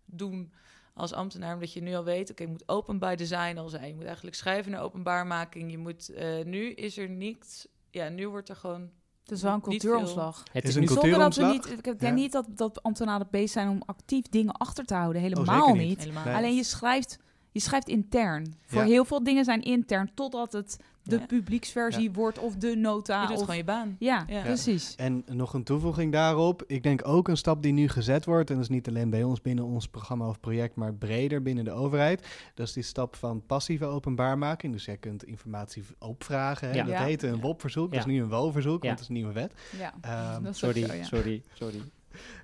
doen 0.05 0.53
als 0.95 1.13
ambtenaar, 1.13 1.55
omdat 1.55 1.73
je 1.73 1.83
nu 1.83 1.95
al 1.95 2.05
weet, 2.05 2.31
oké, 2.31 2.43
je 2.43 2.49
moet 2.49 2.69
open 2.69 2.99
by 2.99 3.15
design 3.15 3.57
al 3.59 3.69
zijn. 3.69 3.89
Je 3.89 3.95
moet 3.95 4.05
eigenlijk 4.05 4.37
schrijven 4.37 4.73
naar 4.73 4.83
openbaarmaking. 4.83 5.71
Je 5.71 5.79
moet, 5.79 6.09
eh, 6.09 6.45
nu 6.45 6.71
is 6.73 6.99
er 6.99 7.09
niets, 7.09 7.67
ja, 7.91 8.09
nu 8.09 8.29
wordt 8.29 8.49
er 8.49 8.57
gewoon 8.57 8.91
Het 9.23 9.39
is 9.39 9.43
wel 9.45 9.53
een 9.55 9.61
Niet 9.65 9.81
cultuuromslag. 9.81 10.43
Het 10.53 10.65
Is 10.65 10.71
is 10.71 10.77
een 10.77 10.85
cultuuromslag? 10.87 11.53
niet, 11.53 11.71
ik 11.73 11.85
denk 11.85 12.01
Ja. 12.01 12.11
niet 12.11 12.33
dat, 12.33 12.47
dat 12.51 12.83
ambtenaren 12.83 13.29
bezig 13.31 13.51
zijn 13.51 13.69
om 13.69 13.83
actief 13.87 14.25
dingen 14.29 14.53
achter 14.53 14.85
te 14.85 14.95
houden. 14.95 15.23
Helemaal 15.23 15.63
Oh, 15.67 15.73
niet. 15.73 15.87
niet. 15.89 15.99
helemaal. 15.99 16.25
Nee. 16.25 16.35
Alleen 16.35 16.55
je 16.57 16.65
schrijft, 16.65 17.19
je 17.53 17.61
schrijft 17.61 17.89
intern. 17.89 18.55
Voor 18.67 18.81
Ja. 18.83 18.87
heel 18.89 19.05
veel 19.05 19.23
dingen 19.25 19.45
zijn 19.45 19.63
intern, 19.63 20.11
totdat 20.15 20.53
het 20.53 20.77
de 21.03 21.19
Ja. 21.19 21.27
publieksversie 21.27 22.11
wordt 22.13 22.39
of 22.39 22.57
de 22.57 22.77
nota. 22.77 23.21
Je 23.23 23.27
doet 23.27 23.37
of, 23.37 23.41
gewoon 23.43 23.57
je 23.57 23.65
baan. 23.65 23.97
ja, 23.99 24.25
Ja. 24.29 24.43
precies. 24.43 24.95
En 24.95 25.25
nog 25.27 25.55
een 25.55 25.65
toevoeging 25.65 26.13
daarop. 26.13 26.63
Ik 26.67 26.83
denk 26.83 27.09
ook 27.09 27.29
een 27.29 27.37
stap 27.37 27.63
die 27.63 27.73
nu 27.73 27.89
gezet 27.89 28.25
wordt. 28.25 28.49
En 28.51 28.55
dat 28.57 28.65
is 28.65 28.71
niet 28.71 28.89
alleen 28.89 29.11
bij 29.11 29.23
ons 29.23 29.41
binnen 29.41 29.65
ons 29.65 29.89
programma 29.89 30.29
of 30.29 30.41
project, 30.41 30.75
maar 30.77 30.95
breder 30.95 31.43
binnen 31.43 31.65
de 31.65 31.71
overheid. 31.73 32.27
Dat 32.55 32.67
is 32.67 32.73
die 32.73 32.83
stap 32.83 33.17
van 33.17 33.43
passieve 33.47 33.85
openbaarmaking. 33.85 34.73
Dus 34.73 34.85
jij 34.85 34.97
kunt 34.97 35.25
informatie 35.25 35.83
opvragen. 35.99 36.69
Hè? 36.69 36.75
Ja. 36.75 36.83
Dat 36.83 36.93
Ja. 36.93 37.03
heet 37.05 37.23
een 37.23 37.41
WOP-verzoek. 37.41 37.91
Dat 37.91 37.99
is 38.01 38.07
nu 38.07 38.21
een 38.23 38.29
WO-verzoek, 38.29 38.83
Ja. 38.83 38.89
want 38.89 39.01
het 39.01 39.01
is 39.01 39.09
een 39.09 39.15
nieuwe 39.15 39.33
wet. 39.33 39.53
Ja, 39.79 39.95
Ehm, 40.01 40.53
Sorry, 40.53 40.87
zo, 40.87 40.95
ja. 40.95 41.05
sorry, 41.05 41.43
sorry. 41.53 41.81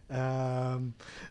Ehm, 0.06 0.82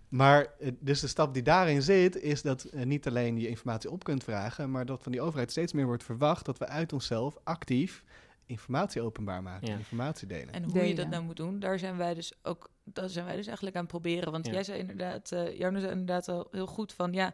maar 0.10 0.48
eh, 0.60 0.72
dus 0.80 1.00
de 1.00 1.08
stap 1.08 1.34
die 1.34 1.44
daarin 1.44 1.82
zit, 1.82 2.16
is 2.22 2.42
dat 2.42 2.64
eh, 2.64 2.86
niet 2.86 3.08
alleen 3.08 3.40
je 3.40 3.48
informatie 3.48 3.92
op 3.92 4.04
kunt 4.04 4.24
vragen, 4.24 4.72
maar 4.72 4.86
dat 4.86 5.04
van 5.04 5.12
die 5.12 5.22
overheid 5.22 5.52
steeds 5.52 5.74
meer 5.74 5.86
wordt 5.86 6.04
verwacht 6.04 6.46
dat 6.46 6.58
we 6.58 6.68
uit 6.68 6.94
onszelf 6.94 7.38
actief 7.44 8.04
informatie 8.48 9.02
openbaar 9.02 9.44
maken, 9.44 9.68
Ja. 9.68 9.78
informatie 9.78 10.28
delen. 10.28 10.54
En 10.54 10.64
hoe 10.64 10.74
Delen. 10.74 10.88
je 10.88 10.96
dat 10.96 11.10
nou 11.10 11.24
moet 11.24 11.36
doen, 11.36 11.60
daar 11.60 11.80
zijn 11.80 11.98
wij 11.98 12.14
dus 12.14 12.34
ook, 12.44 12.70
daar 12.84 13.10
zijn 13.10 13.26
wij 13.26 13.36
dus 13.36 13.46
eigenlijk 13.46 13.76
aan 13.76 13.82
het 13.84 13.92
proberen. 13.92 14.32
Want 14.32 14.46
Ja. 14.46 14.52
jij 14.54 14.64
zei 14.64 14.80
inderdaad, 14.80 15.32
eh 15.32 15.58
Jarno 15.58 15.80
zei 15.80 15.92
inderdaad 15.92 16.28
al 16.30 16.48
heel 16.52 16.68
goed 16.68 16.94
van, 16.94 17.14
ja, 17.14 17.34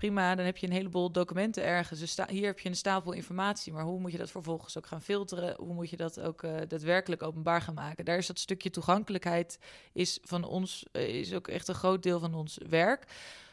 prima, 0.00 0.34
dan 0.34 0.44
heb 0.44 0.56
je 0.56 0.66
een 0.66 0.72
heleboel 0.72 1.12
documenten 1.12 1.64
ergens. 1.64 2.00
Dus 2.00 2.16
hier 2.28 2.46
heb 2.46 2.58
je 2.58 2.68
een 2.68 2.76
stapel 2.76 3.12
informatie, 3.12 3.72
maar 3.72 3.84
hoe 3.84 4.00
moet 4.00 4.12
je 4.12 4.18
dat 4.18 4.30
vervolgens 4.30 4.78
ook 4.78 4.86
gaan 4.86 5.02
filteren? 5.02 5.54
Hoe 5.58 5.74
moet 5.74 5.90
je 5.90 5.96
dat 5.96 6.20
ook 6.20 6.42
eh, 6.42 6.54
daadwerkelijk 6.68 7.22
openbaar 7.22 7.62
gaan 7.62 7.74
maken? 7.74 8.04
Daar 8.04 8.18
is 8.18 8.26
dat 8.26 8.38
stukje 8.38 8.70
toegankelijkheid 8.70 9.58
is 9.92 10.18
van 10.22 10.44
ons, 10.44 10.86
eh, 10.92 11.08
is 11.08 11.34
ook 11.34 11.48
echt 11.48 11.68
een 11.68 11.74
groot 11.74 12.02
deel 12.02 12.20
van 12.20 12.34
ons 12.34 12.58
werk. 12.68 13.04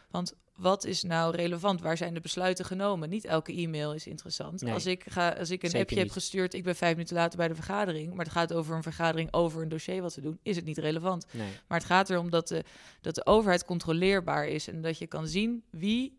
Want 0.09 0.33
wat 0.55 0.85
is 0.85 1.03
nou 1.03 1.35
relevant? 1.35 1.81
Waar 1.81 1.97
zijn 1.97 2.13
de 2.13 2.19
besluiten 2.19 2.65
genomen? 2.65 3.09
Niet 3.09 3.25
elke 3.25 3.53
e-mail 3.53 3.93
is 3.93 4.07
interessant. 4.07 4.61
Nee. 4.61 4.73
Als 4.73 4.85
ik, 4.85 5.05
ga, 5.09 5.29
als 5.29 5.49
ik 5.49 5.63
een 5.63 5.79
appje 5.79 5.99
heb 5.99 6.09
gestuurd, 6.09 6.53
ik 6.53 6.63
ben 6.63 6.75
vijf 6.75 6.93
minuten 6.93 7.15
later 7.15 7.37
bij 7.37 7.47
de 7.47 7.55
vergadering, 7.55 8.13
maar 8.13 8.25
het 8.25 8.33
gaat 8.33 8.53
over 8.53 8.75
een 8.75 8.83
vergadering 8.83 9.33
over 9.33 9.61
een 9.61 9.69
dossier 9.69 10.01
wat 10.01 10.15
we 10.15 10.21
doen, 10.21 10.39
is 10.43 10.55
het 10.55 10.65
niet 10.65 10.77
relevant. 10.77 11.25
Nee. 11.31 11.49
Maar 11.67 11.77
het 11.77 11.87
gaat 11.87 12.09
erom 12.09 12.29
dat 12.29 12.47
de, 12.47 12.63
dat 13.01 13.15
de 13.15 13.25
overheid 13.25 13.65
controleerbaar 13.65 14.47
is 14.47 14.67
en 14.67 14.81
dat 14.81 14.97
je 14.97 15.07
kan 15.07 15.27
zien 15.27 15.63
wie, 15.69 16.17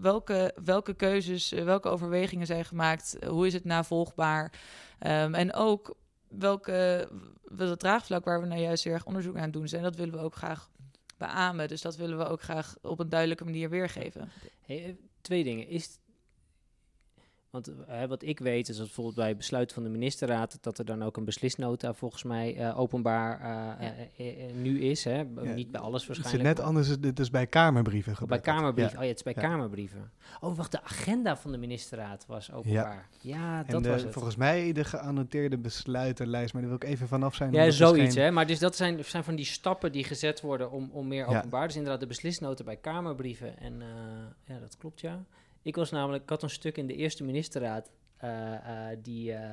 welke, 0.00 0.54
welke 0.64 0.94
keuzes, 0.94 1.52
eh, 1.52 1.64
welke 1.64 1.88
overwegingen 1.88 2.46
zijn 2.46 2.64
gemaakt, 2.64 3.18
eh, 3.18 3.28
hoe 3.28 3.46
is 3.46 3.52
het 3.52 3.64
navolgbaar. 3.64 4.52
Ehm, 4.98 5.34
en 5.34 5.54
ook 5.54 5.96
welke, 6.28 7.08
wel 7.42 7.70
het 7.70 7.78
draagvlak 7.78 8.24
waar 8.24 8.40
we 8.40 8.46
nou 8.46 8.60
juist 8.60 8.84
heel 8.84 8.92
erg 8.92 9.06
onderzoek 9.06 9.36
aan 9.36 9.50
doen 9.50 9.68
zijn, 9.68 9.82
dat 9.82 9.96
willen 9.96 10.14
we 10.14 10.20
ook 10.20 10.34
graag 10.34 10.70
beamen. 11.18 11.68
Dus 11.68 11.80
dat 11.80 11.96
willen 11.96 12.18
we 12.18 12.26
ook 12.26 12.42
graag 12.42 12.76
op 12.82 12.98
een 12.98 13.08
duidelijke 13.08 13.44
manier 13.44 13.70
weergeven. 13.70 14.30
Eh, 14.66 14.94
twee 15.20 15.44
dingen. 15.44 15.68
Is, 15.68 15.98
Want 17.54 17.70
eh, 17.86 18.04
wat 18.04 18.22
ik 18.22 18.38
weet 18.38 18.68
is 18.68 18.76
dat 18.76 18.86
bijvoorbeeld 18.86 19.16
bij 19.16 19.36
besluit 19.36 19.72
van 19.72 19.82
de 19.82 19.88
ministerraad... 19.88 20.58
dat 20.60 20.78
er 20.78 20.84
dan 20.84 21.02
ook 21.02 21.16
een 21.16 21.24
beslisnota 21.24 21.92
volgens 21.94 22.22
mij 22.22 22.56
eh, 22.56 22.78
openbaar 22.78 23.40
eh, 24.16 24.54
nu 24.54 24.80
is. 24.80 25.04
Hè? 25.04 25.24
B- 25.24 25.40
Ja, 25.44 25.52
Niet 25.54 25.70
bij 25.70 25.80
alles 25.80 26.06
Het 26.06 26.14
zit 26.16 26.22
waarschijnlijk. 26.24 26.56
net 26.56 26.66
anders, 26.66 26.88
het 26.88 27.18
is 27.20 27.30
bij 27.30 27.46
Kamerbrieven 27.46 28.16
Oh, 28.22 28.28
bij. 28.28 28.40
Kamerbrieven. 28.40 28.92
Ja. 28.92 28.98
Oh 28.98 29.02
ja, 29.02 29.08
het 29.08 29.16
is 29.16 29.22
bij 29.34 29.42
Ja. 29.42 29.48
Kamerbrieven. 29.48 30.10
Oh, 30.40 30.56
wacht, 30.56 30.72
de 30.72 30.82
agenda 30.82 31.36
van 31.36 31.52
de 31.52 31.58
ministerraad 31.58 32.26
was 32.26 32.52
openbaar. 32.52 33.08
Ja, 33.20 33.58
En 33.66 33.72
dat 33.72 33.82
de- 33.82 33.88
was 33.90 34.02
het. 34.02 34.12
volgens 34.12 34.36
mij 34.36 34.72
de 34.72 34.84
geannoteerde 34.84 35.58
besluitenlijst, 35.58 36.52
maar 36.52 36.62
daar 36.62 36.70
wil 36.70 36.80
ik 36.82 36.88
even 36.94 37.08
vanaf 37.08 37.34
zijn. 37.34 37.52
Ja, 37.52 37.62
het 37.62 37.74
zoiets, 37.74 38.14
geen- 38.14 38.24
hè. 38.24 38.30
Maar 38.30 38.46
dus 38.46 38.58
dat 38.58 38.76
zijn, 38.76 39.04
zijn 39.04 39.24
van 39.24 39.34
die 39.34 39.44
stappen 39.44 39.92
die 39.92 40.04
gezet 40.04 40.40
worden 40.40 40.70
om, 40.70 40.90
om 40.92 41.08
meer 41.08 41.26
openbaar. 41.26 41.66
Dus 41.66 41.76
inderdaad 41.76 42.00
de 42.00 42.06
beslisnoten 42.06 42.64
bij 42.64 42.76
Kamerbrieven. 42.76 43.58
En 43.58 43.82
ja, 44.44 44.58
dat 44.58 44.76
klopt, 44.76 45.00
ja. 45.00 45.24
Ik 45.64 45.76
was 45.76 45.90
namelijk, 45.90 46.22
ik 46.22 46.28
had 46.28 46.42
een 46.42 46.50
stuk 46.50 46.76
in 46.76 46.86
de 46.86 46.94
eerste 46.94 47.24
ministerraad... 47.24 47.90
eh, 48.16 48.54
eh, 48.90 48.98
die, 49.02 49.32
eh, 49.32 49.50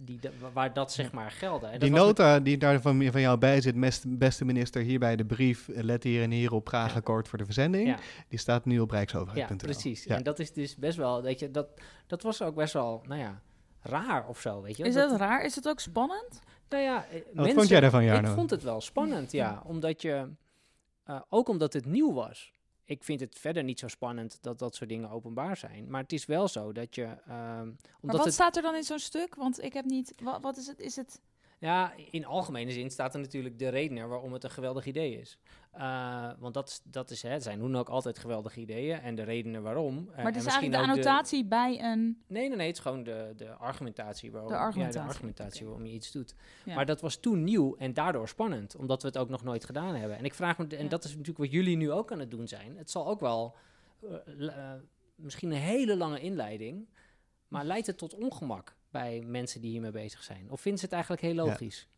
die, 0.00 0.20
waar 0.52 0.72
dat 0.72 0.92
zeg 0.92 1.12
maar 1.12 1.30
gelde. 1.30 1.66
En 1.66 1.72
dat 1.72 1.80
Die 1.80 1.90
met- 1.90 2.00
nota 2.00 2.40
die 2.40 2.58
daar 2.58 2.80
van, 2.80 3.02
van 3.12 3.20
jou 3.20 3.38
bij 3.38 3.60
zit, 3.60 3.74
mest- 3.74 4.18
beste 4.18 4.44
minister, 4.44 4.82
hier 4.82 4.98
bij 4.98 5.16
de 5.16 5.24
brief, 5.24 5.68
let 5.74 6.02
hier 6.02 6.22
en 6.22 6.30
hier 6.30 6.52
op, 6.52 6.68
graag 6.68 6.90
Ja. 6.90 6.96
akkoord 6.96 7.28
voor 7.28 7.38
de 7.38 7.44
verzending. 7.44 7.86
Ja. 7.88 7.98
Die 8.28 8.38
staat 8.38 8.64
nu 8.64 8.80
op 8.80 8.90
Ja, 8.90 8.96
rijksoverheid.nl. 8.96 9.56
precies. 9.56 10.04
Ja. 10.04 10.16
En 10.16 10.22
dat 10.22 10.38
is 10.38 10.52
dus 10.52 10.76
best 10.76 10.96
wel, 10.96 11.22
weet 11.22 11.38
je, 11.38 11.50
dat, 11.50 11.68
dat 12.06 12.22
was 12.22 12.42
ook 12.42 12.54
best 12.54 12.72
wel, 12.72 13.02
nou 13.08 13.20
ja, 13.20 13.40
raar 13.80 14.28
of 14.28 14.40
zo, 14.40 14.62
weet 14.62 14.76
je. 14.76 14.84
Is 14.84 14.94
dat 14.94 15.16
raar? 15.16 15.44
Is 15.44 15.54
het 15.54 15.68
ook 15.68 15.80
spannend? 15.80 16.40
Nou 16.68 16.82
ja, 16.82 17.06
Wat 17.34 17.52
vond 17.52 17.68
jij 17.68 17.80
daarvan, 17.80 18.04
Jarno? 18.04 18.28
Ik 18.28 18.34
vond 18.34 18.50
het 18.50 18.62
wel 18.62 18.80
spannend, 18.80 19.32
ja. 19.32 19.62
Omdat 19.66 20.02
je, 20.02 20.28
eh, 21.04 21.20
ook 21.28 21.48
omdat 21.48 21.72
het 21.72 21.86
nieuw 21.86 22.12
was. 22.12 22.52
Ik 22.84 23.04
vind 23.04 23.20
het 23.20 23.38
verder 23.38 23.64
niet 23.64 23.78
zo 23.78 23.88
spannend 23.88 24.38
dat 24.40 24.58
dat 24.58 24.74
soort 24.74 24.90
dingen 24.90 25.10
openbaar 25.10 25.56
zijn. 25.56 25.90
Maar 25.90 26.02
het 26.02 26.12
is 26.12 26.26
wel 26.26 26.48
zo 26.48 26.72
dat 26.72 26.94
je, 26.94 27.02
ehm, 27.02 27.26
Maar 27.28 27.74
omdat 28.00 28.16
wat 28.16 28.24
het, 28.24 28.34
staat 28.34 28.56
er 28.56 28.62
dan 28.62 28.74
in 28.74 28.82
zo'n 28.82 28.98
stuk? 28.98 29.34
Want 29.34 29.62
ik 29.62 29.72
heb 29.72 29.84
niet... 29.84 30.14
Wat, 30.22 30.42
wat 30.42 30.56
is 30.56 30.66
het? 30.66 30.80
Is 30.80 30.96
het... 30.96 31.20
ja, 31.62 31.92
in 32.10 32.24
algemene 32.24 32.70
zin 32.70 32.90
staat 32.90 33.14
er 33.14 33.20
natuurlijk 33.20 33.58
de 33.58 33.68
reden 33.68 34.08
waarom 34.08 34.32
het 34.32 34.44
een 34.44 34.50
geweldig 34.50 34.86
idee 34.86 35.18
is. 35.20 35.38
Eh, 35.72 36.30
want 36.38 36.54
dat, 36.54 36.82
dat 36.84 37.10
is, 37.10 37.22
hè, 37.22 37.30
het 37.30 37.42
zijn 37.42 37.60
hoe 37.60 37.76
ook 37.76 37.88
altijd 37.88 38.18
geweldige 38.18 38.60
ideeën 38.60 39.00
en 39.00 39.14
de 39.14 39.22
redenen 39.22 39.62
waarom. 39.62 40.08
eh, 40.10 40.16
maar 40.16 40.24
het 40.32 40.36
is 40.36 40.46
eigenlijk 40.46 40.82
de 40.84 40.90
annotatie 40.90 41.44
bij 41.44 41.80
een... 41.82 42.22
Nee, 42.26 42.48
nee, 42.48 42.56
nee, 42.56 42.66
het 42.66 42.76
is 42.76 42.82
gewoon 42.82 43.02
de, 43.02 43.32
de 43.36 43.50
argumentatie 43.50 44.30
waarom, 44.32 44.50
De 44.50 44.56
Ja, 44.56 44.60
argumentatie, 44.60 45.00
de 45.02 45.08
argumentatie 45.08 45.66
waarom 45.66 45.86
je 45.86 45.92
iets 45.92 46.10
doet. 46.12 46.34
Ja. 46.64 46.74
Maar 46.74 46.86
dat 46.86 47.00
was 47.00 47.16
toen 47.16 47.44
nieuw 47.44 47.76
en 47.76 47.94
daardoor 47.94 48.28
spannend, 48.28 48.76
omdat 48.76 49.02
we 49.02 49.08
het 49.08 49.18
ook 49.18 49.28
nog 49.28 49.42
nooit 49.42 49.64
gedaan 49.64 49.94
hebben. 49.94 50.18
En 50.18 50.24
ik 50.24 50.34
vraag 50.34 50.58
me, 50.58 50.66
en 50.66 50.82
Ja. 50.82 50.88
dat 50.88 51.04
is 51.04 51.10
natuurlijk 51.10 51.38
wat 51.38 51.50
jullie 51.50 51.76
nu 51.76 51.90
ook 51.90 52.12
aan 52.12 52.20
het 52.20 52.30
doen 52.30 52.48
zijn. 52.48 52.76
Het 52.76 52.90
zal 52.90 53.06
ook 53.06 53.20
wel 53.20 53.56
eh, 54.38 54.72
misschien 55.14 55.50
een 55.50 55.56
hele 55.58 55.96
lange 55.96 56.20
inleiding, 56.20 56.88
maar 57.48 57.64
leidt 57.64 57.86
het 57.86 57.98
tot 57.98 58.14
ongemak 58.14 58.76
bij 58.92 59.22
mensen 59.26 59.60
die 59.60 59.70
hiermee 59.70 59.90
bezig 59.90 60.22
zijn? 60.22 60.50
Of 60.50 60.60
vinden 60.60 60.80
ze 60.80 60.84
het 60.84 60.94
eigenlijk 60.94 61.22
heel 61.22 61.34
logisch? 61.34 61.88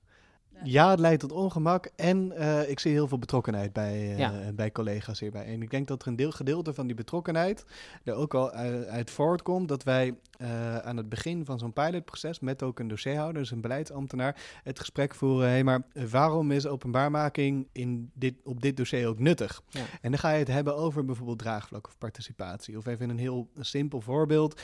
Ja, 0.62 0.90
het 0.90 0.98
leidt 0.98 1.20
tot 1.20 1.32
ongemak 1.32 1.90
en 1.96 2.32
eh, 2.32 2.70
ik 2.70 2.80
zie 2.80 2.92
heel 2.92 3.08
veel 3.08 3.18
betrokkenheid 3.18 3.72
bij, 3.72 3.92
eh, 3.92 4.18
Ja. 4.18 4.52
bij 4.54 4.72
collega's 4.72 5.20
hierbij. 5.20 5.44
En 5.44 5.62
ik 5.62 5.70
denk 5.70 5.88
dat 5.88 6.02
er 6.02 6.08
een 6.08 6.16
deel, 6.16 6.30
gedeelte 6.30 6.74
van 6.74 6.86
die 6.86 6.96
betrokkenheid 6.96 7.64
er 8.04 8.14
ook 8.14 8.34
al 8.34 8.50
uit, 8.50 8.86
uit 8.86 9.10
voortkomt 9.10 9.68
dat 9.68 9.82
wij 9.82 10.14
eh, 10.38 10.76
aan 10.76 10.96
het 10.96 11.08
begin 11.08 11.44
van 11.44 11.58
zo'n 11.58 11.72
pilotproces 11.72 12.40
met 12.40 12.62
ook 12.62 12.78
een 12.78 12.88
dossierhouder, 12.88 13.42
dus 13.42 13.50
een 13.50 13.60
beleidsambtenaar, 13.60 14.36
het 14.62 14.78
gesprek 14.78 15.14
voeren, 15.14 15.48
hé, 15.48 15.62
maar 15.62 15.82
waarom 16.10 16.50
is 16.50 16.66
openbaarmaking 16.66 17.68
in 17.72 18.10
dit, 18.14 18.34
op 18.44 18.62
dit 18.62 18.76
dossier 18.76 19.08
ook 19.08 19.18
nuttig? 19.18 19.62
Ja. 19.68 19.80
En 20.00 20.10
dan 20.10 20.20
ga 20.20 20.30
je 20.30 20.38
het 20.38 20.48
hebben 20.48 20.76
over 20.76 21.04
bijvoorbeeld 21.04 21.38
draagvlak 21.38 21.86
of 21.86 21.98
participatie. 21.98 22.78
Of 22.78 22.86
even 22.86 23.10
een 23.10 23.18
heel 23.18 23.48
simpel 23.58 24.00
voorbeeld. 24.00 24.60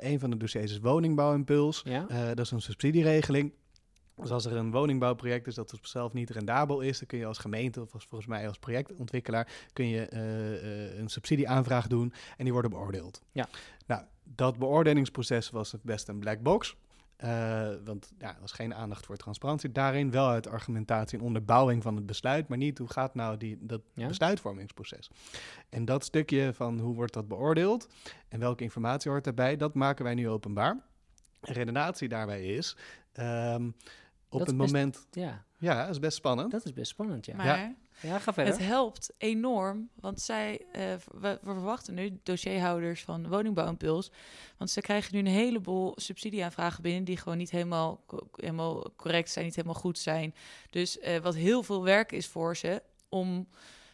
Een 0.00 0.20
van 0.20 0.30
de 0.30 0.36
dossiers 0.36 0.70
is 0.70 0.78
woningbouwimpuls. 0.78 1.84
Dat 2.34 2.38
is 2.38 2.50
een 2.50 2.60
subsidieregeling. 2.62 3.52
Dus 4.16 4.30
als 4.30 4.44
er 4.44 4.56
een 4.56 4.70
woningbouwproject 4.70 5.46
is 5.46 5.54
dat 5.54 5.72
op 5.72 5.78
zichzelf 5.78 6.12
niet 6.12 6.30
rendabel 6.30 6.80
is, 6.80 6.98
dan 6.98 7.06
kun 7.06 7.18
je 7.18 7.26
als 7.26 7.38
gemeente 7.38 7.80
of 7.80 7.94
als, 7.94 8.04
volgens 8.04 8.30
mij 8.30 8.48
als 8.48 8.58
projectontwikkelaar 8.58 9.48
kun 9.72 9.86
je 9.88 10.06
eh, 10.06 10.88
eh, 10.88 10.98
een 10.98 11.08
subsidieaanvraag 11.08 11.86
doen 11.86 12.12
en 12.36 12.44
die 12.44 12.52
worden 12.52 12.70
beoordeeld. 12.70 13.22
Ja. 13.32 13.48
Nou, 13.86 14.02
dat 14.24 14.58
beoordelingsproces 14.58 15.50
was 15.50 15.74
best 15.82 16.08
een 16.08 16.18
black 16.18 16.42
box. 16.42 16.76
eh, 17.16 17.68
want 17.84 18.12
ja, 18.18 18.34
er 18.34 18.40
was 18.40 18.52
geen 18.52 18.74
aandacht 18.74 19.06
voor 19.06 19.16
transparantie. 19.16 19.72
Daarin 19.72 20.10
wel 20.10 20.28
uit 20.28 20.48
argumentatie 20.48 21.18
en 21.18 21.24
onderbouwing 21.24 21.82
van 21.82 21.96
het 21.96 22.06
besluit, 22.06 22.48
maar 22.48 22.58
niet 22.58 22.78
hoe 22.78 22.88
gaat 22.90 23.14
nou 23.14 23.36
die, 23.36 23.58
dat 23.60 23.80
Ja. 23.94 24.06
besluitvormingsproces. 24.06 25.10
En 25.68 25.84
dat 25.84 26.04
stukje 26.04 26.52
van 26.54 26.78
hoe 26.78 26.94
wordt 26.94 27.12
dat 27.12 27.28
beoordeeld 27.28 27.88
en 28.28 28.40
welke 28.40 28.62
informatie 28.62 29.10
hoort 29.10 29.24
daarbij, 29.24 29.56
dat 29.56 29.74
maken 29.74 30.04
wij 30.04 30.14
nu 30.14 30.28
openbaar. 30.28 30.76
En 31.40 31.54
redenatie 31.54 32.08
daarbij 32.08 32.44
is, 32.44 32.76
ehm, 33.12 33.70
op 34.32 34.38
Dat 34.38 34.48
het 34.48 34.56
best- 34.56 34.72
moment, 34.72 35.06
Ja, 35.10 35.44
ja, 35.58 35.80
dat 35.82 35.90
is 35.90 35.98
best 35.98 36.16
spannend. 36.16 36.50
dat 36.50 36.64
is 36.64 36.72
best 36.72 36.90
spannend, 36.90 37.26
ja. 37.26 37.36
Maar 37.36 37.46
Ja. 37.46 37.74
Ja, 38.00 38.18
ga 38.18 38.32
verder. 38.32 38.52
het 38.52 38.62
helpt 38.62 39.12
enorm, 39.18 39.88
want 40.00 40.20
zij, 40.20 40.60
eh, 40.72 40.80
we, 41.20 41.38
we 41.42 41.52
verwachten 41.52 41.94
nu 41.94 42.20
dossierhouders 42.22 43.02
van 43.04 43.28
Woningbouwimpuls, 43.28 44.10
want 44.58 44.70
ze 44.70 44.80
krijgen 44.80 45.14
nu 45.14 45.18
een 45.20 45.26
heleboel 45.26 45.92
subsidieaanvragen 45.96 46.82
binnen 46.82 47.04
die 47.04 47.16
gewoon 47.16 47.38
niet 47.38 47.50
helemaal, 47.50 48.00
helemaal 48.36 48.92
correct 48.96 49.30
zijn, 49.30 49.44
niet 49.44 49.54
helemaal 49.56 49.76
goed 49.80 49.98
zijn. 49.98 50.34
Dus 50.70 50.98
eh, 50.98 51.18
wat 51.20 51.34
heel 51.34 51.62
veel 51.62 51.82
werk 51.84 52.12
is 52.12 52.26
voor 52.26 52.56
ze 52.56 52.82
om 53.08 53.48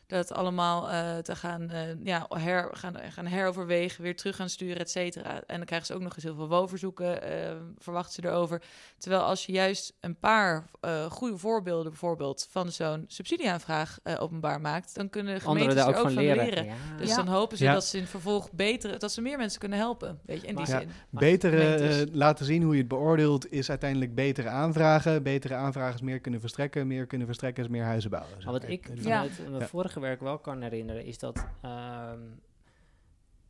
dat 0.08 0.32
allemaal 0.32 0.90
eh, 0.90 1.18
te 1.18 1.36
gaan, 1.36 1.70
eh, 1.70 1.80
ja, 2.02 2.26
her, 2.28 2.68
gaan, 2.72 2.94
gaan 3.10 3.26
heroverwegen, 3.26 4.02
weer 4.02 4.16
terug 4.16 4.36
gaan 4.36 4.48
sturen, 4.48 4.78
et 4.78 4.90
cetera. 4.90 5.42
En 5.46 5.56
dan 5.56 5.64
krijgen 5.64 5.86
ze 5.86 5.94
ook 5.94 6.00
nog 6.00 6.14
eens 6.14 6.24
heel 6.24 6.34
veel 6.34 6.48
woonverzoeken, 6.48 7.22
eh, 7.22 7.56
verwachten 7.78 8.12
ze 8.22 8.28
erover. 8.28 8.62
Terwijl 8.98 9.22
als 9.22 9.46
je 9.46 9.52
juist 9.52 9.96
een 10.00 10.18
paar 10.18 10.64
eh, 10.80 11.04
goede 11.04 11.36
voorbeelden 11.38 11.90
bijvoorbeeld 11.90 12.46
van 12.50 12.72
zo'n 12.72 13.04
subsidieaanvraag 13.06 13.98
eh, 14.02 14.14
openbaar 14.22 14.60
maakt, 14.60 14.94
dan 14.94 15.08
kunnen 15.10 15.40
gemeentes 15.40 15.74
daar 15.74 15.88
er 15.88 15.94
ook 15.96 16.00
van 16.02 16.12
leren. 16.14 16.64
Ja. 16.64 16.72
Dus 16.98 17.08
Ja. 17.08 17.16
dan 17.16 17.26
hopen 17.28 17.56
ze 17.56 17.64
Ja. 17.64 17.72
dat 17.72 17.84
ze 17.84 17.96
in 17.96 18.02
het 18.02 18.10
vervolg 18.10 18.52
beter, 18.52 18.98
dat 18.98 19.12
ze 19.12 19.20
meer 19.20 19.38
mensen 19.38 19.60
kunnen 19.60 19.78
helpen. 19.78 20.20
Weet 20.24 20.40
je, 20.40 20.46
in 20.46 20.56
die 20.56 20.66
Maar- 20.68 20.80
zin. 20.80 20.90
Betere 21.10 22.06
laten 22.12 22.44
zien 22.44 22.62
hoe 22.62 22.72
je 22.72 22.78
het 22.78 22.88
beoordeelt 22.88 23.50
is 23.52 23.70
uiteindelijk 23.70 24.14
betere 24.14 24.48
aanvragen. 24.48 25.22
Betere 25.22 25.54
aanvragers 25.54 26.02
meer 26.02 26.20
kunnen 26.20 26.40
verstrekken. 26.40 26.86
Meer 26.86 27.06
kunnen 27.06 27.26
verstrekken 27.26 27.64
is 27.64 27.70
meer 27.70 27.84
huizen 27.84 28.10
bouwen. 28.10 28.36
wat 28.44 28.68
ik 28.68 28.88
Ja. 28.94 29.02
vanuit 29.02 29.38
mijn 29.48 29.60
Ja. 29.60 29.66
Werk 30.00 30.20
wel 30.20 30.38
kan 30.38 30.62
herinneren, 30.62 31.04
is 31.04 31.18
dat 31.18 31.46
ehm, 31.62 32.22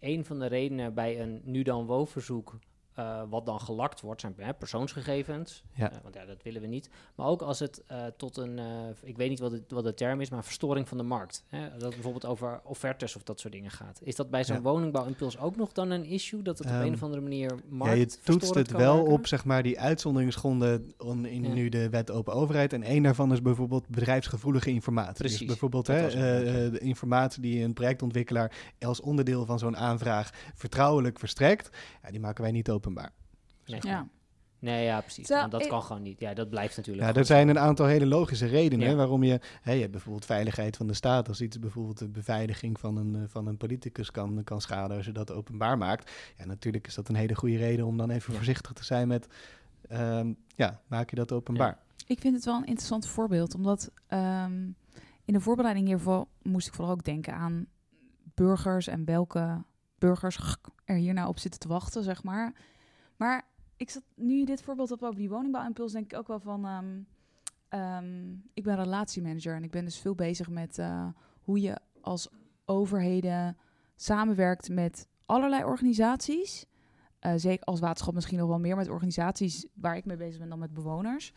een 0.01 0.25
van 0.25 0.39
de 0.39 0.47
redenen 0.47 0.95
bij 0.95 1.21
een 1.21 1.41
nu 1.45 1.63
dan 1.63 1.87
woonverzoek, 1.87 2.59
eh, 2.99 3.23
wat 3.29 3.47
dan 3.47 3.61
gelakt 3.61 4.01
wordt, 4.01 4.21
zijn 4.21 4.35
hè, 4.37 4.55
persoonsgegevens. 4.55 5.63
Ja. 5.75 5.91
Eh, 5.93 5.97
want 6.03 6.15
ja, 6.15 6.25
dat 6.25 6.43
willen 6.43 6.61
we 6.61 6.67
niet. 6.67 6.91
Maar 7.15 7.27
ook 7.27 7.43
als 7.43 7.59
het 7.59 7.83
eh, 7.87 8.05
tot 8.17 8.37
een, 8.37 8.61
ik 9.03 9.17
weet 9.17 9.29
niet 9.29 9.39
wat, 9.39 9.53
het, 9.53 9.63
wat 9.71 9.85
de 9.85 9.95
term 9.95 10.21
is, 10.21 10.31
maar 10.31 10.45
verstoring 10.45 10.89
van 10.89 10.97
de 10.97 11.03
markt. 11.05 11.45
Hè? 11.49 11.71
Dat 11.71 11.83
het 11.83 11.91
bijvoorbeeld 11.95 12.27
over 12.27 12.61
offertes 12.65 13.17
of 13.17 13.23
dat 13.23 13.41
soort 13.41 13.53
dingen 13.53 13.71
gaat. 13.71 14.01
Is 14.03 14.17
dat 14.17 14.31
bij 14.31 14.45
zo'n 14.45 14.57
Ja. 14.57 14.63
woningbouwimpuls 14.63 15.39
ook 15.39 15.57
nog 15.57 15.73
dan 15.73 15.91
een 15.91 16.05
issue? 16.05 16.43
Dat 16.43 16.59
het 16.59 16.67
op 16.67 16.73
Ehm, 16.73 16.83
een 16.87 16.93
of 16.95 17.03
andere 17.03 17.23
manier 17.23 17.51
Ja, 17.55 17.61
markt 17.69 17.99
je 18.13 18.19
toetst 18.25 18.55
het 18.55 18.71
wel 18.71 18.95
werken? 18.97 19.13
op 19.13 19.27
zeg 19.27 19.45
maar, 19.45 19.63
die 19.63 19.81
uitzonderingsgronden 19.81 20.93
on- 20.99 21.27
in 21.27 21.43
Ja. 21.43 21.53
nu 21.55 21.69
de 21.69 21.89
wet 21.91 22.11
open 22.11 22.33
overheid. 22.35 22.73
En 22.73 22.83
één 22.83 23.03
daarvan 23.03 23.33
is 23.33 23.43
bijvoorbeeld 23.43 23.89
bedrijfsgevoelige 23.89 24.71
informatie. 24.71 25.15
Precies, 25.15 25.39
Dus 25.39 25.47
bijvoorbeeld 25.47 25.87
hè, 25.87 26.01
ja. 26.07 26.71
de 26.71 26.79
informatie 26.79 27.43
die 27.43 27.63
een 27.65 27.73
projectontwikkelaar 27.73 28.53
als 28.81 29.01
onderdeel 29.01 29.45
van 29.47 29.59
zo'n 29.59 29.77
aanvraag 29.77 30.31
vertrouwelijk 30.55 31.19
verstrekt. 31.19 31.71
Ja, 32.03 32.11
die 32.11 32.21
maken 32.21 32.43
wij 32.43 32.53
niet 32.53 32.71
openbaar. 32.89 33.13
Nee. 33.67 33.81
Ja. 33.83 34.09
Nee, 34.61 34.85
ja, 34.85 35.01
precies. 35.01 35.29
Want 35.29 35.51
dat 35.51 35.67
kan 35.67 35.83
gewoon 35.83 36.03
niet. 36.03 36.21
Ja, 36.21 36.35
dat 36.35 36.51
blijft 36.51 36.77
natuurlijk. 36.77 37.07
Ja, 37.09 37.15
er 37.15 37.25
zijn 37.25 37.45
zo. 37.45 37.51
een 37.51 37.59
aantal 37.59 37.87
hele 37.87 38.07
logische 38.07 38.47
redenen 38.47 38.89
Ja. 38.89 38.95
waarom 38.95 39.23
je, 39.23 39.41
hè, 39.61 39.73
je 39.73 39.81
hebt 39.81 39.93
bijvoorbeeld 39.93 40.25
veiligheid 40.25 40.77
van 40.77 40.87
de 40.87 40.95
staat. 40.95 41.29
Als 41.29 41.41
iets 41.41 41.59
bijvoorbeeld 41.59 41.99
de 41.99 42.09
beveiliging 42.09 42.81
van 42.81 42.97
een, 42.97 43.15
eh, 43.15 43.23
van 43.27 43.47
een 43.47 43.57
politicus 43.57 44.11
kan, 44.11 44.45
kan 44.45 44.61
schaden 44.61 44.97
als 44.97 45.07
je 45.07 45.13
dat 45.13 45.33
openbaar 45.33 45.79
maakt. 45.79 46.11
Ja, 46.37 46.45
natuurlijk 46.45 46.87
is 46.87 46.95
dat 46.95 47.09
een 47.09 47.15
hele 47.15 47.35
goede 47.35 47.57
reden 47.57 47.87
om 47.87 47.97
dan 47.97 48.11
even 48.11 48.31
Ja. 48.33 48.37
voorzichtig 48.37 48.73
te 48.73 48.85
zijn 48.85 49.09
met, 49.09 49.27
ehm, 49.89 50.33
ja, 50.57 50.81
maak 50.87 51.11
je 51.11 51.17
dat 51.17 51.33
openbaar. 51.33 51.79
Ik 52.07 52.21
vind 52.21 52.35
het 52.35 52.45
wel 52.45 52.57
een 52.57 52.67
interessant 52.67 53.07
voorbeeld, 53.07 53.55
omdat 53.55 53.91
ehm, 54.07 54.63
in 55.25 55.33
de 55.35 55.41
voorbereiding 55.41 55.87
hiervoor 55.87 56.27
moest 56.43 56.67
ik 56.67 56.75
vooral 56.75 56.93
ook 56.93 57.05
denken 57.05 57.35
aan 57.35 57.67
burgers 58.35 58.87
en 58.87 59.05
welke 59.05 59.63
burgers 59.99 60.39
er 60.85 60.97
hier 60.97 61.15
nou 61.15 61.29
op 61.29 61.39
zitten 61.39 61.61
te 61.61 61.69
wachten, 61.69 62.03
zeg 62.03 62.23
maar. 62.23 62.53
Maar 63.19 63.47
ik 63.77 63.91
zat 63.91 64.03
nu 64.15 64.45
dit 64.45 64.63
voorbeeld 64.63 64.89
hebt 64.89 65.03
over 65.03 65.19
die 65.19 65.29
woningbouwimpuls, 65.29 65.93
denk 65.93 66.13
ik 66.13 66.19
ook 66.19 66.27
wel 66.27 66.41
van, 66.41 66.67
ehm, 66.67 67.01
ehm, 67.69 68.33
ik 68.55 68.65
ben 68.65 68.77
relatiemanager 68.77 69.55
en 69.55 69.65
ik 69.65 69.71
ben 69.71 69.85
dus 69.85 69.99
veel 69.99 70.15
bezig 70.15 70.49
met 70.49 70.79
eh, 70.79 71.07
hoe 71.43 71.61
je 71.61 71.79
als 72.01 72.29
overheden 72.65 73.57
samenwerkt 73.97 74.69
met 74.69 75.09
allerlei 75.27 75.65
organisaties. 75.65 76.67
Eh, 77.19 77.33
zeker 77.37 77.65
als 77.65 77.81
waterschap 77.81 78.15
misschien 78.15 78.39
nog 78.39 78.49
wel 78.49 78.59
meer 78.59 78.77
met 78.77 78.89
organisaties 78.89 79.67
waar 79.75 79.97
ik 79.97 80.05
mee 80.05 80.17
bezig 80.17 80.39
ben 80.39 80.49
dan 80.49 80.59
met 80.59 80.75
bewoners. 80.75 81.33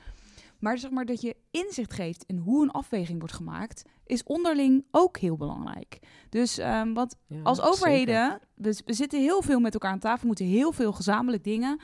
Maar 0.62 0.78
zeg 0.78 0.92
maar 0.92 1.06
dat 1.06 1.22
je 1.22 1.36
inzicht 1.52 1.94
geeft 1.94 2.24
in 2.24 2.38
hoe 2.38 2.64
een 2.64 2.72
afweging 2.72 3.20
wordt 3.20 3.34
gemaakt, 3.34 3.84
is 4.06 4.24
onderling 4.24 4.86
ook 4.92 5.18
heel 5.18 5.38
belangrijk. 5.38 6.00
Dus 6.30 6.60
um, 6.60 6.94
want 6.94 7.16
Ja, 7.28 7.42
als 7.44 7.62
overheden, 7.62 8.40
we, 8.56 8.82
we 8.86 8.94
zitten 8.94 9.20
heel 9.20 9.42
veel 9.42 9.60
met 9.60 9.74
elkaar 9.74 9.92
aan 9.92 10.00
tafel, 10.00 10.28
moeten 10.28 10.46
heel 10.46 10.72
veel 10.72 10.92
gezamenlijk 10.92 11.44
dingen. 11.44 11.80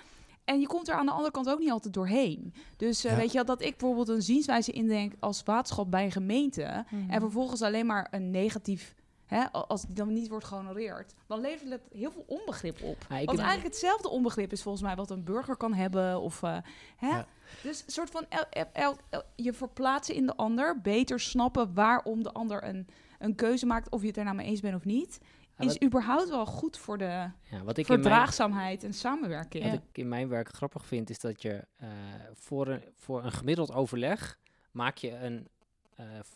En 0.45 0.59
je 0.59 0.67
komt 0.67 0.87
er 0.87 0.95
aan 0.95 1.05
de 1.05 1.11
andere 1.11 1.31
kant 1.31 1.49
ook 1.49 1.59
niet 1.59 1.71
altijd 1.71 1.93
doorheen. 1.93 2.53
Dus 2.77 3.03
eh, 3.03 3.11
Ja. 3.11 3.17
weet 3.17 3.31
je 3.31 3.43
dat 3.43 3.61
ik 3.61 3.77
bijvoorbeeld 3.77 4.07
een 4.09 4.21
zienswijze 4.21 4.71
indenk 4.71 5.13
als 5.19 5.43
waterschap 5.43 5.91
bij 5.91 6.03
een 6.03 6.11
gemeente. 6.11 6.85
Mhm. 6.89 7.09
En 7.09 7.19
vervolgens 7.19 7.61
alleen 7.61 7.85
maar 7.85 8.07
een 8.11 8.31
negatief, 8.31 8.95
hè, 9.27 9.51
als 9.51 9.81
die 9.81 9.95
dan 9.95 10.13
niet 10.13 10.27
wordt 10.27 10.45
gehonoreerd, 10.45 11.13
dan 11.27 11.39
levert 11.39 11.69
het 11.71 11.81
heel 11.91 12.11
veel 12.11 12.23
onbegrip 12.27 12.81
op. 12.83 13.05
Ja, 13.09 13.15
Want 13.23 13.39
eigenlijk 13.39 13.63
hetzelfde 13.67 14.09
onbegrip 14.09 14.51
is 14.51 14.61
volgens 14.61 14.83
mij 14.83 14.95
wat 14.95 15.09
een 15.09 15.23
burger 15.23 15.57
kan 15.57 15.73
hebben. 15.73 16.21
Of, 16.21 16.43
eh, 16.43 16.57
hè? 16.97 17.07
Ja. 17.07 17.27
Dus 17.63 17.83
een 17.85 17.91
soort 17.91 18.09
van 18.09 18.25
el- 18.29 18.45
el- 18.49 18.69
el- 18.73 18.97
el- 19.09 19.23
je 19.35 19.53
verplaatsen 19.53 20.15
in 20.15 20.25
de 20.25 20.35
ander, 20.35 20.81
beter 20.81 21.19
snappen 21.19 21.73
waarom 21.73 22.23
de 22.23 22.31
ander 22.31 22.63
een, 22.63 22.87
een 23.19 23.35
keuze 23.35 23.65
maakt, 23.65 23.89
of 23.89 24.01
je 24.01 24.07
het 24.07 24.17
er 24.17 24.23
nou 24.23 24.35
mee 24.35 24.45
eens 24.47 24.59
bent 24.61 24.75
of 24.75 24.85
niet, 24.85 25.19
Ja, 25.59 25.65
is 25.65 25.81
überhaupt 25.81 26.29
wel 26.29 26.45
goed 26.45 26.77
voor 26.77 26.97
de 26.97 27.05
ja, 27.05 27.63
wat 27.63 27.77
ik 27.77 27.87
in 27.87 27.93
mijn, 27.93 28.01
verdraagzaamheid 28.01 28.83
en 28.83 28.93
samenwerking. 28.93 29.63
wat 29.63 29.73
ik 29.73 29.97
in 29.97 30.07
mijn 30.07 30.27
werk 30.29 30.47
grappig 30.55 30.85
vind, 30.85 31.09
is 31.09 31.19
dat 31.19 31.41
je 31.41 31.63
eh, 31.77 31.87
voor, 32.33 32.67
een, 32.67 32.81
voor 32.95 33.23
een 33.23 33.31
gemiddeld 33.31 33.71
overleg 33.73 34.39
maak 34.71 34.97
je 34.97 35.11
een, 35.15 35.47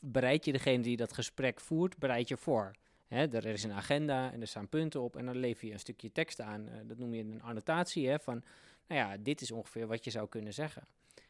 bereid 0.02 0.46
je 0.46 0.52
degene 0.52 0.84
die 0.84 0.98
dat 0.98 1.14
gesprek 1.14 1.60
voert, 1.60 1.98
bereid 1.98 2.28
je 2.28 2.38
voor. 2.38 2.72
Hè, 3.08 3.28
er 3.28 3.46
is 3.46 3.64
een 3.64 3.72
agenda 3.72 4.32
en 4.32 4.42
er 4.42 4.48
staan 4.48 4.70
punten 4.70 5.02
op 5.02 5.16
en 5.16 5.26
dan 5.26 5.38
lever 5.38 5.68
je 5.68 5.74
een 5.74 5.80
stukje 5.80 6.12
tekst 6.12 6.42
aan. 6.42 6.68
Eh, 6.68 6.74
dat 6.84 6.98
noem 6.98 7.14
je 7.14 7.24
een 7.24 7.42
annotatie 7.42 8.10
hè, 8.10 8.20
van, 8.20 8.44
nou 8.88 9.02
ja, 9.02 9.18
dit 9.20 9.42
is 9.42 9.52
ongeveer 9.52 9.88
wat 9.88 10.04
je 10.04 10.10
zou 10.12 10.28
kunnen 10.30 10.54
zeggen. 10.54 10.84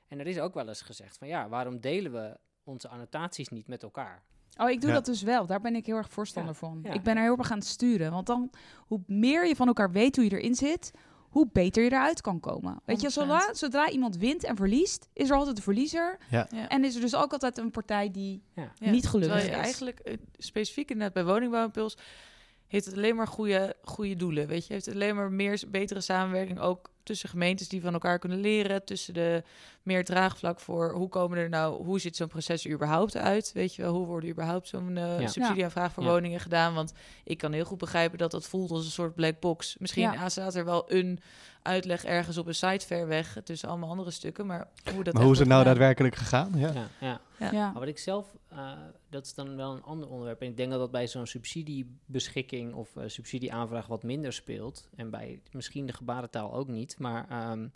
En 0.08 0.20
er 0.20 0.28
is 0.28 0.40
ook 0.40 0.54
wel 0.54 0.68
eens 0.68 0.82
gezegd 0.82 1.18
van, 1.18 1.28
ja, 1.28 1.50
waarom 1.50 1.80
delen 1.80 2.12
we 2.12 2.38
onze 2.64 2.88
annotaties 2.88 3.50
niet 3.50 3.68
met 3.68 3.84
elkaar? 3.84 4.24
Oh, 4.58 4.70
ik 4.70 4.80
doe 4.82 4.90
Ja. 4.90 4.96
dat 4.96 5.06
dus 5.06 5.22
wel. 5.22 5.46
Daar 5.46 5.62
ben 5.62 5.76
ik 5.76 5.86
heel 5.86 5.96
erg 5.96 6.10
voorstander 6.10 6.54
Ja, 6.54 6.60
van. 6.60 6.80
ja. 6.84 6.94
Ik 6.94 7.04
ben 7.04 7.16
er 7.18 7.24
heel 7.24 7.38
erg 7.38 7.52
aan 7.52 7.58
het 7.58 7.68
sturen. 7.68 8.12
Want 8.12 8.26
dan, 8.28 8.50
hoe 8.78 9.02
meer 9.08 9.48
je 9.48 9.56
van 9.56 9.68
elkaar 9.68 9.92
weet 9.92 10.16
hoe 10.16 10.26
je 10.26 10.32
erin 10.32 10.56
zit, 10.56 10.92
hoe 11.32 11.50
beter 11.52 11.84
je 11.84 11.90
eruit 11.92 12.22
kan 12.22 12.40
komen. 12.40 12.80
Weet 12.86 13.02
je, 13.02 13.10
100%. 13.10 13.12
zodra, 13.12 13.54
zodra 13.54 13.90
iemand 13.90 14.18
wint 14.18 14.44
en 14.44 14.56
verliest, 14.56 15.10
is 15.14 15.30
er 15.30 15.36
altijd 15.36 15.58
een 15.58 15.64
verliezer. 15.64 16.18
Ja. 16.30 16.48
Ja. 16.52 16.68
En 16.68 16.84
is 16.84 16.96
er 16.96 17.02
dus 17.02 17.16
ook 17.16 17.32
altijd 17.32 17.58
een 17.58 17.72
partij 17.72 18.12
die 18.12 18.44
Ja. 18.56 18.72
Niet 18.80 19.08
gelukkig 19.08 19.32
terwijl 19.32 19.44
je 19.44 19.50
is. 19.50 19.56
eigenlijk 19.56 20.00
eh, 20.00 20.18
specifiek 20.38 20.90
inderdaad 20.90 21.14
bij 21.14 21.34
woningbouwimpuls 21.34 21.98
heeft 22.68 22.86
het 22.86 22.96
alleen 22.96 23.16
maar 23.16 23.28
goede, 23.28 23.76
goede 23.84 24.16
doelen. 24.16 24.48
Weet 24.48 24.68
je, 24.68 24.74
heeft 24.74 24.86
het 24.86 24.96
alleen 24.96 25.16
maar 25.16 25.32
meer 25.32 25.64
betere 25.68 26.02
samenwerking 26.02 26.60
ook 26.60 26.90
tussen 27.04 27.30
gemeentes 27.30 27.68
die 27.70 27.82
van 27.82 27.94
elkaar 27.94 28.20
kunnen 28.20 28.40
leren, 28.40 28.86
tussen 28.86 29.14
de 29.14 29.44
meer 29.84 30.06
draagvlak 30.06 30.60
voor 30.60 30.94
hoe 30.94 31.10
komen 31.10 31.38
er 31.38 31.50
nou, 31.50 31.84
hoe 31.84 32.00
ziet 32.00 32.16
zo'n 32.16 32.28
proces 32.28 32.66
er 32.66 32.72
überhaupt 32.72 33.18
uit? 33.18 33.52
Weet 33.54 33.76
je 33.76 33.82
wel, 33.82 33.94
hoe 33.94 34.06
worden 34.06 34.30
überhaupt 34.30 34.68
zo'n 34.68 34.98
eh, 34.98 35.20
Ja. 35.22 35.28
subsidieaanvraag 35.28 35.92
voor 35.94 36.04
Ja. 36.04 36.10
woningen 36.10 36.40
gedaan? 36.40 36.74
Want 36.74 36.94
ik 37.24 37.38
kan 37.38 37.52
heel 37.54 37.66
goed 37.66 37.78
begrijpen 37.78 38.18
dat 38.18 38.32
dat 38.32 38.48
voelt 38.48 38.72
als 38.72 38.86
een 38.86 38.92
soort 38.92 39.16
black 39.16 39.40
box. 39.40 39.76
Misschien 39.80 40.04
Ja. 40.12 40.16
ah, 40.24 40.28
staat 40.28 40.56
er 40.56 40.66
wel 40.66 40.92
een 40.92 41.20
uitleg 41.62 42.04
ergens 42.04 42.38
op 42.38 42.48
een 42.48 42.56
site 42.56 42.86
ver 42.86 43.08
weg 43.08 43.38
tussen 43.44 43.70
allemaal 43.70 43.90
andere 43.90 44.12
stukken, 44.12 44.46
maar 44.46 44.68
hoe 44.94 45.04
dat 45.04 45.14
Maar 45.14 45.24
hoe 45.24 45.32
is 45.34 45.40
het 45.40 45.48
nou 45.48 45.60
gedaan. 45.60 45.76
daadwerkelijk 45.78 46.16
gegaan? 46.16 46.52
Ja. 46.56 46.72
Ja, 46.74 46.88
ja. 47.00 47.22
Ja. 47.40 47.52
Ja. 47.52 47.72
Maar 47.72 47.80
wat 47.80 47.88
ik 47.88 47.98
zelf, 47.98 48.36
eh, 48.48 48.72
dat 49.10 49.26
is 49.26 49.34
dan 49.34 49.56
wel 49.56 49.72
een 49.74 49.84
ander 49.84 50.10
onderwerp. 50.10 50.42
En 50.42 50.48
ik 50.48 50.58
denk 50.58 50.70
dat 50.72 50.80
dat 50.80 50.92
bij 50.92 51.08
zo'n 51.08 51.28
subsidiebeschikking 51.28 52.74
of 52.74 52.96
eh, 52.96 53.04
subsidieaanvraag 53.08 53.88
wat 53.88 54.04
minder 54.04 54.34
speelt. 54.34 54.90
En 54.96 55.10
bij 55.10 55.42
misschien 55.52 55.86
de 55.86 55.94
gebarentaal 55.94 56.54
ook 56.54 56.68
niet. 56.68 56.96
Maar 57.00 57.26
ehm, 57.30 57.68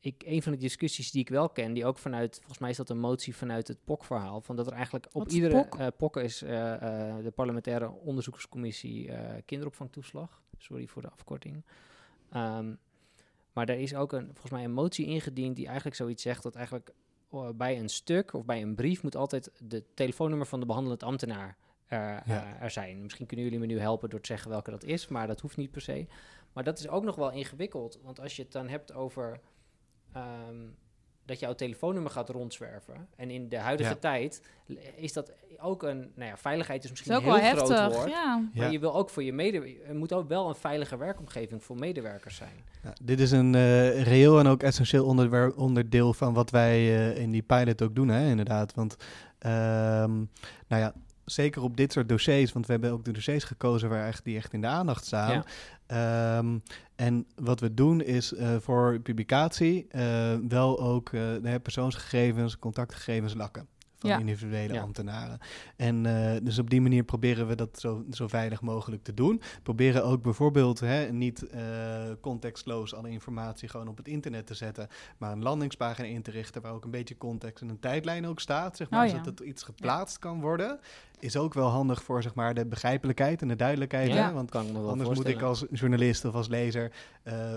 ik, 0.00 0.22
een 0.26 0.42
van 0.42 0.52
de 0.52 0.58
discussies 0.58 1.10
die 1.10 1.20
ik 1.20 1.28
wel 1.28 1.48
ken, 1.48 1.72
die 1.72 1.84
ook 1.86 1.98
vanuit, 1.98 2.36
volgens 2.36 2.58
mij 2.58 2.70
is 2.70 2.76
dat 2.76 2.90
een 2.90 2.98
motie 2.98 3.36
vanuit 3.36 3.68
het 3.68 3.84
POC-verhaal, 3.84 4.40
van 4.40 4.56
dat 4.56 4.66
er 4.66 4.72
eigenlijk 4.72 5.06
op 5.12 5.22
Wat 5.22 5.32
iedere... 5.32 5.90
POC? 5.96 6.16
eh, 6.16 6.24
is 6.24 6.42
eh, 6.42 6.74
eh, 6.74 7.24
de 7.24 7.30
parlementaire 7.30 7.90
onderzoekscommissie 7.90 9.10
kinderopvangtoeslag. 9.44 10.42
Sorry 10.58 10.86
voor 10.86 11.02
de 11.02 11.10
afkorting. 11.10 11.64
Ehm, 12.30 12.74
maar 13.52 13.68
er 13.68 13.78
is 13.78 13.94
ook 13.94 14.12
een, 14.12 14.24
volgens 14.26 14.50
mij 14.50 14.64
een 14.64 14.72
motie 14.72 15.06
ingediend 15.06 15.56
die 15.56 15.66
eigenlijk 15.66 15.96
zoiets 15.96 16.22
zegt 16.22 16.42
dat 16.42 16.54
eigenlijk 16.54 16.92
bij 17.54 17.78
een 17.78 17.88
stuk 17.88 18.32
of 18.34 18.44
bij 18.44 18.62
een 18.62 18.74
brief 18.74 19.02
moet 19.02 19.16
altijd 19.16 19.50
de 19.58 19.84
telefoonnummer 19.94 20.46
van 20.46 20.60
de 20.60 20.66
behandelend 20.66 21.02
ambtenaar 21.02 21.56
Ja. 21.88 22.24
eh, 22.26 22.62
er 22.62 22.70
zijn. 22.70 23.02
Misschien 23.02 23.26
kunnen 23.26 23.44
jullie 23.44 23.60
me 23.60 23.66
nu 23.66 23.78
helpen 23.78 24.10
door 24.10 24.20
te 24.20 24.26
zeggen 24.26 24.50
welke 24.50 24.70
dat 24.70 24.84
is, 24.84 25.08
maar 25.08 25.26
dat 25.26 25.40
hoeft 25.40 25.56
niet 25.56 25.70
per 25.70 25.80
se. 25.80 26.06
Maar 26.52 26.64
dat 26.64 26.78
is 26.78 26.88
ook 26.88 27.04
nog 27.04 27.16
wel 27.16 27.30
ingewikkeld, 27.32 27.98
want 28.02 28.20
als 28.20 28.36
je 28.36 28.42
het 28.42 28.52
dan 28.52 28.68
hebt 28.68 28.92
over 28.92 29.40
ehm, 30.12 30.56
dat 31.24 31.38
jouw 31.40 31.54
telefoonnummer 31.54 32.10
gaat 32.12 32.28
rondzwerven 32.28 33.08
en 33.16 33.30
in 33.30 33.48
de 33.48 33.58
huidige 33.58 33.90
Ja. 33.90 33.96
tijd 33.96 34.42
is 34.96 35.12
dat 35.12 35.32
ook 35.58 35.82
een, 35.82 36.12
nou 36.14 36.30
ja, 36.30 36.36
veiligheid 36.36 36.78
is 36.84 36.84
is 36.84 36.90
misschien 36.90 37.14
ook 37.14 37.22
een 37.22 37.26
wel 37.26 37.36
heel 37.36 37.56
groot 37.56 37.68
heftig. 37.68 37.96
woord. 37.96 38.10
Ja. 38.10 38.42
Ja. 38.52 38.60
Maar 38.62 38.72
je 38.72 38.78
wil 38.78 38.94
ook 38.94 39.10
voor 39.10 39.22
je 39.22 39.32
medewerkers, 39.32 39.88
er 39.88 39.94
moet 39.94 40.12
ook 40.12 40.28
wel 40.28 40.48
een 40.48 40.54
veilige 40.54 40.96
werkomgeving 40.96 41.62
voor 41.64 41.76
medewerkers 41.76 42.36
zijn. 42.36 42.64
Dit 43.02 43.20
is 43.20 43.30
een 43.30 43.54
eh, 43.54 44.02
reëel 44.02 44.38
en 44.38 44.46
ook 44.46 44.62
essentieel 44.62 45.04
onderwer- 45.06 45.54
onderdeel 45.56 46.12
van 46.12 46.34
wat 46.34 46.50
wij 46.50 46.76
eh, 46.76 47.22
in 47.22 47.30
die 47.30 47.42
pilot 47.42 47.82
ook 47.82 47.94
doen, 47.94 48.08
hè, 48.08 48.28
inderdaad. 48.28 48.74
Want, 48.74 48.96
ehm, 49.38 50.14
nou 50.68 50.82
ja, 50.82 50.92
zeker 51.30 51.62
op 51.62 51.76
dit 51.76 51.92
soort 51.92 52.08
dossiers, 52.08 52.52
want 52.52 52.66
we 52.66 52.72
hebben 52.72 52.90
ook 52.90 53.04
de 53.04 53.12
dossiers 53.12 53.44
gekozen 53.44 53.88
waar 53.88 54.06
echt, 54.06 54.24
die 54.24 54.36
echt 54.36 54.52
in 54.52 54.60
de 54.60 54.66
aandacht 54.66 55.04
staan. 55.04 55.32
Ja. 55.32 55.44
Ehm, 56.38 56.58
en 56.96 57.26
wat 57.34 57.60
we 57.60 57.74
doen 57.74 58.00
is 58.00 58.34
eh, 58.34 58.56
voor 58.60 59.00
publicatie 59.00 59.86
eh, 59.88 60.34
wel 60.48 60.80
ook 60.80 61.08
eh, 61.12 61.20
de 61.42 61.60
persoonsgegevens, 61.62 62.58
contactgegevens 62.58 63.34
lakken. 63.34 63.68
Van 64.00 64.10
Ja. 64.10 64.18
individuele 64.18 64.72
Ja. 64.74 64.80
ambtenaren. 64.82 65.38
En 65.76 66.06
eh, 66.06 66.40
dus 66.42 66.58
op 66.58 66.70
die 66.70 66.80
manier 66.80 67.02
proberen 67.02 67.46
we 67.48 67.54
dat 67.54 67.78
zo, 67.80 68.04
zo 68.10 68.28
veilig 68.28 68.60
mogelijk 68.60 69.02
te 69.02 69.14
doen. 69.14 69.40
Proberen 69.62 70.04
ook 70.04 70.22
bijvoorbeeld 70.22 70.80
hè, 70.80 71.12
niet 71.12 71.48
eh, 71.48 71.60
contextloos 72.20 72.94
alle 72.94 73.10
informatie 73.10 73.68
gewoon 73.68 73.88
op 73.88 73.96
het 73.96 74.08
internet 74.08 74.46
te 74.46 74.54
zetten, 74.54 74.88
maar 75.18 75.32
een 75.32 75.42
landingspagina 75.42 76.08
in 76.08 76.22
te 76.22 76.30
richten 76.30 76.62
waar 76.62 76.72
ook 76.72 76.84
een 76.84 76.90
beetje 76.90 77.16
context 77.18 77.62
en 77.62 77.68
een 77.68 77.78
tijdlijn 77.80 78.26
ook 78.26 78.40
staat, 78.40 78.76
zeg 78.76 78.90
maar, 78.90 79.04
Oh 79.06 79.10
ja. 79.10 79.16
zodat 79.16 79.38
er 79.38 79.44
iets 79.46 79.62
geplaatst 79.62 80.18
kan 80.18 80.40
worden. 80.40 80.78
Is 81.18 81.36
ook 81.36 81.54
wel 81.54 81.68
handig 81.68 82.02
voor 82.02 82.22
zeg 82.22 82.34
maar, 82.34 82.54
de 82.54 82.66
begrijpelijkheid 82.66 83.42
en 83.42 83.48
de 83.48 83.56
duidelijkheid. 83.56 84.08
Ja, 84.08 84.26
Hè? 84.26 84.32
Want 84.32 84.50
kan 84.50 84.66
ik 84.66 84.72
me 84.72 84.80
wel 84.80 84.88
Anders 84.90 85.08
moet 85.10 85.26
ik 85.28 85.42
als 85.42 85.64
journalist 85.70 86.24
of 86.24 86.34
als 86.34 86.48
lezer 86.48 86.92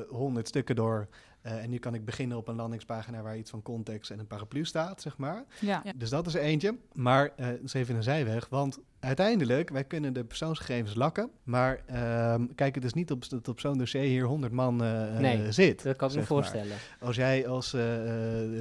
honderd 0.09 0.47
stukken 0.47 0.75
door. 0.75 1.07
Eh, 1.43 1.63
en 1.63 1.69
nu 1.69 1.77
kan 1.77 1.93
ik 1.93 2.05
beginnen 2.05 2.37
op 2.37 2.47
een 2.47 2.55
landingspagina 2.55 3.21
waar 3.21 3.37
iets 3.37 3.49
van 3.51 3.61
context 3.61 4.11
en 4.11 4.19
een 4.19 4.27
paraplu 4.27 4.65
staat, 4.65 5.01
zeg 5.01 5.17
maar. 5.17 5.43
Ja. 5.59 5.81
Ja. 5.83 5.91
Dus 5.95 6.09
dat 6.09 6.27
is 6.27 6.35
er 6.35 6.41
eentje. 6.41 6.77
Maar 6.93 7.31
eh 7.35 7.47
dat 7.47 7.59
is 7.63 7.73
even 7.73 7.95
een 7.95 8.03
zijweg. 8.03 8.47
Want 8.49 8.79
uiteindelijk, 8.99 9.69
wij 9.69 9.83
kunnen 9.83 10.13
de 10.13 10.23
persoonsgegevens 10.23 10.95
lakken. 10.95 11.29
Maar 11.43 11.81
ehm, 11.85 12.45
kijk, 12.55 12.75
het 12.75 12.83
is 12.83 12.93
niet 12.93 13.11
op, 13.11 13.29
dat 13.29 13.47
op 13.47 13.59
zo'n 13.59 13.77
dossier 13.77 14.01
hier 14.01 14.23
100 14.25 14.53
man 14.53 14.83
eh, 14.83 15.13
eh, 15.15 15.19
Nee, 15.19 15.51
zit. 15.51 15.83
Dat 15.83 15.95
kan 15.95 16.07
ik 16.07 16.13
me 16.13 16.19
maar. 16.19 16.27
voorstellen. 16.29 16.77
Als 16.99 17.15
jij 17.15 17.47
als, 17.47 17.75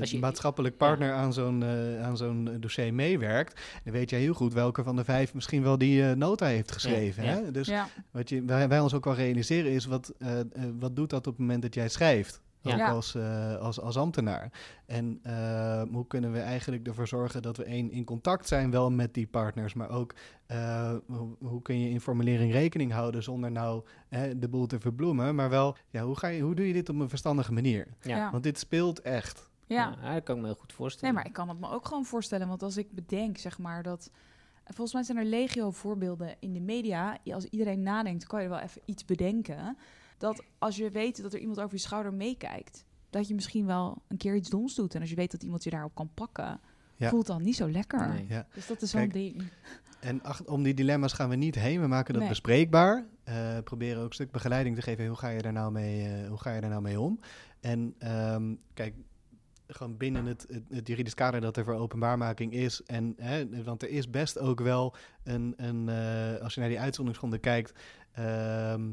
Als 0.01 0.11
je- 0.11 0.19
maatschappelijk 0.21 0.77
partner 0.77 1.13
aan 1.13 1.33
zo'n 1.33 1.65
aan 2.03 2.17
zo'n 2.17 2.57
dossier 2.61 2.95
meewerkt, 2.95 3.61
dan 3.85 3.93
weet 3.93 4.11
jij 4.11 4.21
heel 4.21 4.35
goed 4.35 4.53
welke 4.53 4.83
van 4.83 4.97
de 4.97 5.05
vijf 5.05 5.35
misschien 5.35 5.63
wel 5.63 5.79
die 5.79 6.03
eh, 6.09 6.13
nota 6.17 6.47
heeft 6.47 6.73
geschreven. 6.73 7.25
ja. 7.25 7.31
Hè? 7.31 7.51
Dus 7.51 7.67
Ja. 7.67 7.89
wat 8.11 8.29
je, 8.29 8.45
wij, 8.45 8.69
wij 8.69 8.81
ons 8.81 8.95
ook 8.95 9.05
wel 9.05 9.15
realiseren 9.15 9.71
is, 9.71 9.85
wat, 9.85 10.13
wat 10.79 10.97
doet 10.97 11.11
dat 11.11 11.27
op 11.27 11.33
het 11.33 11.41
moment 11.41 11.63
dat 11.63 11.75
jij 11.75 11.89
schrijft? 11.89 12.41
Ja. 12.63 12.73
Ook 12.73 12.79
Ja. 12.79 12.91
als, 12.91 13.15
eh, 13.15 13.57
als, 13.57 13.81
als 13.81 13.97
ambtenaar. 13.97 14.51
En 14.87 15.19
eh, 15.23 15.83
hoe 15.93 16.07
kunnen 16.07 16.33
we 16.33 16.39
eigenlijk 16.41 16.87
ervoor 16.87 17.09
zorgen 17.09 17.43
dat 17.43 17.57
we 17.57 17.65
één 17.65 17.91
in 17.91 18.05
contact 18.05 18.49
zijn 18.49 18.71
wel 18.71 18.91
met 18.91 19.15
die 19.15 19.27
partners, 19.27 19.75
maar 19.75 19.91
ook 19.91 20.15
eh, 20.47 20.95
hoe, 21.07 21.37
hoe 21.41 21.63
kun 21.63 21.81
je 21.81 21.89
in 21.91 22.01
formulering 22.01 22.53
rekening 22.53 22.93
houden 22.93 23.23
zonder 23.23 23.51
nou 23.51 23.85
hè, 24.09 24.39
de 24.39 24.49
boel 24.49 24.67
te 24.67 24.81
verbloemen, 24.81 25.35
maar 25.35 25.51
wel, 25.51 25.77
ja, 25.91 26.03
hoe, 26.03 26.19
ga 26.19 26.27
je, 26.29 26.43
hoe 26.43 26.55
doe 26.55 26.67
je 26.67 26.73
dit 26.73 26.89
op 26.89 27.01
een 27.01 27.09
verstandige 27.09 27.53
manier? 27.53 27.87
Ja. 28.01 28.17
Ja. 28.17 28.31
Want 28.31 28.43
dit 28.43 28.59
speelt 28.59 29.01
echt. 29.01 29.51
Ja. 29.67 29.97
Ja, 30.03 30.15
dat 30.15 30.23
kan 30.23 30.35
ik 30.37 30.41
me 30.41 30.47
heel 30.47 30.57
goed 30.59 30.69
Nee, 30.69 30.77
voorstellen. 30.77 31.15
maar 31.15 31.27
ik 31.27 31.33
kan 31.33 31.49
het 31.49 31.61
me 31.61 31.71
ook 31.71 31.87
gewoon 31.87 32.05
voorstellen. 32.05 32.49
Want 32.49 32.63
als 32.63 32.77
ik 32.77 32.93
bedenk, 32.93 33.39
zeg 33.39 33.59
maar, 33.59 33.83
dat... 33.83 34.11
Volgens 34.65 34.93
mij 34.93 35.03
zijn 35.03 35.19
er 35.19 35.25
legio 35.25 35.71
voorbeelden 35.71 36.35
in 36.41 36.53
de 36.53 36.61
media. 36.61 37.19
Als 37.33 37.45
iedereen 37.45 37.83
nadenkt, 37.83 38.27
kan 38.27 38.43
je 38.43 38.49
wel 38.49 38.59
even 38.59 38.83
iets 38.85 39.05
bedenken. 39.05 39.77
Dat 40.23 40.43
als 40.59 40.77
je 40.77 40.91
weet 40.91 41.23
dat 41.23 41.33
er 41.33 41.39
iemand 41.41 41.61
over 41.61 41.75
je 41.75 41.81
schouder 41.81 42.15
meekijkt... 42.15 42.85
dat 43.11 43.29
je 43.29 43.35
misschien 43.35 43.67
wel 43.67 44.03
een 44.09 44.17
keer 44.17 44.35
iets 44.35 44.51
doms 44.51 44.75
doet. 44.75 44.95
En 44.95 45.01
als 45.01 45.11
je 45.11 45.17
weet 45.17 45.31
dat 45.31 45.43
iemand 45.43 45.65
je 45.65 45.71
daarop 45.71 45.95
kan 45.95 46.11
pakken... 46.15 46.61
Ja. 46.97 47.09
voelt 47.09 47.27
dan 47.27 47.43
niet 47.43 47.57
zo 47.57 47.71
lekker. 47.71 48.09
Nee. 48.09 48.27
Ja. 48.29 48.47
Dus 48.55 48.67
dat 48.67 48.83
is 48.83 48.91
zo'n 48.91 49.01
Kijk, 49.01 49.13
ding. 49.13 49.43
En 50.01 50.23
ach, 50.23 50.45
om 50.45 50.63
die 50.63 50.75
dilemma's 50.75 51.13
gaan 51.13 51.29
we 51.29 51.37
niet 51.37 51.55
heen. 51.55 51.81
We 51.81 51.87
maken 51.87 52.13
dat 52.13 52.21
Nee. 52.23 52.31
bespreekbaar. 52.31 53.07
Eh, 53.25 53.59
proberen 53.65 53.99
ook 54.03 54.09
een 54.09 54.13
stuk 54.15 54.31
begeleiding 54.31 54.77
te 54.77 54.83
geven. 54.83 55.07
Hoe 55.07 55.17
ga 55.17 55.29
je 55.29 55.43
daar 55.43 55.53
nou 55.53 55.73
mee, 55.73 56.09
eh, 56.09 56.29
hoe 56.29 56.39
ga 56.41 56.55
je 56.55 56.61
daar 56.61 56.71
nou 56.71 56.83
mee 56.83 57.01
om? 57.01 57.21
En 57.61 57.95
ehm, 57.99 58.55
kijk, 58.75 58.95
gewoon 59.67 59.97
binnen 59.97 60.27
het, 60.27 60.47
het, 60.49 60.63
het 60.71 60.89
juridisch 60.89 61.15
kader 61.15 61.41
dat 61.41 61.57
er 61.57 61.65
voor 61.65 61.75
openbaarmaking 61.75 62.53
is. 62.53 62.83
En, 62.83 63.15
hè, 63.17 63.63
want 63.65 63.83
er 63.83 63.89
is 63.89 64.11
best 64.11 64.39
ook 64.39 64.61
wel 64.61 64.95
een, 65.25 65.55
een 65.57 65.89
eh, 65.89 66.43
als 66.43 66.55
je 66.55 66.61
naar 66.61 66.69
die 66.69 66.81
uitzonderingsgronden 66.81 67.41
kijkt. 67.41 67.73
ehm, 68.13 68.91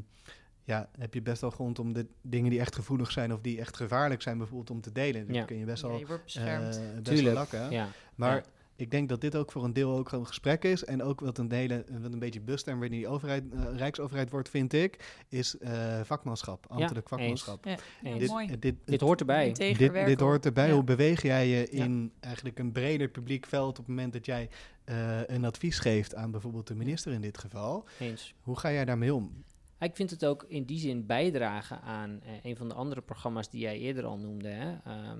ja, 0.70 0.88
heb 0.98 1.14
je 1.14 1.22
best 1.22 1.40
wel 1.40 1.50
grond 1.50 1.78
om 1.78 1.92
de 1.92 2.06
dingen 2.22 2.50
die 2.50 2.60
echt 2.60 2.74
gevoelig 2.74 3.10
zijn 3.10 3.32
of 3.32 3.40
die 3.40 3.58
echt 3.58 3.76
gevaarlijk 3.76 4.22
zijn, 4.22 4.38
bijvoorbeeld 4.38 4.70
om 4.70 4.80
te 4.80 4.92
delen. 4.92 5.26
Dus 5.26 5.36
Ja. 5.36 5.44
kun 5.44 5.56
je 5.58 5.64
best 5.64 5.82
Ja, 5.82 5.88
wel, 5.88 5.98
je 5.98 6.04
eh, 6.04 6.10
beschermd. 6.24 6.80
best 7.02 7.22
wel 7.22 7.32
lakken. 7.32 7.70
Ja. 7.70 7.88
Maar 8.14 8.34
Ja. 8.36 8.42
ik 8.76 8.90
denk 8.90 9.08
dat 9.08 9.20
dit 9.20 9.36
ook 9.36 9.52
voor 9.52 9.64
een 9.64 9.72
deel 9.72 9.96
ook 9.98 10.12
een 10.12 10.26
gesprek 10.26 10.64
is. 10.64 10.84
En 10.84 11.02
ook 11.02 11.20
wat 11.20 11.38
een, 11.38 11.52
hele, 11.52 11.84
wat 12.02 12.12
een 12.12 12.18
beetje 12.18 12.40
busterm 12.40 12.78
weer 12.80 12.90
in 12.90 12.96
die 12.96 13.08
overheid, 13.08 13.44
eh, 13.52 13.76
Rijksoverheid 13.76 14.30
wordt, 14.30 14.48
vind 14.48 14.72
ik, 14.72 15.22
is 15.28 15.58
eh, 15.58 16.00
vakmanschap, 16.04 16.66
ambtelijk 16.68 17.08
vakmanschap. 17.08 17.64
Ja. 17.64 17.76
Ja, 18.02 18.18
Dit, 18.18 18.62
dit, 18.62 18.74
Dit 18.84 19.00
hoort 19.00 19.20
erbij. 19.20 19.52
Dit, 19.52 19.78
dit 20.06 20.20
hoort 20.20 20.44
erbij. 20.44 20.66
Ja. 20.68 20.74
Hoe 20.74 20.84
beweeg 20.84 21.22
jij 21.22 21.48
je 21.48 21.68
Ja. 21.70 21.84
in 21.84 22.12
eigenlijk 22.20 22.58
een 22.58 22.72
breder 22.72 23.08
publiek 23.08 23.46
veld 23.46 23.68
op 23.68 23.76
het 23.76 23.86
moment 23.86 24.12
dat 24.12 24.26
jij 24.26 24.48
eh, 24.84 25.20
een 25.26 25.44
advies 25.44 25.78
geeft 25.78 26.14
aan 26.14 26.30
bijvoorbeeld 26.30 26.66
de 26.66 26.74
minister 26.74 27.12
in 27.12 27.20
dit 27.20 27.38
geval? 27.38 27.84
Eens. 27.98 28.34
Hoe 28.40 28.58
ga 28.58 28.72
jij 28.72 28.84
daarmee 28.84 29.14
om? 29.14 29.44
Ik 29.80 29.96
vind 29.96 30.10
het 30.10 30.24
ook 30.24 30.44
in 30.48 30.64
die 30.64 30.78
zin 30.78 31.06
bijdragen 31.06 31.80
aan 31.80 32.20
eh, 32.22 32.32
een 32.42 32.56
van 32.56 32.68
de 32.68 32.74
andere 32.74 33.00
programma's 33.00 33.50
die 33.50 33.60
jij 33.60 33.78
eerder 33.78 34.04
al 34.04 34.18
noemde. 34.18 34.48
Hè? 34.48 34.76
Ehm, 34.84 35.18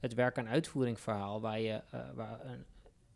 het 0.00 0.14
werk 0.14 0.38
aan 0.38 0.48
uitvoering 0.48 1.00
verhaal, 1.00 1.40
waar, 1.40 1.60
je, 1.60 1.82
eh, 1.90 2.00
waar 2.14 2.40
een, 2.44 2.64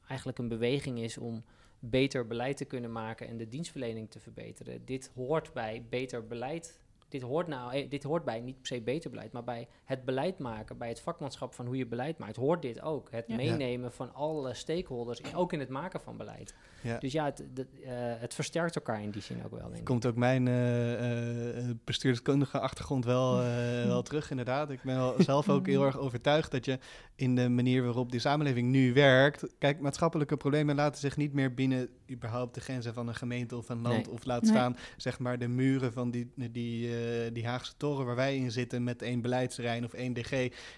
eigenlijk 0.09 0.39
een 0.39 0.49
beweging 0.49 0.99
is 0.99 1.19
om 1.19 1.45
beter 1.79 2.27
beleid 2.27 2.57
te 2.57 2.65
kunnen 2.65 2.93
maken 2.93 3.29
en 3.29 3.37
de 3.37 3.49
dienstverlening 3.49 4.11
te 4.11 4.21
verbeteren. 4.21 4.85
Dit 4.85 5.11
hoort 5.15 5.53
bij 5.53 5.87
beter 5.91 6.27
beleid. 6.27 6.81
Dit 7.09 7.23
hoort, 7.23 7.47
nou, 7.47 7.73
eh, 7.75 7.91
dit 7.91 8.03
hoort 8.03 8.25
bij 8.25 8.41
niet 8.41 8.57
per 8.57 8.67
se 8.67 8.81
beter 8.81 9.11
beleid, 9.11 9.33
maar 9.33 9.45
bij 9.45 9.69
het 9.85 10.05
beleid 10.05 10.39
maken, 10.39 10.79
bij 10.79 10.89
het 10.89 11.01
vakmanschap 11.01 11.55
van 11.55 11.67
hoe 11.67 11.77
je 11.77 11.87
beleid 11.87 12.19
maakt, 12.19 12.37
hoort 12.37 12.63
dit 12.63 12.81
ook. 12.81 13.11
Het 13.11 13.25
Ja. 13.27 13.37
meenemen 13.37 13.93
van 13.93 14.15
alle 14.15 14.55
stakeholders, 14.55 15.35
ook 15.35 15.53
in 15.53 15.61
het 15.61 15.69
maken 15.69 16.01
van 16.01 16.17
beleid. 16.17 16.55
Ja. 16.87 16.99
Dus 16.99 17.13
ja, 17.13 17.25
het, 17.25 17.43
de- 17.55 17.67
eh, 17.85 17.91
het 18.21 18.35
versterkt 18.35 18.75
elkaar 18.77 19.03
in 19.03 19.11
die 19.11 19.23
zin 19.23 19.45
ook 19.45 19.51
wel, 19.51 19.61
denk 19.67 19.77
ik. 19.79 19.85
Komt 19.85 20.07
ook 20.07 20.17
mijn 20.17 20.49
eh, 20.49 21.59
eh, 21.69 21.77
bestuurskundige 21.85 22.59
achtergrond 22.59 23.05
wel, 23.05 23.41
eh, 23.43 23.85
wel 23.95 24.03
terug, 24.03 24.31
inderdaad. 24.31 24.71
Ik 24.71 24.83
ben 24.83 24.97
wel 24.97 25.15
zelf 25.19 25.49
ook 25.49 25.67
heel 25.67 25.85
erg 25.87 25.99
overtuigd 25.99 26.51
dat 26.51 26.65
je 26.65 26.79
in 27.15 27.35
de 27.35 27.49
manier 27.49 27.83
waarop 27.85 28.11
die 28.11 28.21
samenleving 28.21 28.69
nu 28.71 28.93
werkt... 28.93 29.47
Kijk, 29.59 29.81
maatschappelijke 29.81 30.37
problemen 30.37 30.75
laten 30.75 31.01
zich 31.01 31.17
niet 31.17 31.33
meer 31.33 31.55
binnen 31.55 31.89
überhaupt 32.11 32.55
de 32.55 32.61
grenzen 32.61 32.95
van 32.95 33.09
een 33.09 33.15
gemeente 33.15 33.57
of 33.57 33.69
een 33.69 33.83
land... 33.83 34.07
Nee. 34.07 34.11
of 34.15 34.25
laat 34.25 34.43
Nee. 34.43 34.51
staan, 34.51 34.77
zeg 34.97 35.19
maar, 35.19 35.39
de 35.39 35.49
muren 35.49 35.93
van 35.93 36.11
die, 36.11 36.33
die, 36.51 36.97
eh, 36.97 37.31
die 37.33 37.47
Haagse 37.47 37.73
toren 37.77 38.07
waar 38.07 38.17
wij 38.17 38.37
in 38.37 38.51
zitten... 38.51 38.85
met 38.85 39.03
één 39.03 39.21
beleidsterrein 39.21 39.85
of 39.85 39.93
één 39.93 40.13
DG. 40.13 40.33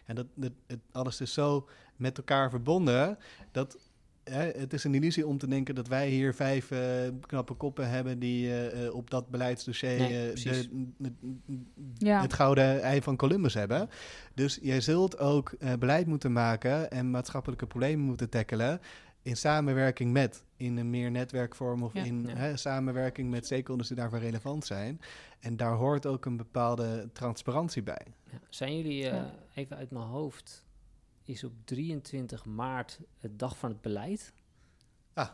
En 0.05 0.15
dat, 0.15 0.27
dat, 0.35 0.53
het, 0.67 0.79
alles 0.93 1.21
is 1.21 1.33
zo 1.33 1.69
met 1.97 2.19
elkaar 2.19 2.51
verbonden 2.51 3.19
dat 3.53 3.79
hè, 4.31 4.51
het 4.51 4.73
is 4.73 4.85
een 4.85 4.95
illusie 4.95 5.27
om 5.27 5.39
te 5.39 5.49
denken 5.49 5.75
dat 5.75 5.89
wij 5.89 6.09
hier 6.09 6.35
vijf 6.35 6.71
eh, 6.71 6.81
knappe 7.27 7.55
koppen 7.55 7.91
hebben 7.91 8.19
die 8.19 8.47
eh, 8.49 8.87
eh, 8.87 8.95
op 8.95 9.11
dat 9.11 9.29
beleidsdossier 9.31 9.99
Nee, 9.99 10.33
de, 10.33 10.83
de- 10.99 11.13
Ja. 11.95 12.21
het 12.21 12.33
gouden 12.33 12.83
ei 12.83 13.03
van 13.03 13.17
Columbus 13.17 13.55
hebben. 13.55 13.89
Dus 14.35 14.59
jij 14.63 14.81
zult 14.81 15.19
ook 15.19 15.53
eh, 15.59 15.73
beleid 15.79 16.07
moeten 16.07 16.33
maken 16.33 16.91
en 16.91 17.11
maatschappelijke 17.11 17.67
problemen 17.67 18.05
moeten 18.05 18.29
tackelen 18.31 18.81
in 19.23 19.37
samenwerking 19.37 20.13
met, 20.13 20.45
in 20.57 20.77
een 20.77 20.91
meer 20.91 21.11
netwerkvorm 21.11 21.83
of 21.83 21.93
Ja. 21.93 22.05
in 22.05 22.25
Ja. 22.27 22.35
hè, 22.37 22.57
samenwerking 22.57 23.31
met 23.31 23.45
stakeholders 23.47 23.89
die 23.89 23.97
daarvoor 23.97 24.19
relevant 24.19 24.67
zijn. 24.67 25.01
En 25.41 25.57
daar 25.57 25.73
hoort 25.75 26.07
ook 26.07 26.25
een 26.25 26.37
bepaalde 26.37 27.09
transparantie 27.13 27.83
bij. 27.83 28.07
Ja. 28.31 28.39
Zijn 28.49 28.77
jullie, 28.77 29.05
eh, 29.09 29.15
Ja. 29.15 29.31
even 29.55 29.77
uit 29.77 29.91
mijn 29.91 30.05
hoofd, 30.05 30.65
is 31.29 31.45
op 31.45 31.53
23 31.65 32.45
maart 32.45 33.01
het 33.19 33.39
dag 33.39 33.59
van 33.59 33.71
het 33.71 33.81
beleid? 33.81 34.33
Ah. 35.15 35.29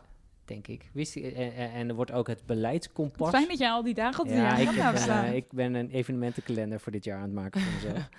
Denk 0.45 0.67
ik. 0.67 0.89
Wist 0.93 1.13
je, 1.13 1.31
en, 1.31 1.53
en, 1.53 1.71
en 1.71 1.89
er 1.89 1.95
wordt 1.95 2.11
ook 2.11 2.27
het 2.27 2.45
beleidskompas. 2.45 3.29
Fijn 3.29 3.47
dat 3.47 3.57
jij 3.57 3.69
al 3.69 3.83
die 3.83 3.93
dagen 3.93 4.21
op 4.23 4.27
de 4.27 4.33
ja, 4.35 4.57
ik, 4.57 4.97
staan. 4.97 5.25
eh, 5.25 5.35
ik 5.35 5.51
ben 5.51 5.73
een 5.73 5.89
evenementenkalender 5.89 6.79
voor 6.79 6.91
dit 6.91 7.03
jaar 7.03 7.17
aan 7.17 7.23
het 7.23 7.33
maken 7.33 7.61
voor 7.61 7.73
mezelf. 7.73 8.09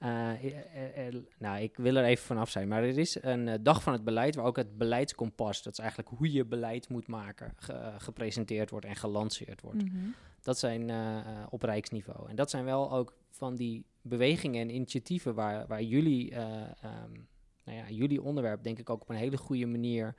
Eh, 0.00 0.30
eh, 0.30 0.44
eh, 0.74 1.06
eh, 1.06 1.14
nou, 1.38 1.60
ik 1.62 1.76
wil 1.76 1.96
er 1.96 2.04
even 2.04 2.24
vanaf 2.24 2.50
zijn. 2.50 2.68
Maar 2.68 2.82
er 2.82 2.98
is 2.98 3.22
een 3.22 3.48
eh, 3.48 3.58
dag 3.60 3.82
van 3.82 3.92
het 3.92 4.04
beleid 4.04 4.34
waar 4.34 4.44
ook 4.44 4.56
het 4.56 4.78
beleidskompas, 4.78 5.62
dat 5.62 5.72
is 5.72 5.78
eigenlijk 5.78 6.08
hoe 6.08 6.32
je 6.32 6.44
beleid 6.44 6.88
moet 6.88 7.06
maken, 7.06 7.52
ge- 7.56 7.92
gepresenteerd 7.98 8.70
wordt 8.70 8.86
en 8.86 8.96
gelanceerd 8.96 9.60
wordt. 9.60 9.84
Mhm. 9.84 9.96
Dat 10.42 10.58
zijn 10.58 10.90
eh, 10.90 11.18
eh, 11.18 11.24
op 11.50 11.62
rijksniveau. 11.62 12.28
En 12.28 12.36
dat 12.36 12.50
zijn 12.50 12.64
wel 12.64 12.92
ook 12.92 13.14
van 13.30 13.54
die 13.54 13.84
bewegingen 14.02 14.60
en 14.60 14.74
initiatieven 14.74 15.34
waar, 15.34 15.66
waar 15.66 15.82
jullie, 15.82 16.30
eh, 16.30 16.60
ehm, 16.62 17.12
nou 17.64 17.78
ja, 17.78 17.90
jullie 17.90 18.22
onderwerp 18.22 18.62
denk 18.62 18.78
ik 18.78 18.90
ook 18.90 19.02
op 19.02 19.08
een 19.08 19.16
hele 19.16 19.36
goede 19.36 19.66
manier 19.66 20.14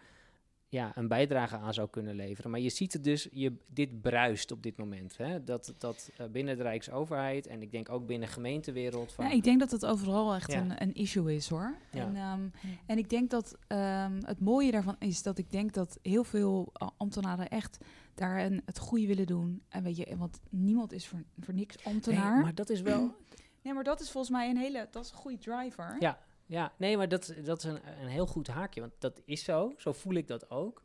ja, 0.67 0.91
een 0.97 1.07
bijdrage 1.07 1.57
aan 1.57 1.73
zou 1.73 1.89
kunnen 1.89 2.15
leveren. 2.15 2.51
Maar 2.51 2.59
je 2.59 2.69
ziet 2.69 2.93
het 2.93 3.03
dus, 3.03 3.27
je, 3.31 3.53
dit 3.67 4.01
bruist 4.01 4.51
op 4.51 4.63
dit 4.63 4.77
moment. 4.77 5.17
Hè? 5.17 5.43
Dat, 5.43 5.73
dat 5.77 6.11
eh, 6.17 6.25
binnen 6.27 6.57
de 6.57 6.63
Rijksoverheid 6.63 7.47
en 7.47 7.61
ik 7.61 7.71
denk 7.71 7.89
ook 7.89 8.05
binnen 8.05 8.27
gemeentewereld. 8.27 9.11
Van, 9.13 9.25
Ja, 9.25 9.31
ik 9.31 9.43
denk 9.43 9.59
dat 9.59 9.71
het 9.71 9.85
overal 9.85 10.35
echt 10.35 10.51
Ja. 10.51 10.61
een, 10.61 10.81
een 10.81 10.93
issue 10.93 11.35
is 11.35 11.49
hoor. 11.49 11.75
Ja. 11.91 12.05
En, 12.05 12.15
ehm, 12.15 12.47
en 12.85 12.97
ik 12.97 13.09
denk 13.09 13.29
dat 13.29 13.57
ehm, 13.67 14.19
het 14.25 14.39
mooie 14.39 14.71
daarvan 14.71 14.95
is 14.99 15.23
dat 15.23 15.37
ik 15.37 15.51
denk 15.51 15.73
dat 15.73 15.99
heel 16.01 16.23
veel 16.23 16.69
eh, 16.73 16.87
ambtenaren 16.97 17.49
echt 17.49 17.77
daar 18.15 18.45
een, 18.45 18.61
het 18.65 18.79
goede 18.79 19.07
willen 19.07 19.25
doen. 19.27 19.61
En 19.69 19.83
weet 19.83 19.97
je, 19.97 20.15
want 20.17 20.39
niemand 20.49 20.91
is 20.93 21.07
voor, 21.07 21.23
voor 21.39 21.53
niks 21.53 21.75
Nee, 21.75 21.93
ambtenaar. 21.93 22.41
maar 22.41 22.55
dat 22.55 22.69
is 22.69 22.81
wel, 22.81 23.15
Nee, 23.61 23.73
maar 23.73 23.83
dat 23.83 23.99
is 23.99 24.11
volgens 24.11 24.33
mij 24.33 24.49
een 24.49 24.57
hele, 24.57 24.87
dat 24.91 25.05
is 25.05 25.11
een 25.11 25.17
goede 25.17 25.37
driver. 25.37 25.95
Ja. 25.99 26.19
Ja, 26.45 26.73
nee, 26.77 26.97
maar 26.97 27.07
dat, 27.07 27.33
dat 27.43 27.57
is 27.57 27.63
een, 27.63 27.79
een 28.01 28.07
heel 28.07 28.27
goed 28.27 28.47
haakje. 28.47 28.81
Want 28.81 28.93
dat 28.99 29.21
is 29.25 29.43
zo. 29.43 29.73
Zo 29.77 29.91
voel 29.91 30.13
ik 30.13 30.27
dat 30.27 30.49
ook. 30.49 30.81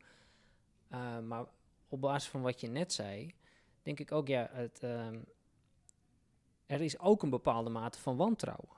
Uh, 0.93 1.19
maar 1.19 1.45
op 1.89 2.01
basis 2.01 2.31
van 2.31 2.43
wat 2.43 2.61
je 2.61 2.69
net 2.69 2.93
zei, 2.93 3.35
denk 3.83 4.01
ik 4.01 4.13
ook, 4.13 4.29
ja, 4.29 4.49
het, 4.53 4.83
um, 4.83 5.25
er 6.67 6.81
is 6.81 6.99
ook 6.99 7.23
een 7.23 7.31
bepaalde 7.31 7.71
mate 7.71 7.99
van 7.99 8.17
wantrouwen. 8.17 8.69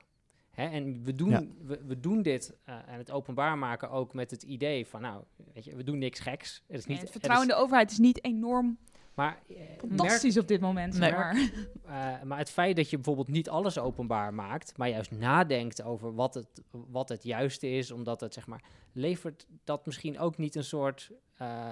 Hè? 0.49 0.67
En 0.67 1.03
we 1.03 1.15
doen, 1.15 1.29
Ja. 1.29 1.43
we, 1.61 1.83
we 1.85 1.99
doen 1.99 2.21
dit 2.21 2.57
uh, 2.65 2.75
en 2.87 2.97
het 2.97 3.11
openbaar 3.11 3.57
maken 3.57 3.89
ook 3.89 4.13
met 4.13 4.31
het 4.31 4.43
idee 4.43 4.87
van, 4.87 5.01
nou, 5.01 5.23
weet 5.53 5.65
je, 5.65 5.75
we 5.75 5.83
doen 5.83 5.97
niks 5.97 6.19
geks. 6.19 6.63
Het, 6.67 6.77
is 6.77 6.85
niet, 6.85 6.87
Nee, 6.87 6.99
het 6.99 7.11
vertrouwen 7.11 7.47
in 7.49 7.55
de 7.55 7.61
overheid 7.61 7.91
is 7.91 7.97
niet 7.97 8.23
enorm 8.23 8.77
maar, 9.19 9.39
uh, 9.47 9.57
fantastisch 9.77 10.33
merk, 10.33 10.41
op 10.41 10.47
dit 10.47 10.61
moment. 10.61 10.97
Nee, 10.97 11.11
maar. 11.11 11.35
Uh, 11.35 12.21
maar 12.23 12.37
het 12.37 12.49
feit 12.49 12.75
dat 12.75 12.89
je 12.89 12.95
bijvoorbeeld 12.95 13.27
niet 13.27 13.49
alles 13.49 13.79
openbaar 13.79 14.33
maakt, 14.33 14.77
maar 14.77 14.89
juist 14.89 15.11
nadenkt 15.11 15.83
over 15.83 16.15
wat 16.15 16.33
het, 16.33 16.47
wat 16.71 17.09
het 17.09 17.23
juiste 17.23 17.69
is, 17.69 17.91
omdat 17.91 18.21
het 18.21 18.33
zeg 18.33 18.47
maar, 18.47 18.63
levert 18.93 19.47
dat 19.63 19.85
misschien 19.85 20.19
ook 20.19 20.37
niet 20.37 20.55
een 20.55 20.63
soort, 20.63 21.11
uh, 21.41 21.71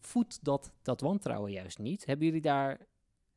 voedt 0.00 0.44
dat, 0.44 0.72
dat 0.82 1.00
wantrouwen 1.00 1.52
juist 1.52 1.78
niet? 1.78 2.06
Hebben 2.06 2.26
jullie 2.26 2.40
daar 2.40 2.78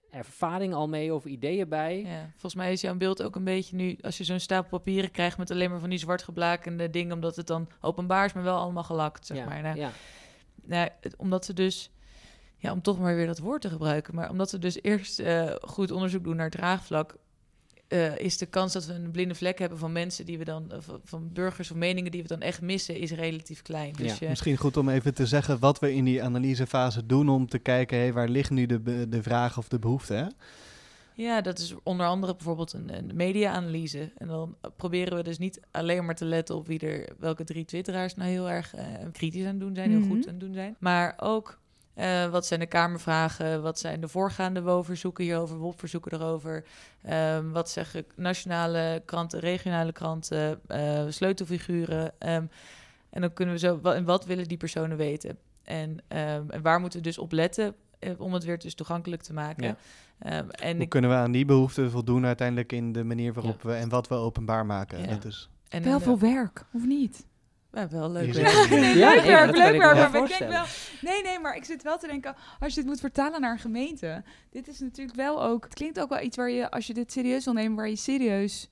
ervaring 0.09 0.73
al 0.73 0.87
mee 0.87 1.13
of 1.13 1.25
ideeën 1.25 1.69
bij? 1.69 2.01
Ja, 2.01 2.29
volgens 2.31 2.55
mij 2.55 2.71
is 2.71 2.81
jouw 2.81 2.95
beeld 2.95 3.23
ook 3.23 3.35
een 3.35 3.43
beetje 3.43 3.75
nu, 3.75 3.97
als 4.01 4.17
je 4.17 4.23
zo'n 4.23 4.39
stapel 4.39 4.77
papieren 4.77 5.11
krijgt 5.11 5.37
met 5.37 5.51
alleen 5.51 5.69
maar 5.69 5.79
van 5.79 5.89
die 5.89 5.99
zwart 5.99 6.23
geblakende 6.23 6.89
dingen, 6.89 7.13
omdat 7.13 7.35
het 7.35 7.47
dan 7.47 7.69
openbaar 7.81 8.25
is, 8.25 8.33
maar 8.33 8.43
wel 8.43 8.57
allemaal 8.57 8.83
gelakt, 8.83 9.25
zeg 9.25 9.37
ja, 9.37 9.45
maar. 9.45 9.61
Nou, 9.61 9.77
ja. 9.77 9.91
nou, 10.63 10.89
omdat 11.17 11.45
ze 11.45 11.53
dus, 11.53 11.91
ja, 12.57 12.71
om 12.71 12.81
toch 12.81 12.99
maar 12.99 13.15
weer 13.15 13.25
dat 13.27 13.39
woord 13.39 13.61
te 13.61 13.69
gebruiken, 13.69 14.15
maar 14.15 14.29
omdat 14.29 14.49
ze 14.49 14.59
dus 14.59 14.81
eerst 14.81 15.19
uh, 15.19 15.51
goed 15.61 15.91
onderzoek 15.91 16.23
doen 16.23 16.35
naar 16.35 16.49
draagvlak, 16.49 17.15
uh, 17.89 18.17
is 18.17 18.37
de 18.37 18.45
kans 18.45 18.73
dat 18.73 18.85
we 18.85 18.93
een 18.93 19.11
blinde 19.11 19.35
vlek 19.35 19.59
hebben 19.59 19.77
van 19.77 19.91
mensen 19.91 20.25
die 20.25 20.37
we 20.37 20.43
dan, 20.43 20.71
uh, 20.71 20.77
van 21.03 21.29
burgers 21.33 21.71
of 21.71 21.77
meningen 21.77 22.11
die 22.11 22.21
we 22.21 22.27
dan 22.27 22.41
echt 22.41 22.61
missen, 22.61 22.95
is 22.97 23.11
relatief 23.11 23.61
klein. 23.61 23.93
Dus 23.93 24.11
Ja. 24.11 24.17
je, 24.19 24.27
Misschien 24.29 24.57
goed 24.57 24.77
om 24.77 24.89
even 24.89 25.13
te 25.13 25.25
zeggen 25.25 25.59
wat 25.59 25.79
we 25.79 25.93
in 25.93 26.05
die 26.05 26.23
analysefase 26.23 27.05
doen 27.05 27.29
om 27.29 27.47
te 27.47 27.59
kijken, 27.59 27.97
hey, 27.97 28.13
waar 28.13 28.29
ligt 28.29 28.49
nu 28.49 28.65
de, 28.65 29.09
de 29.09 29.23
vraag 29.23 29.57
of 29.57 29.67
de 29.67 29.79
behoefte? 29.79 30.13
Hè? 30.13 30.25
Ja, 31.13 31.41
dat 31.41 31.59
is 31.59 31.75
onder 31.83 32.05
andere 32.05 32.35
bijvoorbeeld 32.35 32.73
een, 32.73 32.97
een 32.97 33.11
media-analyse. 33.13 34.11
En 34.17 34.27
dan 34.27 34.55
proberen 34.75 35.17
we 35.17 35.23
dus 35.23 35.37
niet 35.37 35.59
alleen 35.71 36.05
maar 36.05 36.15
te 36.15 36.25
letten 36.25 36.55
op 36.55 36.67
wie 36.67 36.79
er, 36.79 37.09
welke 37.19 37.43
drie 37.43 37.65
twitteraars 37.65 38.15
nou 38.15 38.29
heel 38.29 38.49
erg 38.49 38.75
uh, 38.75 38.81
kritisch 39.11 39.41
aan 39.41 39.47
het 39.47 39.59
doen 39.59 39.75
zijn, 39.75 39.89
heel 39.89 39.99
Mhm. 39.99 40.07
goed 40.09 40.27
aan 40.27 40.33
het 40.33 40.39
doen 40.39 40.53
zijn. 40.53 40.75
Maar 40.79 41.13
ook 41.17 41.59
uh, 41.97 42.25
wat 42.25 42.45
zijn 42.45 42.59
de 42.59 42.65
Kamervragen? 42.65 43.61
Wat 43.61 43.79
zijn 43.79 44.01
de 44.01 44.07
voorgaande 44.07 44.61
WO-verzoeken 44.61 45.23
hierover, 45.23 45.57
WOP-verzoeken 45.57 46.13
erover? 46.13 46.65
Um, 47.09 47.51
wat 47.51 47.69
zeggen 47.69 48.05
nationale 48.15 49.01
kranten, 49.05 49.39
regionale 49.39 49.91
kranten, 49.91 50.59
uh, 50.67 51.03
sleutelfiguren? 51.09 52.03
Um, 52.03 52.49
en 53.09 53.21
dan 53.21 53.33
kunnen 53.33 53.53
we 53.53 53.59
zo, 53.59 53.79
wat, 53.81 53.95
en 53.95 54.05
wat 54.05 54.25
willen 54.25 54.47
die 54.47 54.57
personen 54.57 54.97
weten? 54.97 55.37
En, 55.63 55.89
um, 55.89 56.49
en 56.49 56.61
waar 56.61 56.79
moeten 56.79 56.99
we 56.99 57.05
dus 57.05 57.17
op 57.17 57.31
letten 57.31 57.75
uh, 57.99 58.11
om 58.17 58.33
het 58.33 58.43
weer 58.43 58.59
dus 58.59 58.75
toegankelijk 58.75 59.21
te 59.21 59.33
maken? 59.33 59.77
Ja. 60.19 60.37
Um, 60.39 60.49
en 60.49 60.73
Hoe 60.73 60.83
ik, 60.83 60.89
kunnen 60.89 61.09
we 61.09 61.15
aan 61.15 61.31
die 61.31 61.45
behoeften 61.45 61.91
voldoen 61.91 62.25
uiteindelijk 62.25 62.71
in 62.71 62.91
de 62.91 63.03
manier 63.03 63.33
waarop 63.33 63.61
we 63.61 63.73
en 63.73 63.89
wat 63.89 64.07
we 64.07 64.15
openbaar 64.15 64.65
maken? 64.65 64.99
Ja. 64.99 65.05
Dat 65.05 65.25
is, 65.25 65.49
en 65.69 65.83
Wel 65.83 65.99
veel 65.99 66.19
werk, 66.19 66.65
of 66.73 66.85
niet? 66.85 67.25
Ja, 67.75 67.89
wel 67.89 68.11
leuk. 68.11 68.33
Werk. 68.33 68.69
nee, 68.69 68.97
Ja, 68.97 69.09
leuk 69.09 69.23
nee, 69.23 69.31
maar 69.31 69.31
werk, 69.31 69.47
dat 69.47 69.55
leuk 69.55 69.77
werk. 69.77 70.11
Maar 70.11 70.21
ik 70.23 70.37
denk 70.37 70.51
wel... 70.51 70.65
Nee, 71.01 71.23
nee, 71.23 71.39
maar 71.39 71.55
ik 71.55 71.63
zit 71.63 71.83
wel 71.83 71.97
te 71.97 72.07
denken... 72.07 72.35
Als 72.59 72.73
je 72.73 72.79
dit 72.79 72.89
moet 72.89 72.99
vertalen 72.99 73.41
naar 73.41 73.51
een 73.51 73.59
gemeente... 73.59 74.23
Dit 74.49 74.67
is 74.67 74.79
natuurlijk 74.79 75.17
wel 75.17 75.43
ook... 75.43 75.63
Het 75.63 75.73
klinkt 75.73 75.99
ook 75.99 76.09
wel 76.09 76.21
iets 76.21 76.37
waar 76.37 76.49
je... 76.49 76.71
Als 76.71 76.87
je 76.87 76.93
dit 76.93 77.11
serieus 77.11 77.45
wil 77.45 77.53
nemen... 77.53 77.75
Waar 77.75 77.89
je 77.89 77.95
serieus 77.95 78.69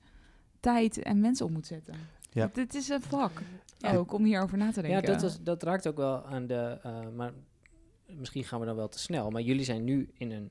tijd 0.60 1.02
en 1.02 1.20
mensen 1.20 1.46
op 1.46 1.52
moet 1.52 1.66
zetten. 1.66 1.94
Ja. 2.30 2.50
Dit 2.52 2.74
is 2.74 2.88
een 2.88 3.02
vak. 3.02 3.42
Ja. 3.78 3.94
Ook 3.94 4.12
om 4.12 4.24
hierover 4.24 4.58
na 4.58 4.72
te 4.72 4.82
Ja, 4.82 4.88
denken. 4.88 5.12
dat, 5.12 5.22
was, 5.22 5.42
dat 5.42 5.62
raakt 5.62 5.86
ook 5.86 5.96
wel 5.96 6.24
aan 6.26 6.46
de. 6.46 6.78
Uh, 6.86 6.98
maar 7.16 7.32
misschien 8.06 8.44
gaan 8.44 8.60
we 8.60 8.66
dan 8.66 8.76
wel 8.76 8.88
te 8.88 8.98
snel. 8.98 9.30
Maar 9.30 9.42
jullie 9.42 9.64
zijn 9.64 9.84
nu 9.84 10.10
in 10.14 10.30
een 10.30 10.50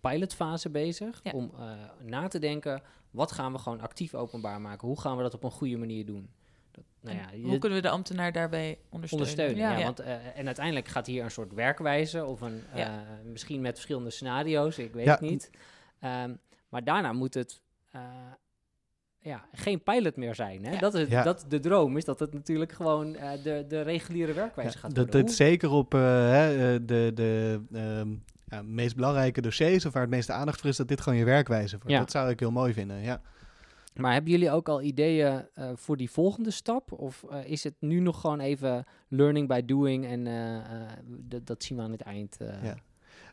pilotfase 0.00 0.70
bezig. 0.70 1.20
Ja. 1.22 1.32
Om 1.32 1.50
eh, 1.58 1.72
na 2.02 2.28
te 2.28 2.38
denken, 2.38 2.82
wat 3.10 3.32
gaan 3.32 3.52
we 3.52 3.58
gewoon 3.58 3.80
actief 3.80 4.14
openbaar 4.14 4.60
maken? 4.60 4.88
Hoe 4.88 5.00
gaan 5.00 5.16
we 5.16 5.22
dat 5.22 5.34
op 5.34 5.44
een 5.44 5.50
goede 5.50 5.76
manier 5.76 6.06
doen? 6.06 6.28
Dat, 6.76 6.84
nou 7.00 7.16
ja, 7.16 7.48
hoe 7.48 7.58
kunnen 7.58 7.78
we 7.78 7.84
de 7.84 7.90
ambtenaar 7.90 8.32
daarbij 8.32 8.78
ondersteunen? 8.90 9.28
ondersteunen. 9.28 9.70
Ja. 9.70 9.78
Ja. 9.78 9.84
Want, 9.84 10.00
eh, 10.00 10.38
en 10.38 10.46
uiteindelijk 10.46 10.88
gaat 10.88 11.06
hier 11.06 11.24
een 11.24 11.30
soort 11.30 11.52
werkwijze 11.52 12.24
of 12.24 12.40
een, 12.40 12.62
Ja. 12.74 12.86
eh, 12.86 13.00
misschien 13.24 13.60
met 13.60 13.72
verschillende 13.74 14.10
scenario's, 14.10 14.78
ik 14.78 14.92
weet 14.92 15.04
Ja. 15.04 15.10
het 15.12 15.20
niet. 15.20 15.50
Ehm, 16.00 16.34
maar 16.68 16.84
daarna 16.84 17.12
moet 17.12 17.34
het 17.34 17.60
eh, 17.92 18.00
ja, 19.18 19.44
geen 19.52 19.82
pilot 19.82 20.16
meer 20.16 20.34
zijn. 20.34 20.64
Hè? 20.64 20.72
Ja. 20.72 20.78
Dat 20.78 20.94
is 20.94 21.08
Ja. 21.08 21.22
dat 21.22 21.44
de 21.48 21.60
droom 21.60 21.96
is 21.96 22.04
dat 22.04 22.18
het 22.20 22.32
natuurlijk 22.32 22.72
gewoon 22.72 23.14
eh, 23.16 23.30
de, 23.42 23.64
de 23.68 23.80
reguliere 23.80 24.32
werkwijze 24.32 24.72
Ja, 24.74 24.78
gaat 24.80 24.94
dat, 24.94 25.04
worden. 25.04 25.26
dat 25.26 25.34
zeker 25.34 25.70
op 25.70 25.92
hè, 25.92 26.84
de, 26.84 27.10
de 27.14 27.60
ehm, 27.72 28.14
ja, 28.48 28.62
meest 28.62 28.94
belangrijke 28.96 29.40
dossiers, 29.40 29.86
of 29.86 29.92
waar 29.92 30.02
het 30.02 30.10
meeste 30.10 30.32
aandacht 30.32 30.60
voor 30.60 30.70
is, 30.70 30.76
dat 30.76 30.88
dit 30.88 31.00
gewoon 31.00 31.18
je 31.18 31.24
werkwijze 31.24 31.76
wordt. 31.76 31.90
Ja. 31.90 31.98
Dat 31.98 32.10
zou 32.10 32.30
ik 32.30 32.40
heel 32.40 32.50
mooi 32.50 32.72
vinden, 32.72 33.00
ja. 33.02 33.20
Maar 33.96 34.12
hebben 34.12 34.30
jullie 34.30 34.50
ook 34.50 34.68
al 34.68 34.82
ideeën 34.82 35.46
eh, 35.54 35.70
voor 35.74 35.96
die 35.96 36.10
volgende 36.10 36.50
stap? 36.50 36.92
Of 36.92 37.24
eh, 37.30 37.50
is 37.50 37.64
het 37.64 37.74
nu 37.80 38.00
nog 38.00 38.20
gewoon 38.20 38.40
even 38.40 38.84
learning 39.08 39.48
by 39.48 39.64
doing 39.64 40.06
en 40.06 40.26
eh, 40.26 40.60
dat- 41.44 41.62
zien 41.62 41.78
we 41.78 41.84
aan 41.84 41.92
het 41.92 42.00
eind? 42.02 42.36
Ja. 42.62 42.74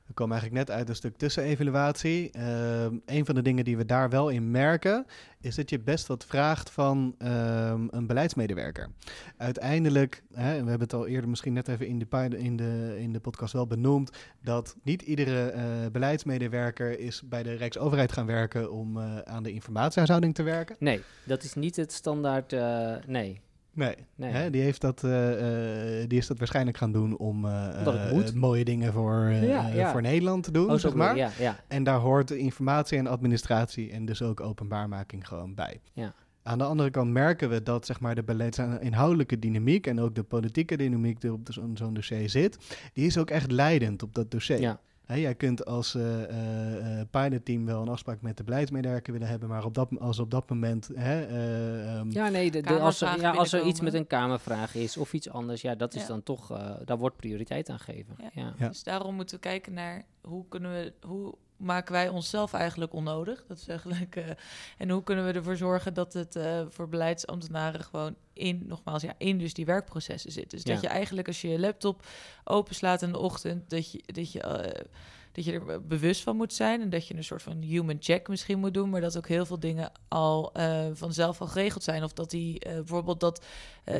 We 0.07 0.13
komen 0.13 0.37
eigenlijk 0.37 0.67
net 0.67 0.77
uit 0.77 0.89
een 0.89 0.95
stuk 0.95 1.17
tussenevaluatie. 1.17 2.31
Ehm 2.31 2.97
een 3.05 3.25
van 3.25 3.35
de 3.35 3.41
dingen 3.41 3.63
die 3.63 3.77
we 3.77 3.85
daar 3.85 4.09
wel 4.09 4.29
in 4.29 4.51
merken, 4.51 5.05
is 5.41 5.55
dat 5.55 5.69
je 5.69 5.79
best 5.79 6.07
wat 6.07 6.25
vraagt 6.25 6.69
van 6.69 7.15
ehm, 7.17 7.87
een 7.89 8.07
beleidsmedewerker. 8.07 8.89
Uiteindelijk, 9.37 10.23
hè, 10.33 10.49
we 10.51 10.69
hebben 10.69 10.79
het 10.79 10.93
al 10.93 11.07
eerder 11.07 11.29
misschien 11.29 11.53
net 11.53 11.67
even 11.67 11.87
in 11.87 11.99
de, 11.99 12.37
in 12.37 12.55
de, 12.55 12.95
in 12.99 13.13
de 13.13 13.19
podcast 13.19 13.53
wel 13.53 13.67
benoemd, 13.67 14.11
dat 14.41 14.75
niet 14.83 15.01
iedere 15.01 15.49
eh, 15.49 15.63
beleidsmedewerker 15.91 16.99
is 16.99 17.21
bij 17.25 17.43
de 17.43 17.53
Rijksoverheid 17.53 18.11
gaan 18.11 18.25
werken 18.25 18.71
om 18.71 18.97
eh, 18.97 19.17
aan 19.17 19.43
de 19.43 19.51
informatiehuishouding 19.51 20.35
te 20.35 20.43
werken. 20.43 20.75
Nee, 20.79 21.01
dat 21.23 21.43
is 21.43 21.53
niet 21.53 21.75
het 21.75 21.91
standaard. 21.91 22.53
eh, 22.53 22.95
nee. 23.07 23.41
Nee, 23.74 23.95
nee. 24.15 24.32
Hè, 24.32 24.49
die, 24.49 24.61
heeft 24.61 24.82
dat, 24.82 25.03
eh, 25.03 26.01
eh, 26.01 26.09
die 26.09 26.17
is 26.17 26.28
dat 26.28 26.38
waarschijnlijk 26.38 26.78
gaan 26.78 26.91
doen 26.91 27.17
om 27.17 27.45
eh, 27.45 28.34
mooie 28.34 28.63
dingen 28.63 28.93
voor, 28.93 29.30
Ja, 29.32 29.67
ja. 29.67 29.91
voor 29.91 30.01
Nederland 30.01 30.43
te 30.43 30.51
doen, 30.51 30.71
Oh, 30.71 30.78
zeg 30.78 30.93
maar. 30.93 31.17
Ja. 31.17 31.59
En 31.67 31.84
daar 31.84 31.99
hoort 31.99 32.32
informatie 32.32 32.97
en 32.97 33.07
administratie 33.07 33.91
en 33.91 34.05
dus 34.05 34.21
ook 34.21 34.39
openbaarmaking 34.39 35.28
gewoon 35.28 35.55
bij. 35.55 35.80
Ja. 35.93 36.13
Aan 36.43 36.57
de 36.57 36.63
andere 36.63 36.89
kant 36.89 37.11
merken 37.11 37.49
we 37.49 37.63
dat 37.63 37.86
zeg 37.86 37.99
maar, 37.99 38.15
de 38.15 38.24
beleidsinhoudelijke 38.24 39.39
dynamiek 39.39 39.88
en 39.88 39.99
ook 39.99 40.15
de 40.15 40.24
politieke 40.24 40.78
dynamiek 40.78 41.21
die 41.21 41.34
op 41.34 41.49
zo'n 41.74 41.93
dossier 41.93 42.30
zit, 42.30 42.57
die 42.93 43.05
is 43.05 43.17
ook 43.17 43.30
echt 43.30 43.51
leidend 43.51 44.03
op 44.03 44.15
dat 44.15 44.32
dossier. 44.32 44.59
ja. 44.61 44.80
Jij 45.07 45.35
kunt 45.35 45.65
als 45.65 45.95
eh 45.95 46.23
eh, 46.23 46.99
eh, 46.99 47.07
pilotteam 47.11 47.65
wel 47.65 47.81
een 47.81 47.87
afspraak 47.87 48.21
met 48.21 48.37
de 48.37 48.43
beleidsmedewerker 48.43 49.13
willen 49.13 49.27
hebben, 49.27 49.49
maar 49.49 49.65
op 49.65 49.73
dat, 49.73 49.89
als 49.99 50.19
op 50.19 50.31
dat 50.31 50.49
moment 50.49 50.89
hè, 50.93 51.21
eh, 51.25 51.95
ehm, 51.97 52.11
Ja, 52.11 52.29
nee, 52.29 52.51
de, 52.51 52.61
de- 52.61 52.79
als, 52.79 53.01
er, 53.01 53.19
ja, 53.19 53.31
als 53.31 53.53
er 53.53 53.61
iets 53.65 53.81
met 53.81 53.93
een 53.93 54.07
kamervraag 54.07 54.75
is 54.75 54.97
of 54.97 55.13
iets 55.13 55.29
anders, 55.29 55.61
ja, 55.61 55.75
dat 55.75 55.93
is 55.93 56.01
Ja. 56.01 56.07
dan 56.07 56.23
toch, 56.23 56.51
eh, 56.51 56.71
daar 56.85 56.97
wordt 56.97 57.15
prioriteit 57.15 57.69
aan 57.69 57.79
gegeven. 57.79 58.15
Ja. 58.17 58.29
Ja. 58.33 58.53
Ja. 58.57 58.67
Dus 58.67 58.83
daarom 58.83 59.15
moeten 59.15 59.35
we 59.35 59.41
kijken 59.41 59.73
naar 59.73 60.03
hoe 60.21 60.45
kunnen 60.49 60.71
we, 60.71 60.93
hoe 61.07 61.33
maken 61.57 61.93
wij 61.93 62.09
onszelf 62.09 62.53
eigenlijk 62.53 62.93
onnodig? 62.93 63.43
Dat 63.47 63.57
is 63.57 63.67
eigenlijk, 63.67 64.15
eh, 64.15 64.29
en 64.77 64.89
hoe 64.89 65.03
kunnen 65.03 65.25
we 65.25 65.31
ervoor 65.31 65.57
zorgen 65.57 65.93
dat 65.93 66.13
het 66.13 66.35
eh, 66.35 66.61
voor 66.69 66.89
beleidsambtenaren 66.89 67.83
gewoon 67.83 68.15
in, 68.33 68.63
nogmaals, 68.67 69.01
ja, 69.01 69.13
in 69.17 69.37
dus 69.37 69.53
die 69.53 69.65
werkprocessen 69.65 70.31
zit. 70.31 70.49
Dus 70.49 70.63
dat 70.63 70.81
je 70.81 70.87
eigenlijk 70.87 71.27
als 71.27 71.41
je 71.41 71.47
je 71.47 71.59
laptop 71.59 72.05
openslaat 72.43 73.01
in 73.01 73.11
de 73.11 73.17
ochtend, 73.17 73.69
dat 73.69 73.91
je, 73.91 74.03
dat 74.05 74.31
je 74.31 74.41
eh, 74.41 74.85
dat 75.31 75.45
je 75.45 75.51
er 75.51 75.87
bewust 75.87 76.23
van 76.23 76.35
moet 76.35 76.53
zijn 76.53 76.81
en 76.81 76.89
dat 76.89 77.07
je 77.07 77.15
een 77.15 77.23
soort 77.23 77.41
van 77.41 77.61
human 77.61 77.97
check 77.99 78.27
misschien 78.27 78.59
moet 78.59 78.73
doen, 78.73 78.89
maar 78.89 79.01
dat 79.01 79.17
ook 79.17 79.27
heel 79.27 79.45
veel 79.45 79.59
dingen 79.59 79.91
al 80.07 80.51
vanzelf 80.93 81.41
al 81.41 81.47
geregeld 81.47 81.83
zijn. 81.83 82.03
Of 82.03 82.13
dat 82.13 82.29
die 82.29 82.59
bijvoorbeeld 82.59 83.19
dat 83.19 83.45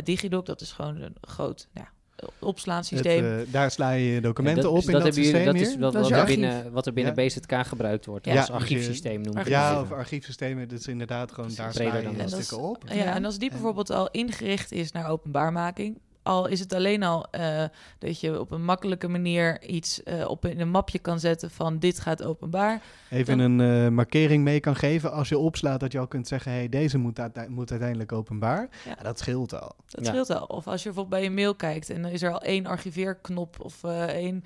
DigiDoc, 0.04 0.46
dat 0.46 0.62
is 0.62 0.72
gewoon 0.72 1.02
een 1.02 1.16
groot 1.22 1.68
nou, 1.72 1.88
ja, 2.26 2.34
het, 2.36 2.44
opslaansysteem. 2.50 3.26
eh, 3.40 3.46
daar 3.52 3.72
sla 3.72 3.92
je 3.92 4.22
documenten 4.22 4.64
dat, 4.64 4.72
op 4.72 4.78
dus 4.78 4.86
in 4.86 4.92
dat, 4.92 5.02
jullie- 5.16 5.24
systeem 5.24 5.46
dat 5.46 5.56
is 5.56 5.68
hier. 5.70 5.80
wat, 5.80 5.94
Dat 5.94 6.04
is 6.06 6.10
wat, 6.12 6.20
er 6.20 6.26
binnen, 6.26 6.72
wat 6.72 6.86
er 6.86 6.94
binnen 6.94 7.14
Ja. 7.16 7.26
BZK 7.26 7.68
gebruikt 7.68 8.06
wordt. 8.06 8.26
Ja, 8.26 8.40
als 8.40 8.52
archiefsysteem 8.52 9.14
noemen 9.22 9.34
we 9.34 9.40
het 9.40 9.48
Ja, 9.50 9.82
of 9.82 9.92
archiefsystemen, 9.92 10.68
dat 10.68 10.80
is 10.80 10.88
inderdaad 10.88 11.32
gewoon, 11.32 11.50
daar 11.56 11.74
sla 11.74 11.96
je 11.98 12.04
dan 12.18 12.30
stukken 12.30 12.60
op. 12.60 12.84
Ja, 12.94 13.16
en 13.16 13.26
als 13.26 13.38
die 13.38 13.50
bijvoorbeeld 13.50 13.90
al 13.90 14.10
ingericht 14.12 14.72
is 14.72 14.92
naar 14.92 15.10
openbaarmaking, 15.10 15.98
al 16.24 16.48
is 16.48 16.60
het 16.60 16.74
alleen 16.74 17.04
al 17.04 17.26
eh, 17.32 17.64
dat 18.00 18.20
je 18.20 18.40
op 18.40 18.52
een 18.52 18.64
makkelijke 18.66 19.08
manier 19.08 19.64
iets 19.64 20.04
eh, 20.04 20.30
op 20.30 20.46
in 20.46 20.60
een 20.60 20.70
mapje 20.70 21.00
kan 21.00 21.20
zetten 21.20 21.52
van 21.52 21.80
dit 21.80 22.00
gaat 22.00 22.24
openbaar. 22.24 22.82
Even 23.10 23.38
Dan- 23.38 23.60
een 23.60 23.86
eh, 23.86 23.92
markering 23.92 24.44
mee 24.44 24.60
kan 24.60 24.76
geven 24.76 25.12
als 25.12 25.30
je 25.30 25.38
opslaat 25.38 25.80
dat 25.80 25.92
je 25.92 26.00
al 26.00 26.08
kunt 26.08 26.28
zeggen, 26.28 26.52
hey, 26.52 26.70
deze 26.70 26.98
moet, 26.98 27.20
uite- 27.20 27.46
moet 27.50 27.72
uiteindelijk 27.72 28.12
openbaar. 28.12 28.70
Ja. 28.86 28.94
Ja, 28.98 29.04
dat 29.04 29.20
scheelt 29.20 29.54
al. 29.62 29.72
Dat 29.88 30.06
Ja. 30.06 30.12
scheelt 30.12 30.30
al. 30.30 30.46
Of 30.46 30.68
als 30.68 30.84
je 30.84 30.90
bijvoorbeeld 30.90 31.22
bij 31.22 31.30
je 31.30 31.36
mail 31.36 31.56
kijkt 31.56 31.90
en 31.90 32.02
dan 32.02 32.12
is 32.12 32.22
er 32.22 32.32
al 32.34 32.42
één 32.42 32.66
archiveerknop 32.66 33.56
of 33.60 33.84
eh, 33.84 34.04
één 34.04 34.44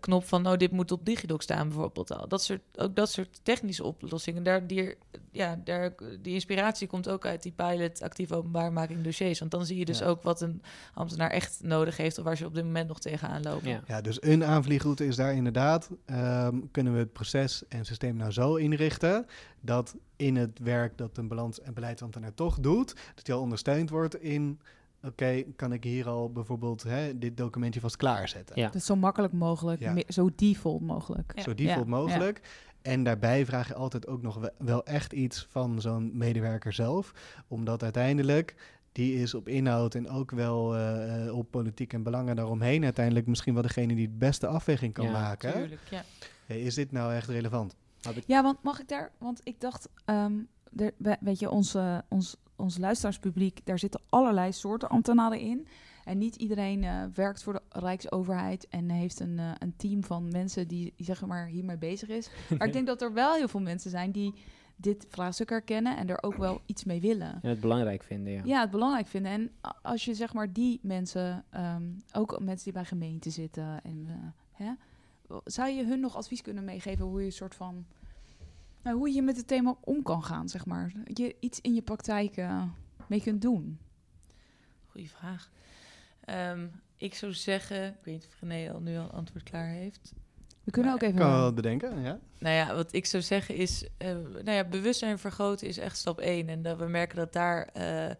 knop 0.00 0.24
van, 0.24 0.42
nou, 0.42 0.56
dit 0.56 0.70
moet 0.70 0.92
op 0.92 1.04
DigiDoc 1.04 1.42
staan 1.42 1.68
bijvoorbeeld 1.68 2.12
al. 2.12 2.28
Dat 2.28 2.42
soort, 2.42 2.60
ook 2.76 2.96
dat 2.96 3.10
soort 3.10 3.40
technische 3.42 3.84
oplossingen. 3.84 4.42
Daar, 4.42 4.66
die, 4.66 4.94
ja, 5.30 5.60
daar, 5.64 5.94
die 6.22 6.34
inspiratie 6.34 6.86
komt 6.86 7.08
ook 7.08 7.26
uit 7.26 7.42
die 7.42 7.52
pilot 7.52 8.02
actief 8.02 8.32
openbaarmaking 8.32 9.02
dossiers. 9.02 9.38
Want 9.38 9.50
dan 9.50 9.66
zie 9.66 9.78
je 9.78 9.84
dus 9.84 9.98
Ja. 9.98 10.06
ook 10.06 10.22
wat 10.22 10.40
een 10.40 10.62
ambtenaar 10.94 11.30
echt 11.30 11.58
nodig 11.62 11.96
heeft 11.96 12.18
of 12.18 12.24
waar 12.24 12.36
ze 12.36 12.46
op 12.46 12.54
dit 12.54 12.64
moment 12.64 12.88
nog 12.88 13.00
tegenaan 13.00 13.42
lopen. 13.42 13.68
Ja. 13.68 13.82
Ja, 13.86 14.00
dus 14.00 14.22
een 14.22 14.44
aanvliegroute 14.44 15.06
is 15.06 15.16
daar 15.16 15.34
inderdaad, 15.34 15.90
ehm, 16.04 16.58
kunnen 16.70 16.92
we 16.92 16.98
het 16.98 17.12
proces 17.12 17.62
en 17.68 17.84
systeem 17.84 18.16
nou 18.16 18.30
zo 18.32 18.54
inrichten 18.54 19.26
dat 19.60 19.96
in 20.16 20.36
het 20.36 20.58
werk 20.58 20.98
dat 20.98 21.16
een 21.16 21.28
balans- 21.28 21.60
en 21.60 21.74
beleidsambtenaar 21.74 22.34
toch 22.34 22.60
doet, 22.60 22.94
dat 23.14 23.24
die 23.24 23.34
al 23.34 23.40
ondersteund 23.40 23.90
wordt 23.90 24.22
in, 24.22 24.60
oké, 25.06 25.42
kan 25.56 25.72
ik 25.72 25.84
hier 25.84 26.08
al 26.08 26.32
bijvoorbeeld 26.32 26.82
hè, 26.82 27.18
dit 27.18 27.36
documentje 27.36 27.80
vast 27.80 27.96
klaarzetten. 27.96 28.60
Ja. 28.60 28.68
Dus 28.68 28.84
zo 28.86 28.96
makkelijk 28.96 29.32
mogelijk, 29.32 29.80
Ja. 29.80 29.94
zo 30.08 30.28
default 30.36 30.80
mogelijk. 30.80 31.32
Ja. 31.36 31.42
Zo 31.42 31.54
default 31.54 31.84
Ja, 31.86 31.90
mogelijk. 31.90 32.40
En 32.82 33.02
daarbij 33.02 33.46
vraag 33.46 33.68
je 33.68 33.74
altijd 33.74 34.06
ook 34.06 34.22
nog 34.22 34.36
we- 34.36 34.52
wel 34.58 34.84
echt 34.84 35.12
iets 35.12 35.46
van 35.50 35.80
zo'n 35.80 36.10
medewerker 36.16 36.72
zelf. 36.72 37.12
Omdat 37.48 37.82
uiteindelijk 37.82 38.54
die 38.92 39.14
is 39.22 39.34
op 39.34 39.48
inhoud 39.48 39.94
en 39.94 40.08
ook 40.08 40.30
wel 40.30 40.76
eh, 40.76 41.36
op 41.36 41.50
politiek 41.50 41.92
en 41.92 42.02
belangen 42.02 42.36
daaromheen 42.36 42.84
uiteindelijk 42.84 43.26
misschien 43.26 43.54
wel 43.54 43.62
degene 43.62 43.94
die 43.94 44.06
het 44.06 44.18
beste 44.18 44.46
afweging 44.46 44.92
kan 44.92 45.04
Ja, 45.04 45.10
maken. 45.12 45.52
hè? 45.52 45.58
Tuurlijk, 45.58 45.80
ja. 45.90 46.02
Hey, 46.46 46.60
is 46.60 46.74
dit 46.74 46.92
nou 46.92 47.14
echt 47.14 47.28
relevant? 47.28 47.74
Ja, 48.26 48.42
want 48.42 48.62
mag 48.62 48.80
ik 48.80 48.88
daar? 48.88 49.10
Want 49.18 49.40
ik 49.44 49.60
dacht, 49.60 49.88
ehm, 50.04 50.32
er, 50.76 50.92
we- 50.96 51.16
weet 51.20 51.38
je, 51.38 51.50
onze, 51.50 52.04
ons, 52.08 52.36
ons 52.56 52.78
luisteraarspubliek, 52.78 53.60
daar 53.64 53.78
zitten 53.78 54.00
allerlei 54.08 54.52
soorten 54.52 54.88
ambtenaren 54.88 55.40
in. 55.40 55.66
En 56.04 56.18
niet 56.18 56.36
iedereen 56.36 56.84
eh, 56.84 57.02
werkt 57.14 57.42
voor 57.42 57.52
de 57.52 57.62
Rijksoverheid 57.68 58.68
en 58.68 58.90
heeft 58.90 59.20
een, 59.20 59.38
eh, 59.38 59.50
een 59.58 59.76
team 59.76 60.04
van 60.04 60.28
mensen 60.32 60.68
die, 60.68 60.92
die 60.96 61.06
zeg 61.06 61.26
maar 61.26 61.46
hiermee 61.46 61.78
bezig 61.78 62.08
is. 62.08 62.30
Maar 62.58 62.66
ik 62.66 62.72
denk 62.72 62.86
dat 62.86 63.02
er 63.02 63.12
wel 63.12 63.34
heel 63.34 63.48
veel 63.48 63.60
mensen 63.60 63.90
zijn 63.90 64.10
die 64.10 64.34
dit 64.76 65.06
vraagstuk 65.08 65.50
herkennen 65.50 65.96
en 65.96 66.08
er 66.08 66.22
ook 66.22 66.36
wel 66.36 66.60
iets 66.66 66.84
mee 66.84 67.00
willen. 67.00 67.38
En 67.42 67.48
het 67.48 67.60
belangrijk 67.60 68.02
vinden, 68.02 68.32
ja. 68.32 68.42
Ja, 68.44 68.60
het 68.60 68.70
belangrijk 68.70 69.06
vinden. 69.06 69.32
En 69.32 69.50
als 69.82 70.04
je 70.04 70.14
zeg 70.14 70.32
maar 70.32 70.52
die 70.52 70.78
mensen, 70.82 71.44
ehm, 71.50 71.82
ook 72.12 72.40
mensen 72.40 72.64
die 72.64 72.72
bij 72.72 72.84
gemeenten 72.84 73.32
zitten, 73.32 73.80
en, 73.82 74.06
eh, 74.08 74.14
hè, 74.52 74.72
zou 75.44 75.70
je 75.70 75.84
hun 75.84 76.00
nog 76.00 76.16
advies 76.16 76.42
kunnen 76.42 76.64
meegeven 76.64 77.04
hoe 77.04 77.20
je 77.20 77.26
een 77.26 77.32
soort 77.32 77.54
van, 77.54 77.86
nou, 78.84 78.96
hoe 78.96 79.12
je 79.12 79.22
met 79.22 79.36
het 79.36 79.46
thema 79.46 79.76
om 79.80 80.02
kan 80.02 80.24
gaan, 80.24 80.48
zeg 80.48 80.66
maar, 80.66 80.92
Dat 81.04 81.18
je 81.18 81.36
iets 81.40 81.60
in 81.60 81.74
je 81.74 81.82
praktijk 81.82 82.36
eh, 82.36 82.62
mee 83.06 83.22
kunt 83.22 83.42
doen. 83.42 83.78
Goeie 84.86 85.10
vraag. 85.10 85.50
Ehm, 86.24 86.66
ik 86.96 87.14
zou 87.14 87.32
zeggen, 87.32 87.86
ik 87.86 88.04
weet 88.04 88.14
niet 88.14 88.26
of 88.26 88.40
René 88.40 88.72
al 88.72 88.80
nu 88.80 88.98
al 88.98 89.10
antwoord 89.10 89.42
klaar 89.42 89.68
heeft. 89.68 90.12
We 90.64 90.70
kunnen 90.70 90.92
Maar 90.92 91.02
ook 91.02 91.08
even. 91.08 91.20
Kan 91.20 91.30
wel 91.30 91.52
bedenken, 91.52 92.02
ja. 92.02 92.18
Nou 92.38 92.54
ja, 92.54 92.74
wat 92.74 92.92
ik 92.92 93.06
zou 93.06 93.22
zeggen 93.22 93.54
is, 93.54 93.88
eh, 93.98 94.08
nou 94.32 94.50
ja, 94.50 94.64
bewustzijn 94.64 95.18
vergroten 95.18 95.66
is 95.66 95.78
echt 95.78 95.96
stap 95.96 96.20
één. 96.20 96.48
En 96.48 96.62
dat 96.62 96.78
we 96.78 96.86
merken 96.86 97.16
dat 97.16 97.32
daar 97.32 97.68
eh, 97.72 98.14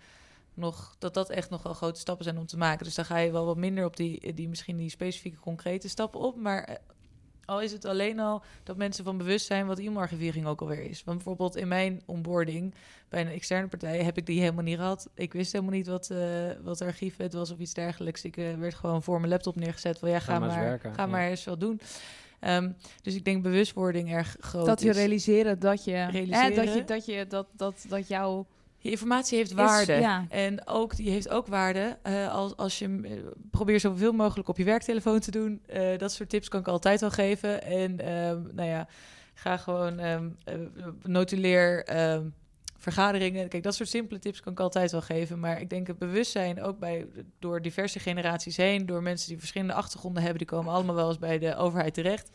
nog, 0.54 0.96
dat 0.98 1.14
dat 1.14 1.30
echt 1.30 1.50
nog 1.50 1.62
wel 1.62 1.74
grote 1.74 2.00
stappen 2.00 2.24
zijn 2.24 2.38
om 2.38 2.46
te 2.46 2.56
maken. 2.56 2.84
Dus 2.84 2.94
dan 2.94 3.04
ga 3.04 3.18
je 3.18 3.32
wel 3.32 3.44
wat 3.46 3.56
minder 3.56 3.84
op 3.84 3.96
die, 3.96 4.34
die 4.34 4.48
misschien 4.48 4.76
die 4.76 4.90
specifieke 4.90 5.38
concrete 5.38 5.88
stappen 5.88 6.20
op. 6.20 6.36
Maar 6.36 6.78
al 7.46 7.60
is 7.60 7.72
het 7.72 7.84
alleen 7.84 8.18
al 8.18 8.42
dat 8.62 8.76
mensen 8.76 9.04
van 9.04 9.18
bewust 9.18 9.46
zijn 9.46 9.66
wat 9.66 9.78
e-mailarchivering 9.78 10.46
ook 10.46 10.60
alweer 10.60 10.82
is. 10.82 11.04
Want 11.04 11.16
bijvoorbeeld 11.16 11.56
in 11.56 11.68
mijn 11.68 12.02
onboarding 12.06 12.74
bij 13.08 13.20
een 13.20 13.32
externe 13.32 13.68
partij 13.68 14.02
heb 14.02 14.16
ik 14.16 14.26
die 14.26 14.40
helemaal 14.40 14.64
niet 14.64 14.76
gehad. 14.76 15.08
Ik 15.14 15.32
wist 15.32 15.52
helemaal 15.52 15.74
niet 15.74 15.86
wat, 15.86 16.10
eh 16.10 16.18
wat 16.62 16.80
archiefwet 16.80 17.32
was 17.32 17.50
of 17.50 17.58
iets 17.58 17.74
dergelijks. 17.74 18.24
Ik 18.24 18.36
eh, 18.36 18.54
werd 18.54 18.74
gewoon 18.74 19.02
voor 19.02 19.18
mijn 19.18 19.32
laptop 19.32 19.56
neergezet. 19.56 19.98
Van 19.98 20.10
ja, 20.10 20.18
ga, 20.18 20.32
Ga 20.32 20.38
maar 20.38 20.48
maar, 20.48 20.58
eens 20.58 20.66
werken, 20.68 20.94
ga 20.94 21.02
ja. 21.02 21.08
maar 21.08 21.28
eens 21.28 21.44
wel 21.44 21.58
doen. 21.58 21.80
Ehm, 22.40 22.70
dus 23.02 23.14
ik 23.14 23.24
denk 23.24 23.42
bewustwording 23.42 24.12
erg 24.12 24.36
groot 24.40 24.66
dat 24.66 24.80
je 24.80 24.88
is. 24.88 24.96
realiseren 24.96 25.58
dat 25.58 25.84
je, 25.84 25.90
hè, 25.90 26.10
Realiseren. 26.10 26.54
dat 26.54 26.74
je, 26.74 26.84
dat 26.84 27.06
je, 27.06 27.26
dat, 27.26 27.46
dat, 27.56 27.84
dat 27.88 28.08
jouw 28.08 28.46
Je 28.84 28.90
informatie 28.90 29.36
heeft 29.38 29.50
is- 29.50 29.56
waarde. 29.56 29.92
ja. 29.92 30.26
En 30.28 30.66
ook, 30.66 30.96
die 30.96 31.10
heeft 31.10 31.28
ook 31.28 31.46
waarde 31.46 31.98
eh, 32.02 32.32
als, 32.32 32.56
als 32.56 32.78
je 32.78 33.00
eh, 33.02 33.12
probeert 33.50 33.80
zoveel 33.80 34.12
mogelijk 34.12 34.48
op 34.48 34.56
je 34.56 34.64
werktelefoon 34.64 35.20
te 35.20 35.30
doen. 35.30 35.62
Eh, 35.66 35.98
dat 35.98 36.12
soort 36.12 36.28
tips 36.28 36.48
kan 36.48 36.60
ik 36.60 36.68
altijd 36.68 37.00
wel 37.00 37.10
geven. 37.10 37.62
En 37.62 38.00
ehm, 38.00 38.42
nou 38.54 38.68
ja, 38.68 38.88
Ga 39.34 39.56
gewoon 39.56 39.98
eh, 39.98 40.20
notuleer 41.02 41.84
ehm, 41.84 42.28
vergaderingen. 42.76 43.48
Kijk, 43.48 43.62
dat 43.62 43.74
soort 43.74 43.88
simpele 43.88 44.20
tips 44.20 44.40
kan 44.40 44.52
ik 44.52 44.60
altijd 44.60 44.90
wel 44.90 45.02
geven. 45.02 45.40
Maar 45.40 45.60
ik 45.60 45.70
denk 45.70 45.86
het 45.86 45.98
bewustzijn 45.98 46.62
ook 46.62 46.78
bij, 46.78 47.06
door 47.38 47.62
diverse 47.62 47.98
generaties 47.98 48.56
heen, 48.56 48.86
door 48.86 49.02
mensen 49.02 49.28
die 49.28 49.38
verschillende 49.38 49.72
achtergronden 49.74 50.22
hebben, 50.22 50.38
die 50.38 50.48
komen 50.56 50.72
allemaal 50.72 50.94
wel 50.94 51.08
eens 51.08 51.18
bij 51.18 51.38
de 51.38 51.56
overheid 51.56 51.94
terecht. 51.94 52.30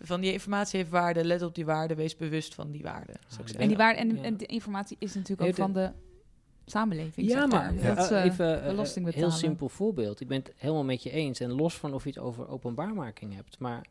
Van 0.00 0.20
die 0.20 0.32
informatie 0.32 0.78
heeft 0.78 0.90
waarde, 0.90 1.24
let 1.24 1.42
op 1.42 1.54
die 1.54 1.64
waarde, 1.64 1.94
wees 1.94 2.16
bewust 2.16 2.54
van 2.54 2.70
die 2.70 2.82
waarde. 2.82 3.12
zou 3.12 3.24
ik 3.26 3.38
ik 3.40 3.46
zeggen. 3.46 3.60
En, 3.60 3.68
die 3.68 3.76
waarde, 3.76 3.98
en, 3.98 4.16
Ja. 4.16 4.22
en 4.22 4.36
de 4.36 4.46
informatie 4.46 4.96
is 5.00 5.14
natuurlijk 5.14 5.48
ook 5.48 5.54
van 5.54 5.72
de 5.72 5.90
samenleving. 6.66 7.28
Ja, 7.28 7.40
zeg 7.40 7.50
maar 7.50 7.74
Dat 7.82 7.96
eh, 7.96 8.04
ze 8.04 8.16
even 8.20 8.60
eh, 8.62 8.66
belasting 8.68 9.06
een 9.06 9.12
betalen. 9.12 9.30
heel 9.30 9.38
simpel 9.38 9.68
voorbeeld. 9.68 10.20
Ik 10.20 10.28
ben 10.28 10.38
het 10.38 10.52
helemaal 10.56 10.84
met 10.84 11.02
je 11.02 11.10
eens. 11.10 11.40
En 11.40 11.52
los 11.52 11.74
van 11.74 11.94
of 11.94 12.02
je 12.04 12.08
het 12.10 12.18
over 12.18 12.48
openbaarmaking 12.48 13.34
hebt. 13.34 13.58
Maar 13.58 13.86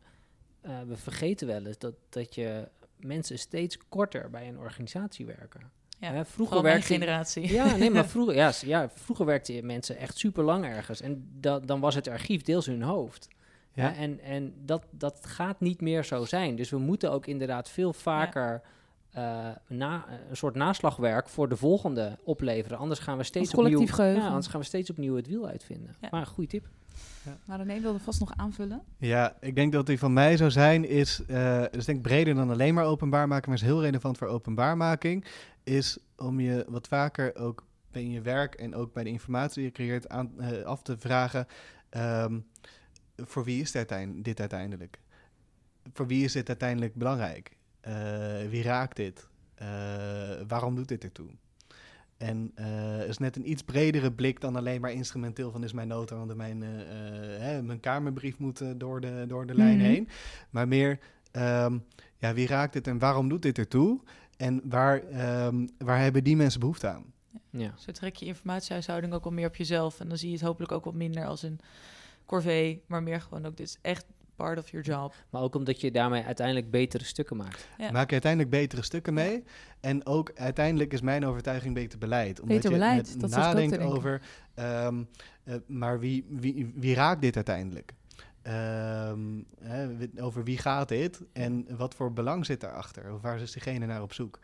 eh, 0.60 0.80
we 0.86 0.96
vergeten 0.96 1.46
wel 1.46 1.66
eens 1.66 1.78
dat, 1.78 1.94
dat 2.08 2.34
je 2.34 2.68
mensen 2.98 3.38
steeds 3.38 3.78
korter 3.88 4.30
bij 4.30 4.48
een 4.48 4.58
organisatie 4.58 5.26
werken. 5.26 5.70
Ja, 5.98 6.12
Hè, 6.12 6.24
vroeger 6.24 6.62
werkte 6.62 6.86
generatie. 6.86 7.52
Ja, 7.52 7.76
nee, 7.76 7.90
maar 7.90 8.06
vroeger, 8.14 8.34
ja, 8.34 8.52
ja, 8.64 8.88
vroeger 8.94 9.26
werkten 9.26 9.66
mensen 9.66 9.96
echt 9.96 10.18
super 10.18 10.44
lang 10.44 10.64
ergens. 10.64 11.00
En 11.00 11.28
da, 11.40 11.58
dan 11.60 11.80
was 11.80 11.94
het 11.94 12.08
archief 12.08 12.42
deels 12.42 12.66
hun 12.66 12.82
hoofd. 12.82 13.28
Ja. 13.74 13.82
Hè, 13.82 13.90
en 13.90 14.20
en 14.20 14.54
dat, 14.64 14.86
dat 14.90 15.26
gaat 15.26 15.60
niet 15.60 15.80
meer 15.80 16.04
zo 16.04 16.24
zijn. 16.24 16.56
Dus 16.56 16.70
we 16.70 16.78
moeten 16.78 17.12
ook 17.12 17.26
inderdaad 17.26 17.70
veel 17.70 17.92
vaker 17.92 18.62
eh, 19.10 19.48
na, 19.68 20.04
een 20.30 20.36
soort 20.36 20.54
naslagwerk 20.54 21.28
voor 21.28 21.48
de 21.48 21.56
volgende 21.56 22.18
opleveren. 22.24 22.78
Anders 22.78 23.00
gaan 23.00 23.16
we 23.16 23.22
steeds 23.22 23.54
opnieuw, 23.54 23.86
geheugen. 23.86 24.22
Ja, 24.22 24.28
anders 24.28 24.46
gaan 24.46 24.60
we 24.60 24.66
steeds 24.66 24.90
opnieuw 24.90 25.16
het 25.16 25.26
wiel 25.26 25.46
uitvinden. 25.46 25.96
Ja. 26.00 26.08
Maar 26.10 26.20
een 26.20 26.26
goede 26.26 26.50
tip. 26.50 26.68
Maar 27.44 27.58
René 27.58 27.80
wilde 27.80 27.98
vast 27.98 28.20
nog 28.20 28.32
aanvullen. 28.36 28.82
Ja, 28.98 29.36
ik 29.40 29.54
denk 29.54 29.72
dat 29.72 29.86
die 29.86 29.98
van 29.98 30.12
mij 30.12 30.36
zou 30.36 30.50
zijn, 30.50 30.88
is, 30.88 31.22
eh 31.26 31.62
dus 31.70 31.84
denk 31.84 31.98
ik 31.98 32.04
breder 32.04 32.34
dan 32.34 32.50
alleen 32.50 32.74
maar 32.74 32.84
openbaar 32.84 33.28
maken, 33.28 33.48
maar 33.48 33.58
is 33.58 33.64
heel 33.64 33.82
relevant 33.82 34.18
voor 34.18 34.28
openbaarmaking, 34.28 35.24
is 35.62 35.98
om 36.16 36.40
je 36.40 36.64
wat 36.68 36.88
vaker 36.88 37.36
ook 37.36 37.64
bij 37.90 38.06
je 38.06 38.20
werk 38.20 38.54
en 38.54 38.74
ook 38.74 38.92
bij 38.92 39.04
de 39.04 39.10
informatie 39.10 39.54
die 39.54 39.64
je 39.64 39.70
creëert 39.70 40.08
aan, 40.08 40.40
eh, 40.40 40.62
af 40.62 40.82
te 40.82 40.98
vragen, 40.98 41.46
ehm, 41.90 42.38
voor 43.16 43.44
wie 43.44 43.60
is 43.60 43.70
dit, 43.70 43.76
uitein- 43.90 44.22
dit 44.22 44.40
uiteindelijk? 44.40 44.98
Voor 45.92 46.06
wie 46.06 46.24
is 46.24 46.32
dit 46.32 46.48
uiteindelijk 46.48 46.94
belangrijk? 46.94 47.56
Eh, 47.80 47.94
wie 48.50 48.62
raakt 48.62 48.96
dit? 48.96 49.28
Eh, 49.54 49.68
waarom 50.48 50.74
doet 50.74 50.88
dit 50.88 51.04
ertoe? 51.04 51.30
En 52.16 52.52
eh 52.54 53.08
is 53.08 53.18
net 53.18 53.36
een 53.36 53.50
iets 53.50 53.62
bredere 53.62 54.12
blik 54.12 54.40
dan 54.40 54.56
alleen 54.56 54.80
maar 54.80 54.92
instrumenteel 54.92 55.50
van 55.50 55.64
is 55.64 55.72
mijn 55.72 55.88
nota, 55.88 56.16
want 56.16 56.34
mijn, 56.36 56.62
eh, 56.62 56.80
eh, 57.34 57.40
hè, 57.40 57.62
mijn 57.62 57.80
kamerbrief 57.80 58.38
moet 58.38 58.62
door 58.80 59.00
de, 59.00 59.24
door 59.28 59.46
de 59.46 59.54
lijn 59.54 59.76
Mhm. 59.76 59.86
heen. 59.86 60.08
Maar 60.50 60.68
meer, 60.68 60.98
ehm, 61.30 61.78
ja, 62.18 62.34
wie 62.34 62.46
raakt 62.46 62.72
dit 62.72 62.86
en 62.86 62.98
waarom 62.98 63.28
doet 63.28 63.42
dit 63.42 63.58
ertoe? 63.58 64.00
En 64.36 64.60
waar, 64.64 64.98
ehm, 65.02 65.66
waar 65.78 66.00
hebben 66.00 66.24
die 66.24 66.36
mensen 66.36 66.60
behoefte 66.60 66.88
aan? 66.88 67.04
Ja. 67.50 67.74
Zo 67.78 67.92
trek 67.92 68.16
je 68.16 68.26
informatiehuishouding 68.26 69.12
ook 69.12 69.24
wel 69.24 69.32
meer 69.32 69.46
op 69.46 69.56
jezelf. 69.56 70.00
En 70.00 70.08
dan 70.08 70.18
zie 70.18 70.28
je 70.28 70.34
het 70.36 70.44
hopelijk 70.44 70.72
ook 70.72 70.84
wat 70.84 70.94
minder 70.94 71.26
als 71.26 71.42
een 71.42 71.60
corvée, 72.26 72.82
maar 72.86 73.02
meer 73.02 73.20
gewoon 73.20 73.46
ook, 73.46 73.56
dit 73.56 73.66
is 73.66 73.78
echt 73.82 74.06
part 74.36 74.58
of 74.58 74.70
your 74.70 74.86
job. 74.86 75.14
Maar 75.30 75.42
ook 75.42 75.54
omdat 75.54 75.80
je 75.80 75.90
daarmee 75.90 76.24
uiteindelijk 76.24 76.70
betere 76.70 77.04
stukken 77.04 77.36
maakt. 77.36 77.68
Ja. 77.78 77.90
Maak 77.90 78.06
je 78.06 78.12
uiteindelijk 78.12 78.50
betere 78.50 78.82
stukken 78.82 79.14
mee. 79.14 79.44
En 79.80 80.06
ook 80.06 80.32
uiteindelijk 80.34 80.92
is 80.92 81.00
mijn 81.00 81.26
overtuiging 81.26 81.74
beter 81.74 81.98
beleid. 81.98 82.40
Omdat 82.40 82.56
Beter 82.56 82.70
je 82.70 82.76
beleid, 82.76 82.96
met 82.96 83.20
dat 83.20 83.30
te 83.30 83.36
nadenkt 83.38 83.78
over, 83.78 84.22
ehm, 84.54 85.02
eh, 85.44 85.54
maar 85.66 85.98
wie, 85.98 86.26
wie, 86.28 86.72
wie 86.74 86.94
raakt 86.94 87.20
dit 87.20 87.36
uiteindelijk? 87.36 87.92
Ehm, 88.42 89.42
hè, 89.60 89.88
over 90.20 90.44
wie 90.44 90.58
gaat 90.58 90.88
dit 90.88 91.22
en 91.32 91.76
wat 91.76 91.94
voor 91.94 92.12
belang 92.12 92.46
zit 92.46 92.60
daarachter? 92.60 93.12
Of 93.12 93.20
waar 93.20 93.40
is 93.40 93.52
diegene 93.52 93.86
naar 93.86 94.02
op 94.02 94.12
zoek? 94.12 94.38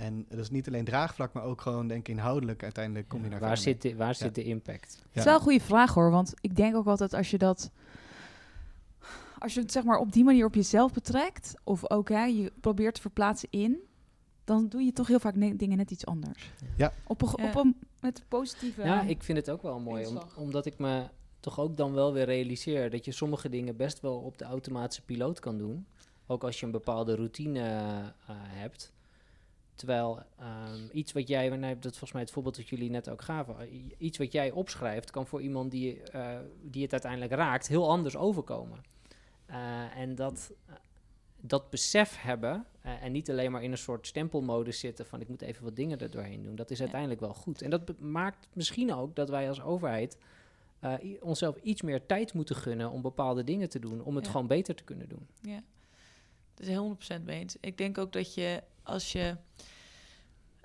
En 0.00 0.26
dat 0.28 0.38
is 0.38 0.50
niet 0.50 0.66
alleen 0.66 0.84
draagvlak, 0.84 1.32
maar 1.32 1.42
ook 1.42 1.60
gewoon, 1.60 1.88
denk 1.88 2.08
ik, 2.08 2.08
inhoudelijk 2.08 2.62
uiteindelijk 2.62 3.08
kom 3.08 3.22
je 3.22 3.28
naar 3.28 3.40
waar 3.40 3.56
zit, 3.56 3.82
de, 3.82 3.96
waar 3.96 4.14
zit 4.14 4.34
de 4.34 4.44
impact? 4.44 4.98
Het 5.02 5.16
is 5.16 5.24
wel 5.24 5.34
een 5.34 5.40
goede 5.40 5.60
vraag 5.60 5.94
hoor, 5.94 6.10
want 6.10 6.34
ik 6.40 6.56
denk 6.56 6.76
ook 6.76 6.86
altijd 6.86 7.14
als 7.14 7.30
je 7.30 7.38
dat... 7.38 7.70
Als 9.38 9.54
je 9.54 9.60
het 9.60 9.72
zeg 9.72 9.84
maar 9.84 9.98
op 9.98 10.12
die 10.12 10.24
manier 10.24 10.44
op 10.44 10.54
jezelf 10.54 10.92
betrekt, 10.92 11.54
of 11.64 11.90
ook 11.90 12.08
hè, 12.08 12.24
je 12.24 12.52
probeert 12.60 12.94
te 12.94 13.00
verplaatsen 13.00 13.48
in, 13.50 13.78
dan 14.44 14.68
doe 14.68 14.82
je 14.82 14.92
toch 14.92 15.06
heel 15.06 15.20
vaak 15.20 15.34
ne- 15.34 15.56
dingen 15.56 15.76
net 15.76 15.90
iets 15.90 16.06
anders. 16.06 16.50
Ja. 16.76 16.92
Op 17.06 17.22
een, 17.22 17.28
op 17.28 17.54
een 17.54 17.76
met 18.00 18.24
positieve... 18.28 18.82
Ja, 18.82 19.02
ik 19.02 19.22
vind 19.22 19.38
het 19.38 19.50
ook 19.50 19.62
wel 19.62 19.80
mooi. 19.80 20.06
Om, 20.06 20.20
omdat 20.36 20.66
ik 20.66 20.78
me 20.78 21.08
toch 21.40 21.60
ook 21.60 21.76
dan 21.76 21.92
wel 21.92 22.12
weer 22.12 22.24
realiseer 22.24 22.90
dat 22.90 23.04
je 23.04 23.12
sommige 23.12 23.48
dingen 23.48 23.76
best 23.76 24.00
wel 24.00 24.16
op 24.16 24.38
de 24.38 24.44
automatische 24.44 25.02
piloot 25.02 25.40
kan 25.40 25.58
doen. 25.58 25.86
Ook 26.26 26.44
als 26.44 26.60
je 26.60 26.66
een 26.66 26.72
bepaalde 26.72 27.14
routine 27.14 27.60
eh, 27.60 28.34
hebt. 28.36 28.92
Terwijl 29.80 30.22
ehm, 30.38 30.86
iets 30.92 31.12
wat 31.12 31.28
jij, 31.28 31.48
nou, 31.48 31.74
dat 31.74 31.84
is 31.92 31.98
volgens 31.98 32.12
mij 32.12 32.22
het 32.22 32.30
voorbeeld 32.30 32.56
dat 32.56 32.68
jullie 32.68 32.90
net 32.90 33.10
ook 33.10 33.22
gaven. 33.22 33.56
Iets 33.98 34.18
wat 34.18 34.32
jij 34.32 34.50
opschrijft, 34.50 35.10
kan 35.10 35.26
voor 35.26 35.42
iemand 35.42 35.70
die, 35.70 36.02
eh, 36.02 36.38
die 36.62 36.82
het 36.82 36.92
uiteindelijk 36.92 37.32
raakt, 37.32 37.68
heel 37.68 37.90
anders 37.90 38.16
overkomen. 38.16 38.80
Eh, 39.46 39.96
en 39.96 40.14
dat, 40.14 40.52
eh, 40.66 40.74
dat 41.40 41.70
besef 41.70 42.20
hebben 42.20 42.66
en 42.82 43.12
niet 43.12 43.30
alleen 43.30 43.52
maar 43.52 43.62
in 43.62 43.70
een 43.72 43.78
soort 43.78 44.06
stempelmodus 44.06 44.78
zitten 44.78 45.06
van 45.06 45.20
ik 45.20 45.28
moet 45.28 45.42
even 45.42 45.64
wat 45.64 45.76
dingen 45.76 45.98
er 45.98 46.10
doorheen 46.10 46.42
doen. 46.42 46.54
Dat 46.56 46.70
is 46.70 46.80
uiteindelijk 46.80 47.20
wel 47.20 47.34
goed. 47.34 47.62
En 47.62 47.70
dat 47.70 47.98
maakt 47.98 48.48
misschien 48.52 48.94
ook 48.94 49.16
dat 49.16 49.28
wij 49.28 49.48
als 49.48 49.62
overheid 49.62 50.16
onszelf 51.20 51.56
iets 51.56 51.82
meer 51.82 52.06
tijd 52.06 52.32
moeten 52.32 52.56
gunnen 52.56 52.90
om 52.90 53.02
bepaalde 53.02 53.44
dingen 53.44 53.68
te 53.68 53.78
doen, 53.78 54.02
om 54.02 54.16
het 54.16 54.24
Ja. 54.24 54.30
gewoon 54.30 54.46
beter 54.46 54.74
te 54.74 54.84
kunnen 54.84 55.08
doen. 55.08 55.26
Ja, 55.42 55.62
dat 56.54 56.66
is 56.66 56.76
100% 56.76 57.24
mee 57.24 57.40
eens. 57.40 57.56
Ik 57.60 57.78
denk 57.78 57.98
ook 57.98 58.12
dat 58.12 58.34
je 58.34 58.62
als 58.90 59.12
je 59.12 59.36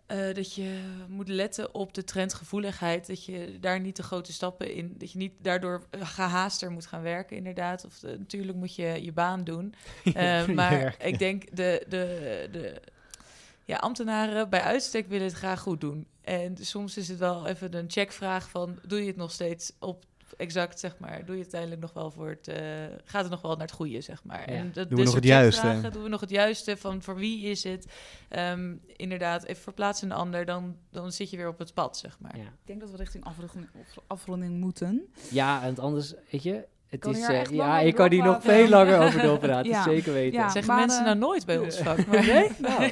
eh, 0.05 0.33
dat 0.33 0.55
je 0.55 0.79
moet 1.07 1.27
letten 1.27 1.73
op 1.73 1.93
de 1.93 2.03
trendgevoeligheid, 2.03 3.07
dat 3.07 3.25
je 3.25 3.57
daar 3.59 3.79
niet 3.79 3.95
te 3.95 4.03
grote 4.03 4.33
stappen 4.33 4.73
in, 4.73 4.95
dat 4.97 5.11
je 5.11 5.17
niet 5.17 5.33
daardoor 5.41 5.85
eh, 5.89 6.07
gehaaster 6.07 6.71
moet 6.71 6.85
gaan 6.85 7.01
werken, 7.01 7.37
inderdaad. 7.37 7.85
Of 7.85 8.03
eh, 8.03 8.17
natuurlijk 8.17 8.57
moet 8.57 8.75
je 8.75 9.03
je 9.03 9.11
baan 9.11 9.43
doen, 9.43 9.73
maar 10.55 10.95
ik 10.99 11.19
denk 11.19 11.55
de, 11.55 11.85
de, 11.87 12.47
de 12.51 12.81
ja, 13.63 13.77
ambtenaren 13.77 14.49
bij 14.49 14.61
uitstek 14.61 15.07
willen 15.07 15.27
het 15.27 15.35
graag 15.35 15.59
goed 15.59 15.81
doen. 15.81 16.07
En 16.21 16.57
soms 16.57 16.97
is 16.97 17.07
het 17.07 17.19
wel 17.19 17.47
even 17.47 17.73
een 17.73 17.91
checkvraag 17.91 18.49
van, 18.49 18.79
doe 18.87 18.99
je 18.99 19.07
het 19.07 19.15
nog 19.15 19.31
steeds 19.31 19.71
op 19.79 20.05
exact, 20.37 20.79
zeg 20.79 20.95
maar, 20.99 21.25
doe 21.25 21.35
je 21.37 21.43
het 21.43 21.53
uiteindelijk 21.53 21.81
nog 21.81 21.93
wel 21.93 22.11
voor 22.11 22.29
het, 22.29 22.47
eh, 22.47 22.57
gaat 23.03 23.21
het 23.21 23.31
nog 23.31 23.41
wel 23.41 23.51
naar 23.51 23.61
het 23.67 23.71
goede, 23.75 24.01
zeg 24.01 24.23
maar. 24.23 24.51
Ja. 24.51 24.57
En 24.57 24.71
dat, 24.73 24.89
Doen 24.89 24.97
we 24.99 25.03
nog 25.05 25.13
het 25.15 25.23
juiste? 25.23 25.61
checkvragen, 25.61 25.91
Doen 25.91 26.03
we 26.03 26.09
nog 26.09 26.21
het 26.21 26.29
juiste, 26.29 26.77
van 26.77 27.01
voor 27.01 27.15
wie 27.15 27.45
is 27.45 27.63
het? 27.63 27.85
Ehm, 28.29 28.73
inderdaad, 28.95 29.43
even 29.43 29.63
verplaatsen 29.63 30.09
een 30.11 30.17
ander, 30.17 30.45
dan, 30.45 30.75
dan 30.91 31.11
zit 31.11 31.29
je 31.29 31.37
weer 31.37 31.47
op 31.47 31.59
het 31.59 31.73
pad, 31.73 31.97
zeg 31.97 32.17
maar. 32.19 32.37
Ja, 32.37 32.43
Ik 32.43 32.49
denk 32.65 32.79
dat 32.79 32.91
we 32.91 32.97
richting 32.97 33.23
afronding, 33.23 33.67
af- 33.81 34.03
afronding 34.07 34.59
moeten. 34.59 35.07
ja 35.31 35.63
en 35.63 35.77
anders, 35.79 36.13
weet 36.31 36.43
je, 36.43 36.65
het 36.87 36.99
Kan 36.99 37.15
is, 37.15 37.27
eh, 37.27 37.43
ja, 37.45 37.79
ik 37.79 37.95
kan 37.95 38.11
hier 38.11 38.23
nog 38.23 38.41
veel 38.43 38.67
langer 38.69 38.99
over 38.99 39.21
doorpraten, 39.29 39.71
Ja. 39.71 39.83
zeker 39.83 40.13
weten. 40.13 40.39
Ja. 40.39 40.49
Zeggen 40.49 40.71
maar, 40.73 40.79
mensen 40.85 40.99
eh, 40.99 41.05
nou 41.05 41.17
nooit 41.17 41.45
bij 41.45 41.57
ons 41.57 41.77
vak. 41.77 42.05
Maar 42.05 42.25
Nee? 42.25 42.49
Nou. 42.59 42.91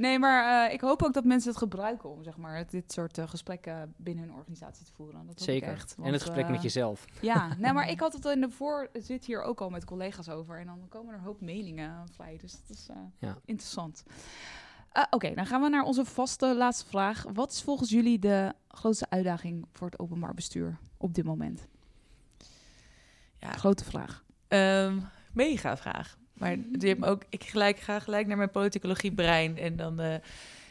Nee, 0.00 0.18
maar 0.18 0.66
eh, 0.66 0.74
ik 0.74 0.80
hoop 0.80 1.02
ook 1.02 1.12
dat 1.14 1.24
mensen 1.24 1.50
het 1.50 1.58
gebruiken 1.58 2.10
om 2.10 2.22
zeg 2.24 2.36
maar, 2.36 2.66
dit 2.70 2.92
soort 2.92 3.18
eh, 3.18 3.28
gesprekken 3.28 3.94
binnen 3.96 4.24
hun 4.24 4.34
organisatie 4.34 4.84
te 4.84 4.92
voeren. 4.92 5.26
Dat 5.26 5.40
Zeker. 5.40 5.68
echt. 5.72 5.96
en 6.02 6.12
het 6.12 6.22
gesprek 6.22 6.44
eh, 6.44 6.50
met 6.50 6.62
jezelf. 6.62 7.04
Ja, 7.20 7.48
nee, 7.58 7.72
maar 7.72 7.88
ik 7.88 8.00
had 8.00 8.12
het 8.12 8.24
in 8.24 8.40
de 8.40 8.50
voorzit 8.50 9.24
hier 9.24 9.42
ook 9.42 9.60
al 9.60 9.70
met 9.70 9.84
collega's 9.84 10.28
over. 10.28 10.58
En 10.58 10.66
dan 10.66 10.86
komen 10.88 11.12
er 11.12 11.18
een 11.18 11.24
hoop 11.24 11.40
meningen 11.40 12.04
vrij. 12.14 12.36
Dus 12.40 12.52
dat 12.52 12.76
is 12.76 12.86
eh, 12.90 12.96
Ja. 13.18 13.36
interessant. 13.44 14.02
Eh, 14.92 15.02
Oké, 15.10 15.34
dan 15.34 15.46
gaan 15.46 15.60
we 15.62 15.68
naar 15.68 15.82
onze 15.84 16.04
vaste 16.04 16.54
laatste 16.56 16.86
vraag. 16.86 17.24
Wat 17.32 17.52
is 17.52 17.62
volgens 17.62 17.90
jullie 17.90 18.18
de 18.18 18.52
grootste 18.68 19.06
uitdaging 19.10 19.66
voor 19.72 19.86
het 19.90 19.98
openbaar 19.98 20.34
bestuur 20.34 20.78
op 20.96 21.14
dit 21.14 21.24
moment? 21.24 21.66
ja, 23.38 23.50
Grote 23.52 23.84
vraag. 23.84 24.24
Ehm, 24.48 24.98
mega 25.32 25.76
vraag. 25.76 26.18
Maar 26.40 26.56
die 26.78 27.04
ook, 27.04 27.22
ik 27.28 27.44
gelijk, 27.44 27.78
ga 27.78 27.98
gelijk 27.98 28.26
naar 28.26 28.36
mijn 28.36 28.50
politicologie 28.50 29.12
brein. 29.12 29.58
En 29.58 29.76
dan, 29.76 30.00
eh, 30.00 30.14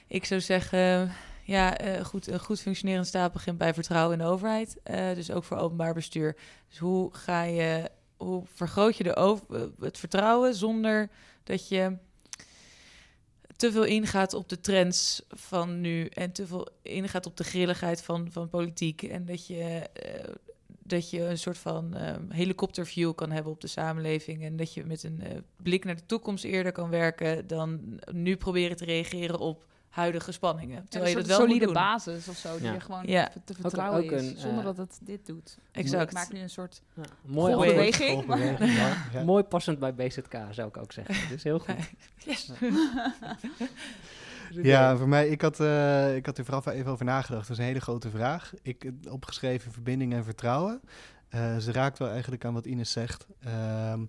ik 0.07 0.25
zou 0.25 0.41
zeggen, 0.41 1.11
ja, 1.43 1.77
eh, 1.77 2.05
goed, 2.05 2.27
een 2.27 2.39
goed 2.39 2.61
functionerend 2.61 3.07
staat 3.07 3.33
begint 3.33 3.57
bij 3.57 3.73
vertrouwen 3.73 4.17
in 4.17 4.23
de 4.25 4.31
overheid. 4.31 4.77
Eh, 4.83 5.13
dus 5.13 5.31
ook 5.31 5.43
voor 5.43 5.57
openbaar 5.57 5.93
bestuur. 5.93 6.35
Dus 6.69 6.77
hoe 6.77 7.13
ga 7.13 7.43
je, 7.43 7.89
hoe 8.17 8.43
vergroot 8.53 8.97
je 8.97 9.03
de 9.03 9.39
het 9.79 9.97
vertrouwen 9.97 10.55
zonder 10.55 11.09
dat 11.43 11.67
je 11.67 11.97
te 13.55 13.71
veel 13.71 13.85
ingaat 13.85 14.33
op 14.33 14.49
de 14.49 14.59
trends 14.59 15.21
van 15.29 15.81
nu 15.81 16.05
en 16.05 16.31
te 16.31 16.47
veel 16.47 16.67
ingaat 16.81 17.25
op 17.25 17.37
de 17.37 17.43
grilligheid 17.43 18.01
van, 18.01 18.31
van 18.31 18.49
politiek. 18.49 19.03
En 19.03 19.25
dat 19.25 19.47
je, 19.47 19.89
dat 20.89 21.09
je 21.09 21.25
een 21.25 21.37
soort 21.37 21.57
van 21.57 21.95
ehm, 21.95 22.21
helikopterview 22.29 23.15
kan 23.15 23.31
hebben 23.31 23.51
op 23.51 23.61
de 23.61 23.67
samenleving. 23.67 24.43
En 24.43 24.55
dat 24.55 24.73
je 24.73 24.85
met 24.85 25.03
een 25.03 25.21
eh, 25.21 25.37
blik 25.63 25.85
naar 25.85 25.95
de 25.95 26.05
toekomst 26.05 26.43
eerder 26.43 26.71
kan 26.71 26.89
werken 26.89 27.47
dan 27.47 27.99
nu 28.11 28.35
proberen 28.35 28.77
te 28.77 28.85
reageren 28.85 29.39
op 29.39 29.65
huidige 29.89 30.31
spanningen. 30.31 30.75
Ja, 30.75 30.83
Terwijl 30.89 31.11
een 31.11 31.21
je 31.21 31.27
dat 31.27 31.37
wel 31.37 31.39
moet 31.39 31.47
solide 31.47 31.65
doen. 31.65 31.73
basis 31.73 32.27
of 32.27 32.37
zo, 32.37 32.55
die 32.57 32.65
Ja. 32.65 32.73
je 32.73 32.79
gewoon 32.79 33.03
Ja. 33.07 33.31
te 33.45 33.53
vertrouwen 33.53 34.03
ook 34.03 34.11
is, 34.11 34.27
een, 34.27 34.37
zonder 34.37 34.59
eh, 34.59 34.65
dat 34.65 34.77
het 34.77 34.99
dit 35.01 35.25
doet. 35.25 35.57
Exact. 35.71 36.03
Ik 36.11 36.13
maak 36.17 36.31
nu 36.31 36.39
een 36.39 36.49
soort 36.49 36.81
Ja, 36.95 37.01
mooi, 37.21 37.53
Golfbeweging. 37.53 39.47
passend 39.49 39.79
bij 39.79 39.93
BZK, 39.95 40.33
zou 40.51 40.67
ik 40.67 40.77
ook 40.77 40.91
zeggen. 40.91 41.15
Dus 41.33 41.43
heel 41.43 41.59
goed. 41.59 41.75
Yes. 42.25 42.49
Ja, 44.51 44.97
voor 44.97 45.07
mij, 45.07 45.27
ik 45.27 45.41
had, 45.41 45.59
eh, 45.59 46.15
ik 46.15 46.25
had 46.25 46.37
er 46.37 46.45
vooral 46.45 46.73
even 46.73 46.91
over 46.91 47.05
nagedacht. 47.05 47.47
Dat 47.47 47.57
is 47.57 47.63
een 47.63 47.69
hele 47.69 47.81
grote 47.81 48.09
vraag. 48.09 48.53
Ik 48.61 48.83
heb 48.83 48.93
opgeschreven 49.11 49.71
verbinding 49.71 50.13
en 50.13 50.23
vertrouwen. 50.23 50.81
Eh, 51.29 51.57
ze 51.57 51.71
raakt 51.71 51.99
wel 51.99 52.09
eigenlijk 52.09 52.45
aan 52.45 52.53
wat 52.53 52.65
Ines 52.65 52.91
zegt. 52.91 53.27
Ehm, 53.43 53.99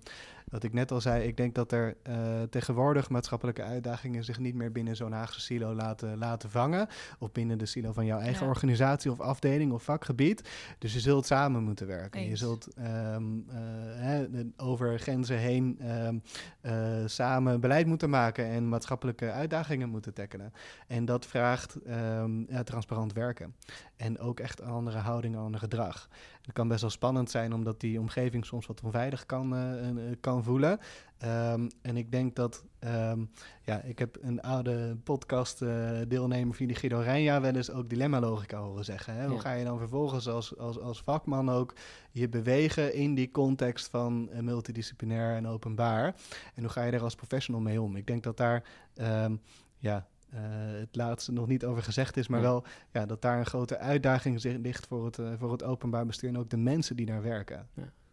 wat 0.51 0.63
ik 0.63 0.73
net 0.73 0.91
al 0.91 1.01
zei, 1.01 1.23
ik 1.23 1.37
denk 1.37 1.55
dat 1.55 1.71
er 1.71 1.95
eh, 2.03 2.41
tegenwoordig 2.49 3.09
maatschappelijke 3.09 3.63
uitdagingen 3.63 4.23
zich 4.23 4.39
niet 4.39 4.55
meer 4.55 4.71
binnen 4.71 4.95
zo'n 4.95 5.11
Haagse 5.11 5.41
silo 5.41 5.73
laten, 5.73 6.17
laten 6.17 6.49
vangen. 6.49 6.87
Of 7.19 7.31
binnen 7.31 7.57
de 7.57 7.65
silo 7.65 7.91
van 7.93 8.05
jouw 8.05 8.19
eigen 8.19 8.43
Ja. 8.43 8.49
organisatie 8.49 9.11
of 9.11 9.19
afdeling 9.19 9.71
of 9.71 9.83
vakgebied. 9.83 10.49
Dus 10.77 10.93
je 10.93 10.99
zult 10.99 11.25
samen 11.25 11.63
moeten 11.63 11.87
werken. 11.87 12.29
Je 12.29 12.35
zult 12.35 12.67
ehm, 12.73 13.23
eh, 13.49 13.55
hè, 13.95 14.25
over 14.57 14.99
grenzen 14.99 15.37
heen 15.37 15.79
ehm, 15.79 16.17
eh, 16.61 16.73
samen 17.05 17.59
beleid 17.59 17.87
moeten 17.87 18.09
maken 18.09 18.45
en 18.45 18.69
maatschappelijke 18.69 19.31
uitdagingen 19.31 19.89
moeten 19.89 20.13
tackelen. 20.13 20.53
En 20.87 21.05
dat 21.05 21.25
vraagt 21.25 21.75
ehm, 21.75 22.51
ja, 22.51 22.63
transparant 22.63 23.13
werken. 23.13 23.55
En 24.01 24.19
ook 24.19 24.39
echt 24.39 24.61
een 24.61 24.67
andere 24.67 24.97
houding, 24.97 25.35
een 25.35 25.41
ander 25.41 25.59
gedrag. 25.59 26.09
Het 26.41 26.53
kan 26.53 26.67
best 26.67 26.81
wel 26.81 26.89
spannend 26.89 27.31
zijn, 27.31 27.53
omdat 27.53 27.79
die 27.79 27.99
omgeving 27.99 28.45
soms 28.45 28.65
wat 28.65 28.81
onveilig 28.83 29.25
kan, 29.25 29.55
eh, 29.55 29.89
eh, 29.89 29.95
kan 30.19 30.43
voelen. 30.43 30.79
Ehm, 31.17 31.69
en 31.81 31.97
ik 31.97 32.11
denk 32.11 32.35
dat, 32.35 32.63
ehm, 32.79 33.25
ja, 33.63 33.81
ik 33.81 33.99
heb 33.99 34.17
een 34.21 34.41
oude 34.41 34.97
podcast-deelnemer, 35.03 36.55
Vini 36.55 36.75
Guido 36.75 36.99
Rijnja, 36.99 37.41
wel 37.41 37.55
eens 37.55 37.71
ook 37.71 37.89
dilemma-logica 37.89 38.59
horen 38.59 38.85
zeggen. 38.85 39.15
Hè? 39.15 39.27
Hoe 39.27 39.39
ga 39.39 39.51
je 39.51 39.65
dan 39.65 39.77
vervolgens 39.77 40.27
als, 40.27 40.57
als, 40.57 40.79
als 40.79 41.01
vakman 41.01 41.49
ook 41.49 41.73
je 42.11 42.29
bewegen 42.29 42.93
in 42.93 43.15
die 43.15 43.31
context 43.31 43.89
van 43.89 44.29
eh, 44.29 44.39
multidisciplinair 44.39 45.35
en 45.35 45.47
openbaar? 45.47 46.15
En 46.55 46.63
hoe 46.63 46.71
ga 46.71 46.83
je 46.83 46.91
daar 46.91 47.03
als 47.03 47.15
professional 47.15 47.61
mee 47.61 47.81
om? 47.81 47.95
Ik 47.95 48.07
denk 48.07 48.23
dat 48.23 48.37
daar, 48.37 48.63
ehm, 48.95 49.35
ja, 49.77 50.07
eh, 50.31 50.39
het 50.79 50.95
laatste 50.95 51.31
nog 51.31 51.47
niet 51.47 51.65
over 51.65 51.83
gezegd 51.83 52.17
is, 52.17 52.27
maar 52.27 52.39
Ja. 52.39 52.45
wel 52.45 52.63
ja, 52.91 53.05
dat 53.05 53.21
daar 53.21 53.39
een 53.39 53.45
grote 53.45 53.77
uitdaging 53.77 54.43
ligt 54.43 54.87
voor 54.87 55.05
het, 55.05 55.19
eh, 55.19 55.33
voor 55.39 55.51
het 55.51 55.63
openbaar 55.63 56.05
bestuur 56.05 56.29
en 56.29 56.37
ook 56.37 56.49
de 56.49 56.57
mensen 56.57 56.95
die 56.95 57.05
daar 57.05 57.21
werken. 57.21 57.67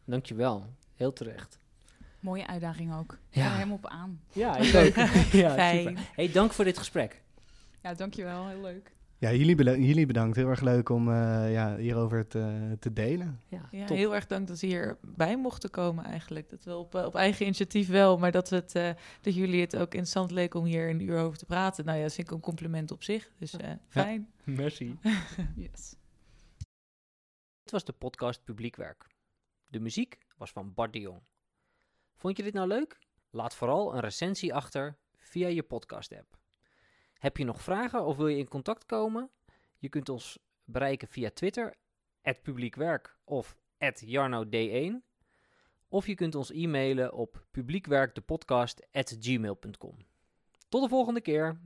Dankjewel. 0.04 0.66
Heel 0.94 1.12
terecht. 1.12 1.58
Mooie 2.20 2.46
uitdaging 2.46 2.94
ook. 2.94 3.18
Ja. 3.30 3.44
Ja. 3.44 3.52
helemaal 3.54 3.76
op 3.76 3.86
aan. 3.86 4.20
Ja, 4.32 4.56
ik 4.56 4.74
ook. 4.74 4.94
ja, 5.32 5.50
Fijn. 5.54 5.86
super. 5.88 6.10
Hey, 6.14 6.30
dank 6.32 6.52
voor 6.52 6.64
dit 6.64 6.78
gesprek. 6.78 7.22
Ja, 7.82 7.94
dankjewel. 7.94 8.46
Heel 8.48 8.60
leuk. 8.60 8.92
Ja, 9.20 9.32
jullie, 9.32 10.06
bedankt. 10.06 10.36
Heel 10.36 10.48
erg 10.48 10.60
leuk 10.60 10.88
om 10.88 11.08
eh, 11.08 11.52
ja, 11.52 11.76
hierover 11.76 12.26
te, 12.26 12.76
te 12.80 12.92
delen. 12.92 13.40
Ja, 13.48 13.68
heel 13.70 14.14
erg 14.14 14.26
dank 14.26 14.48
dat 14.48 14.58
ze 14.58 14.66
hierbij 14.66 15.36
mochten 15.36 15.70
komen 15.70 16.04
eigenlijk. 16.04 16.48
Dat 16.48 16.64
we 16.64 16.76
op, 16.76 16.94
eh, 16.94 17.04
op 17.04 17.14
eigen 17.14 17.44
initiatief 17.44 17.88
wel, 17.88 18.18
maar 18.18 18.32
dat, 18.32 18.48
we 18.48 18.56
het, 18.56 18.74
eh, 18.74 18.90
dat 19.20 19.34
jullie 19.34 19.60
het 19.60 19.76
ook 19.76 19.92
interessant 19.92 20.30
leek 20.30 20.54
om 20.54 20.64
hier 20.64 20.88
een 20.88 21.00
uur 21.00 21.18
over 21.18 21.38
te 21.38 21.46
praten. 21.46 21.84
Nou 21.84 21.96
ja, 21.96 22.02
dat 22.02 22.14
vind 22.14 22.26
ik 22.28 22.34
een 22.34 22.40
compliment 22.40 22.90
op 22.90 23.02
zich. 23.02 23.30
Dus 23.38 23.56
eh, 23.56 23.72
fijn. 23.88 24.32
Merci. 24.44 24.98
Yes. 25.56 25.96
Dit 27.62 27.70
was 27.70 27.84
de 27.84 27.92
podcast 27.92 28.44
Publiekwerk. 28.44 29.06
De 29.66 29.80
muziek 29.80 30.18
was 30.36 30.50
van 30.50 30.74
Bart 30.74 30.92
de 30.92 31.00
Jong. 31.00 31.22
Vond 32.16 32.36
je 32.36 32.42
dit 32.42 32.54
nou 32.54 32.68
leuk? 32.68 32.98
Laat 33.30 33.54
vooral 33.54 33.94
een 33.94 34.00
recensie 34.00 34.54
achter 34.54 34.98
via 35.16 35.48
je 35.48 35.62
podcast-app. 35.62 36.38
Heb 37.18 37.36
je 37.36 37.44
nog 37.44 37.62
vragen 37.62 38.04
of 38.04 38.16
wil 38.16 38.28
je 38.28 38.38
in 38.38 38.48
contact 38.48 38.86
komen? 38.86 39.30
Je 39.78 39.88
kunt 39.88 40.08
ons 40.08 40.38
bereiken 40.64 41.08
via 41.08 41.30
Twitter, 41.30 41.74
publiekwerk 42.42 43.18
of 43.24 43.56
jarnod1. 44.06 44.92
Of 45.88 46.06
je 46.06 46.14
kunt 46.14 46.34
ons 46.34 46.50
e-mailen 46.50 47.12
op 47.12 47.46
publiekwerkdepodcast.gmail.com. 47.50 49.96
Tot 50.68 50.82
de 50.82 50.88
volgende 50.88 51.20
keer! 51.20 51.60